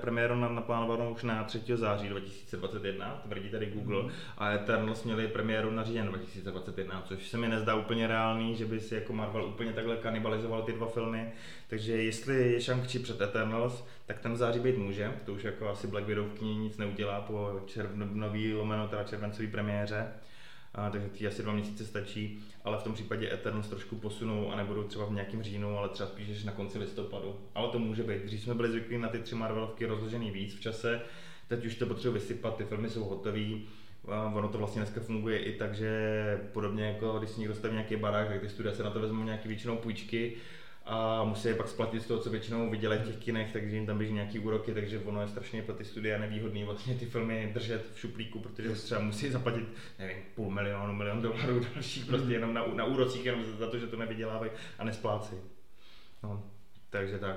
premiéru 0.00 0.34
naplánovanou 0.34 1.12
už 1.12 1.22
na 1.22 1.44
3. 1.44 1.60
září 1.74 2.08
2021, 2.08 3.22
tvrdí 3.26 3.48
tady 3.48 3.66
Google, 3.66 4.02
mm. 4.02 4.10
a 4.38 4.52
Eternals 4.52 5.04
měli 5.04 5.28
premiéru 5.28 5.70
na 5.70 5.84
říjen 5.84 6.06
2021, 6.06 7.02
což 7.08 7.28
se 7.28 7.38
mi 7.38 7.48
nezdá 7.48 7.74
úplně 7.74 8.06
reálný, 8.06 8.56
že 8.56 8.66
by 8.66 8.80
si 8.80 8.94
jako 8.94 9.12
Marvel 9.12 9.44
úplně 9.44 9.72
takhle 9.72 9.96
kanibalizoval 9.96 10.62
ty 10.62 10.72
dva 10.72 10.86
filmy, 10.86 11.32
takže 11.68 12.02
jestli 12.02 12.52
je 12.52 12.60
shang 12.60 12.86
před 12.86 13.20
Eternals, 13.20 13.84
tak 14.06 14.18
ten 14.18 14.36
září 14.36 14.60
být 14.60 14.78
může, 14.78 15.12
to 15.24 15.32
už 15.32 15.44
jako 15.44 15.68
asi 15.68 15.86
Black 15.86 16.06
Widow 16.06 16.26
v 16.26 16.42
nic 16.42 16.78
neudělá 16.78 17.20
po 17.20 17.60
červnový 17.66 18.54
lomeno, 18.54 18.88
teda 18.88 19.04
červencový 19.04 19.48
premiéře 19.48 20.06
a, 20.74 20.90
takže 20.90 21.08
ty 21.08 21.26
asi 21.26 21.42
dva 21.42 21.52
měsíce 21.52 21.86
stačí, 21.86 22.44
ale 22.64 22.78
v 22.78 22.82
tom 22.82 22.94
případě 22.94 23.32
Eternals 23.32 23.68
trošku 23.68 23.96
posunou 23.96 24.52
a 24.52 24.56
nebudou 24.56 24.82
třeba 24.82 25.06
v 25.06 25.12
nějakém 25.12 25.42
říjnu, 25.42 25.78
ale 25.78 25.88
třeba 25.88 26.08
spíš 26.08 26.44
na 26.44 26.52
konci 26.52 26.78
listopadu. 26.78 27.36
Ale 27.54 27.68
to 27.68 27.78
může 27.78 28.02
být. 28.02 28.22
Dřív 28.22 28.42
jsme 28.42 28.54
byli 28.54 28.70
zvyklí 28.70 28.98
na 28.98 29.08
ty 29.08 29.18
tři 29.18 29.34
Marvelovky 29.34 29.86
rozložený 29.86 30.30
víc 30.30 30.54
v 30.54 30.60
čase, 30.60 31.00
teď 31.48 31.66
už 31.66 31.74
to 31.74 31.86
potřebuje 31.86 32.20
vysypat, 32.20 32.56
ty 32.56 32.64
filmy 32.64 32.90
jsou 32.90 33.04
hotové, 33.04 33.46
ono 34.34 34.48
to 34.48 34.58
vlastně 34.58 34.82
dneska 34.82 35.00
funguje 35.00 35.38
i 35.38 35.58
tak, 35.58 35.74
že 35.74 35.90
podobně 36.52 36.84
jako 36.84 37.18
když 37.18 37.30
si 37.30 37.40
někdo 37.40 37.54
staví 37.54 37.74
nějaký 37.74 37.96
barák, 37.96 38.28
tak 38.28 38.40
ty 38.40 38.48
studia 38.48 38.74
se 38.74 38.82
na 38.82 38.90
to 38.90 39.00
vezmou 39.00 39.24
nějaký 39.24 39.48
většinou 39.48 39.76
půjčky 39.76 40.36
a 40.90 41.24
musí 41.24 41.48
je 41.48 41.54
pak 41.54 41.68
splatit 41.68 42.02
z 42.02 42.06
toho, 42.06 42.20
co 42.20 42.30
většinou 42.30 42.70
vydělají 42.70 43.00
v 43.00 43.06
těch 43.06 43.16
kinech, 43.16 43.52
takže 43.52 43.76
jim 43.76 43.86
tam 43.86 43.98
běží 43.98 44.12
nějaký 44.12 44.38
úroky, 44.38 44.74
takže 44.74 44.98
ono 44.98 45.22
je 45.22 45.28
strašně 45.28 45.62
pro 45.62 45.74
ty 45.74 45.84
studia 45.84 46.18
nevýhodný 46.18 46.64
vlastně 46.64 46.94
ty 46.94 47.06
filmy 47.06 47.50
držet 47.54 47.86
v 47.94 47.98
šuplíku, 47.98 48.38
protože 48.38 48.70
třeba 48.70 49.00
musí 49.00 49.30
zaplatit, 49.30 49.64
nevím, 49.98 50.16
půl 50.34 50.50
milionu, 50.50 50.92
milion 50.92 51.22
dolarů 51.22 51.60
další, 51.74 52.04
prostě 52.04 52.32
jenom 52.32 52.54
na, 52.54 52.66
na 52.66 52.84
úrocích, 52.84 53.24
jenom 53.24 53.44
za 53.58 53.70
to, 53.70 53.78
že 53.78 53.86
to 53.86 53.96
nevydělávají 53.96 54.52
a 54.78 54.84
nesplácejí. 54.84 55.40
No, 56.22 56.42
takže 56.90 57.18
tak. 57.18 57.36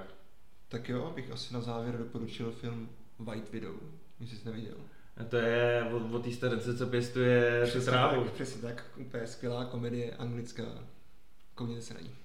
Tak 0.67 0.89
jo, 0.89 1.11
bych 1.15 1.31
asi 1.31 1.53
na 1.53 1.61
závěr 1.61 1.97
doporučil 1.97 2.51
film 2.51 2.89
White 3.19 3.51
Widow, 3.51 3.75
jestli 4.19 4.37
jsi 4.37 4.45
neviděl. 4.45 4.75
A 5.17 5.23
to 5.23 5.37
je 5.37 5.83
o, 5.83 6.15
o 6.15 6.19
té 6.19 6.31
starce, 6.31 6.77
co 6.77 6.87
pěstuje 6.87 7.61
přesně 7.63 7.91
trávu. 7.91 8.23
Tak, 8.23 8.33
přesně 8.33 8.61
tak, 8.61 8.83
úplně 8.95 9.27
skvělá 9.27 9.65
komedie 9.65 10.15
anglická. 10.15 10.63
Koukněte 11.55 11.81
se 11.81 11.93
na 11.93 11.99
ní. 11.99 12.22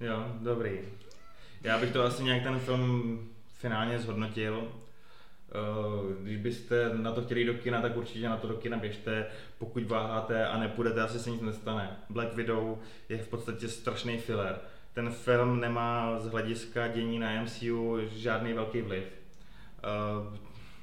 Jo, 0.00 0.26
dobrý. 0.40 0.78
Já 1.62 1.78
bych 1.78 1.92
to 1.92 2.02
asi 2.04 2.24
nějak 2.24 2.42
ten 2.42 2.58
film 2.58 3.18
finálně 3.58 3.98
zhodnotil. 3.98 4.68
Eh, 5.48 6.22
Když 6.22 6.36
byste 6.36 6.90
na 6.94 7.12
to 7.12 7.22
chtěli 7.22 7.44
do 7.44 7.54
kina, 7.54 7.80
tak 7.82 7.96
určitě 7.96 8.28
na 8.28 8.36
to 8.36 8.48
do 8.48 8.54
kina 8.54 8.76
běžte. 8.78 9.26
Pokud 9.58 9.86
váháte 9.86 10.46
a 10.46 10.58
nepůjdete, 10.58 11.02
asi 11.02 11.18
se 11.18 11.30
nic 11.30 11.40
nestane. 11.42 11.96
Black 12.10 12.34
Widow 12.34 12.78
je 13.08 13.18
v 13.18 13.28
podstatě 13.28 13.68
strašný 13.68 14.18
filler. 14.18 14.58
Ten 14.94 15.10
film 15.10 15.60
nemá 15.60 16.20
z 16.20 16.26
hlediska 16.26 16.88
dění 16.88 17.18
na 17.18 17.42
MCU 17.42 17.98
žádný 18.10 18.52
velký 18.52 18.80
vliv. 18.82 19.04
Eh, 19.04 20.38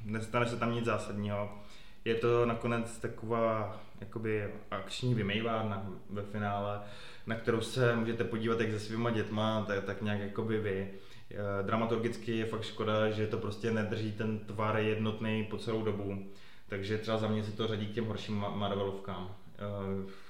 Nestane 0.05 0.45
se 0.45 0.57
tam 0.57 0.73
nic 0.75 0.85
zásadního. 0.85 1.59
Je 2.05 2.15
to 2.15 2.45
nakonec 2.45 2.97
taková 2.97 3.81
jakoby 4.01 4.49
akční 4.71 5.13
vymejvárna 5.13 5.87
ve 6.09 6.21
finále, 6.21 6.79
na 7.27 7.35
kterou 7.35 7.61
se 7.61 7.95
můžete 7.95 8.23
podívat 8.23 8.59
jak 8.59 8.71
se 8.71 8.79
svýma 8.79 9.09
dětma, 9.11 9.65
tak, 9.67 9.83
tak 9.83 10.01
nějak 10.01 10.19
jakoby 10.19 10.57
vy. 10.59 10.89
Eh, 11.31 11.63
Dramaturgicky 11.63 12.37
je 12.37 12.45
fakt 12.45 12.63
škoda, 12.63 13.09
že 13.09 13.27
to 13.27 13.37
prostě 13.37 13.71
nedrží 13.71 14.11
ten 14.11 14.39
tvar 14.39 14.77
jednotný 14.77 15.43
po 15.49 15.57
celou 15.57 15.83
dobu. 15.83 16.25
Takže 16.69 16.97
třeba 16.97 17.17
za 17.17 17.27
mě 17.27 17.43
se 17.43 17.51
to 17.51 17.67
řadí 17.67 17.87
k 17.87 17.93
těm 17.93 18.05
horším 18.05 18.41
Ma- 18.41 18.55
Marvelovkám. 18.55 19.35
Eh, 19.57 20.25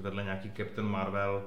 Vedle 0.00 0.22
nějaký 0.24 0.52
Captain 0.56 0.88
Marvel, 0.88 1.42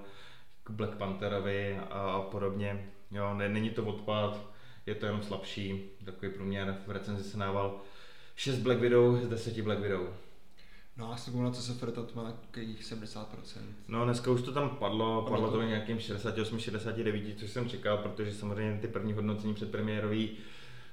k 0.64 0.70
Black 0.72 0.96
Pantherovi 0.98 1.80
a 1.90 2.20
podobně. 2.32 2.90
Jo, 3.12 3.34
ne, 3.34 3.50
není 3.50 3.70
to 3.70 3.84
odpad, 3.86 4.46
je 4.86 4.96
to 4.96 5.06
jenom 5.06 5.24
slabší. 5.24 5.90
Takový 6.06 6.32
průměr 6.32 6.78
v 6.88 6.92
recenzi 6.92 7.24
se 7.24 7.38
nával 7.38 7.82
6 8.36 8.58
Black 8.58 8.80
Widow 8.80 9.22
z 9.22 9.28
10 9.28 9.62
Black 9.62 9.80
Widow. 9.80 10.08
No 11.00 11.12
a 11.14 11.18
s 11.18 11.34
na 11.34 11.52
co 11.52 11.62
se 11.62 11.74
to 11.92 12.06
má 12.16 12.24
nějakých 12.24 12.84
70%. 12.84 13.26
No 13.88 14.06
dneska 14.06 14.32
už 14.32 14.42
to 14.42 14.52
tam 14.52 14.70
padlo, 14.70 15.22
Padlo 15.30 15.52
to. 15.52 15.58
to 15.58 15.62
nějakým 15.64 15.98
68-69, 15.98 17.36
což 17.40 17.50
jsem 17.50 17.70
čekal, 17.70 17.98
protože 17.98 18.34
samozřejmě 18.34 18.80
ty 18.82 18.88
první 18.88 19.14
hodnocení 19.14 19.54
předpremiérový 19.54 20.30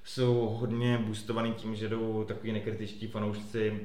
jsou 0.05 0.35
hodně 0.61 0.99
boostovaný 0.99 1.53
tím, 1.53 1.77
že 1.77 1.89
jdou 1.89 2.25
takový 2.25 2.53
nekritičtí 2.53 3.07
fanoušci, 3.07 3.81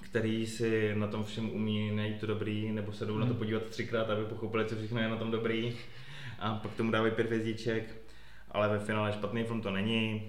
který 0.00 0.46
si 0.46 0.94
na 0.94 1.06
tom 1.06 1.24
všem 1.24 1.50
umí 1.50 1.90
najít 1.90 2.20
to 2.20 2.26
dobrý, 2.26 2.72
nebo 2.72 2.92
se 2.92 3.06
jdou 3.06 3.18
na 3.18 3.26
to 3.26 3.32
Hmm. 3.32 3.38
podívat 3.38 3.62
třikrát, 3.64 4.10
aby 4.10 4.24
pochopili, 4.24 4.64
co 4.66 4.76
všechno 4.76 5.00
je 5.00 5.08
na 5.08 5.16
tom 5.16 5.30
dobrý 5.30 5.76
a 6.38 6.54
pak 6.54 6.74
tomu 6.74 6.90
dávají 6.90 7.12
pět 7.12 7.26
hvězdiček, 7.26 7.96
ale 8.50 8.68
ve 8.68 8.78
finále 8.78 9.12
špatný 9.12 9.44
film 9.44 9.60
to 9.62 9.70
není, 9.70 10.22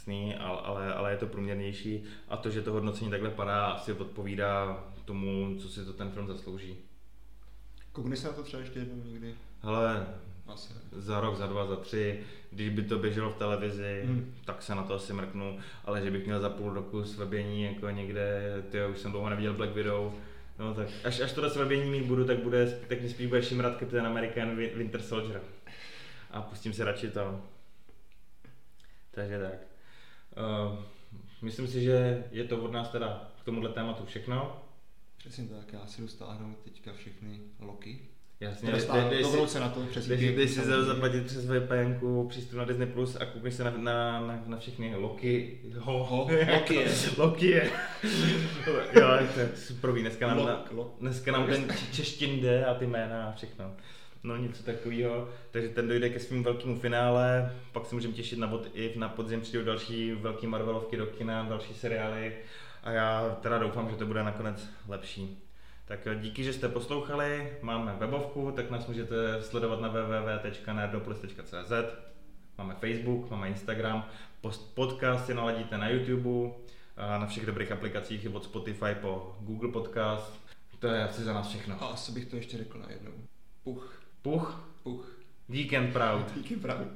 jasný, 0.00 0.34
ale, 0.34 0.60
ale, 0.64 0.94
ale 0.94 1.10
je 1.10 1.16
to 1.16 1.26
průměrnější 1.26 2.04
a 2.28 2.36
to, 2.36 2.50
že 2.50 2.62
to 2.62 2.72
hodnocení 2.72 3.10
takhle 3.10 3.30
padá, 3.30 3.66
asi 3.66 3.92
odpovídá 3.92 4.84
tomu, 5.04 5.56
co 5.58 5.68
si 5.68 5.84
to 5.84 5.92
ten 5.92 6.10
film 6.10 6.26
zaslouží. 6.26 6.76
Koukni 7.92 8.16
se 8.16 8.26
na 8.28 8.32
to 8.34 8.42
třeba 8.42 8.60
ještě 8.62 8.78
jednou 8.78 9.04
někdy. 9.04 9.34
Hele, 9.62 10.06
Asi. 10.46 10.72
za 10.92 11.20
rok, 11.20 11.36
za 11.36 11.46
dva, 11.46 11.66
za 11.66 11.76
tři, 11.76 12.20
když 12.50 12.68
by 12.68 12.82
to 12.82 12.98
běželo 12.98 13.30
v 13.30 13.34
televizi, 13.36 14.02
Hmm. 14.04 14.34
tak 14.44 14.62
se 14.62 14.74
na 14.74 14.82
to 14.82 14.94
asi 14.94 15.12
mrknu, 15.12 15.58
ale 15.84 16.02
že 16.02 16.10
bych 16.10 16.26
měl 16.26 16.40
za 16.40 16.48
půl 16.50 16.72
roku 16.74 17.04
svebění 17.04 17.62
jako 17.62 17.90
někde, 17.90 18.42
ty 18.70 18.78
už 18.86 18.98
jsem 18.98 19.10
dlouho 19.10 19.28
neviděl 19.30 19.54
Black 19.54 19.74
Widow, 19.74 20.12
no 20.58 20.74
tak 20.74 20.88
až, 21.04 21.20
až 21.20 21.32
tohle 21.32 21.50
svebění 21.50 21.90
mít 21.90 22.04
budu, 22.06 22.24
tak 22.24 22.38
bude, 22.38 22.80
tak 22.88 23.00
mě 23.00 23.10
spíš 23.10 23.26
bude 23.26 23.42
šimrat 23.42 23.78
Captain 23.78 24.06
American 24.06 24.56
Win- 24.56 24.74
Winter 24.76 25.02
Soldier. 25.02 25.40
A 26.30 26.42
pustím 26.42 26.72
si 26.72 26.84
radši 26.84 27.10
to. 27.10 27.40
Takže 29.10 29.38
tak. 29.38 29.69
Uh, 30.40 30.78
myslím 31.42 31.68
si, 31.68 31.82
že 31.84 32.24
je 32.30 32.44
to 32.44 32.58
od 32.58 32.72
nás 32.72 32.88
teda 32.88 33.30
k 33.42 33.44
tomuhle 33.44 33.70
tématu 33.70 34.04
všechno. 34.06 34.62
Přesně 35.18 35.44
tak, 35.44 35.72
já 35.72 35.86
si 35.86 36.00
jdu 36.02 36.08
stáhnout 36.08 36.56
teďka 36.64 36.92
všechny 36.92 37.40
loky. 37.60 37.98
Jasně, 38.40 38.72
dej- 38.72 39.08
dej 39.10 39.24
si- 39.24 39.48
se 39.48 39.60
na 39.60 39.68
to 39.68 39.80
přes 39.80 40.06
Když 40.06 40.20
VPN, 40.30 40.36
ty 40.36 40.48
si 40.48 40.60
zaplatit 40.64 41.26
přes 41.26 41.44
VPN, 41.46 42.26
přístup 42.28 42.58
na 42.58 42.64
Disney 42.64 42.86
Plus 42.88 43.16
a 43.16 43.24
koukneš 43.24 43.54
se 43.54 43.64
na, 43.64 43.70
na, 43.70 44.20
na, 44.20 44.42
na 44.46 44.56
všechny 44.58 44.94
Loki. 44.96 45.60
Ho, 45.78 46.04
Ho, 46.04 46.28
Loki 46.54 46.74
je. 46.74 46.88
Loki 47.16 47.46
je. 47.46 47.70
jo, 49.00 49.08
to 49.34 49.40
je 49.40 49.50
super, 49.56 49.92
dneska 49.92 50.26
nám, 50.26 50.38
Lok, 50.38 50.46
na, 50.48 50.64
lok. 50.70 50.94
dneska 51.00 51.32
nám 51.32 51.46
ten 51.46 51.68
češtin 51.92 52.40
jde 52.40 52.64
a 52.64 52.74
ty 52.74 52.86
jména 52.86 53.28
a 53.28 53.32
všechno. 53.32 53.72
No 54.22 54.36
něco 54.36 54.62
takového, 54.62 55.28
takže 55.50 55.68
ten 55.68 55.88
dojde 55.88 56.10
ke 56.10 56.20
svým 56.20 56.42
velkému 56.42 56.80
finále, 56.80 57.56
pak 57.72 57.86
se 57.86 57.94
můžeme 57.94 58.14
těšit 58.14 58.38
na 58.38 58.46
What 58.46 58.66
If, 58.74 58.96
na 58.96 59.08
podzim 59.08 59.40
přijdou 59.40 59.64
další 59.64 60.12
velký 60.12 60.46
Marvelovky 60.46 60.96
do 60.96 61.06
kina, 61.06 61.42
další 61.48 61.74
seriály 61.74 62.36
a 62.82 62.90
já 62.90 63.38
teda 63.42 63.58
doufám, 63.58 63.90
že 63.90 63.96
to 63.96 64.06
bude 64.06 64.24
nakonec 64.24 64.68
lepší. 64.88 65.38
Tak 65.84 66.08
díky, 66.20 66.44
že 66.44 66.52
jste 66.52 66.68
poslouchali, 66.68 67.52
máme 67.62 67.96
webovku, 67.98 68.52
tak 68.56 68.70
nás 68.70 68.86
můžete 68.86 69.42
sledovat 69.42 69.80
na 69.80 69.88
www.nerdopolis.cz 69.88 71.72
Máme 72.58 72.74
Facebook, 72.74 73.30
máme 73.30 73.48
Instagram, 73.48 74.06
podcast 74.74 75.26
si 75.26 75.34
naladíte 75.34 75.78
na 75.78 75.88
YouTube, 75.88 76.54
a 77.00 77.18
na 77.18 77.26
všech 77.26 77.46
dobrých 77.46 77.72
aplikacích 77.72 78.34
od 78.34 78.44
Spotify 78.44 78.94
po 79.00 79.36
Google 79.40 79.72
Podcast. 79.72 80.40
To 80.78 80.86
je 80.86 81.04
asi 81.04 81.22
za 81.22 81.32
nás 81.32 81.48
všechno. 81.48 81.82
A 81.82 81.86
asi 81.86 82.12
bych 82.12 82.26
to 82.26 82.36
ještě 82.36 82.56
řekl 82.56 82.78
najednou. 82.78 83.12
Puch, 83.64 83.99
Puch? 84.22 84.52
Puch. 84.84 85.06
Weekend 85.48 85.92
Proud. 85.92 86.30
Weekend 86.36 86.60
Proud. 86.60 86.86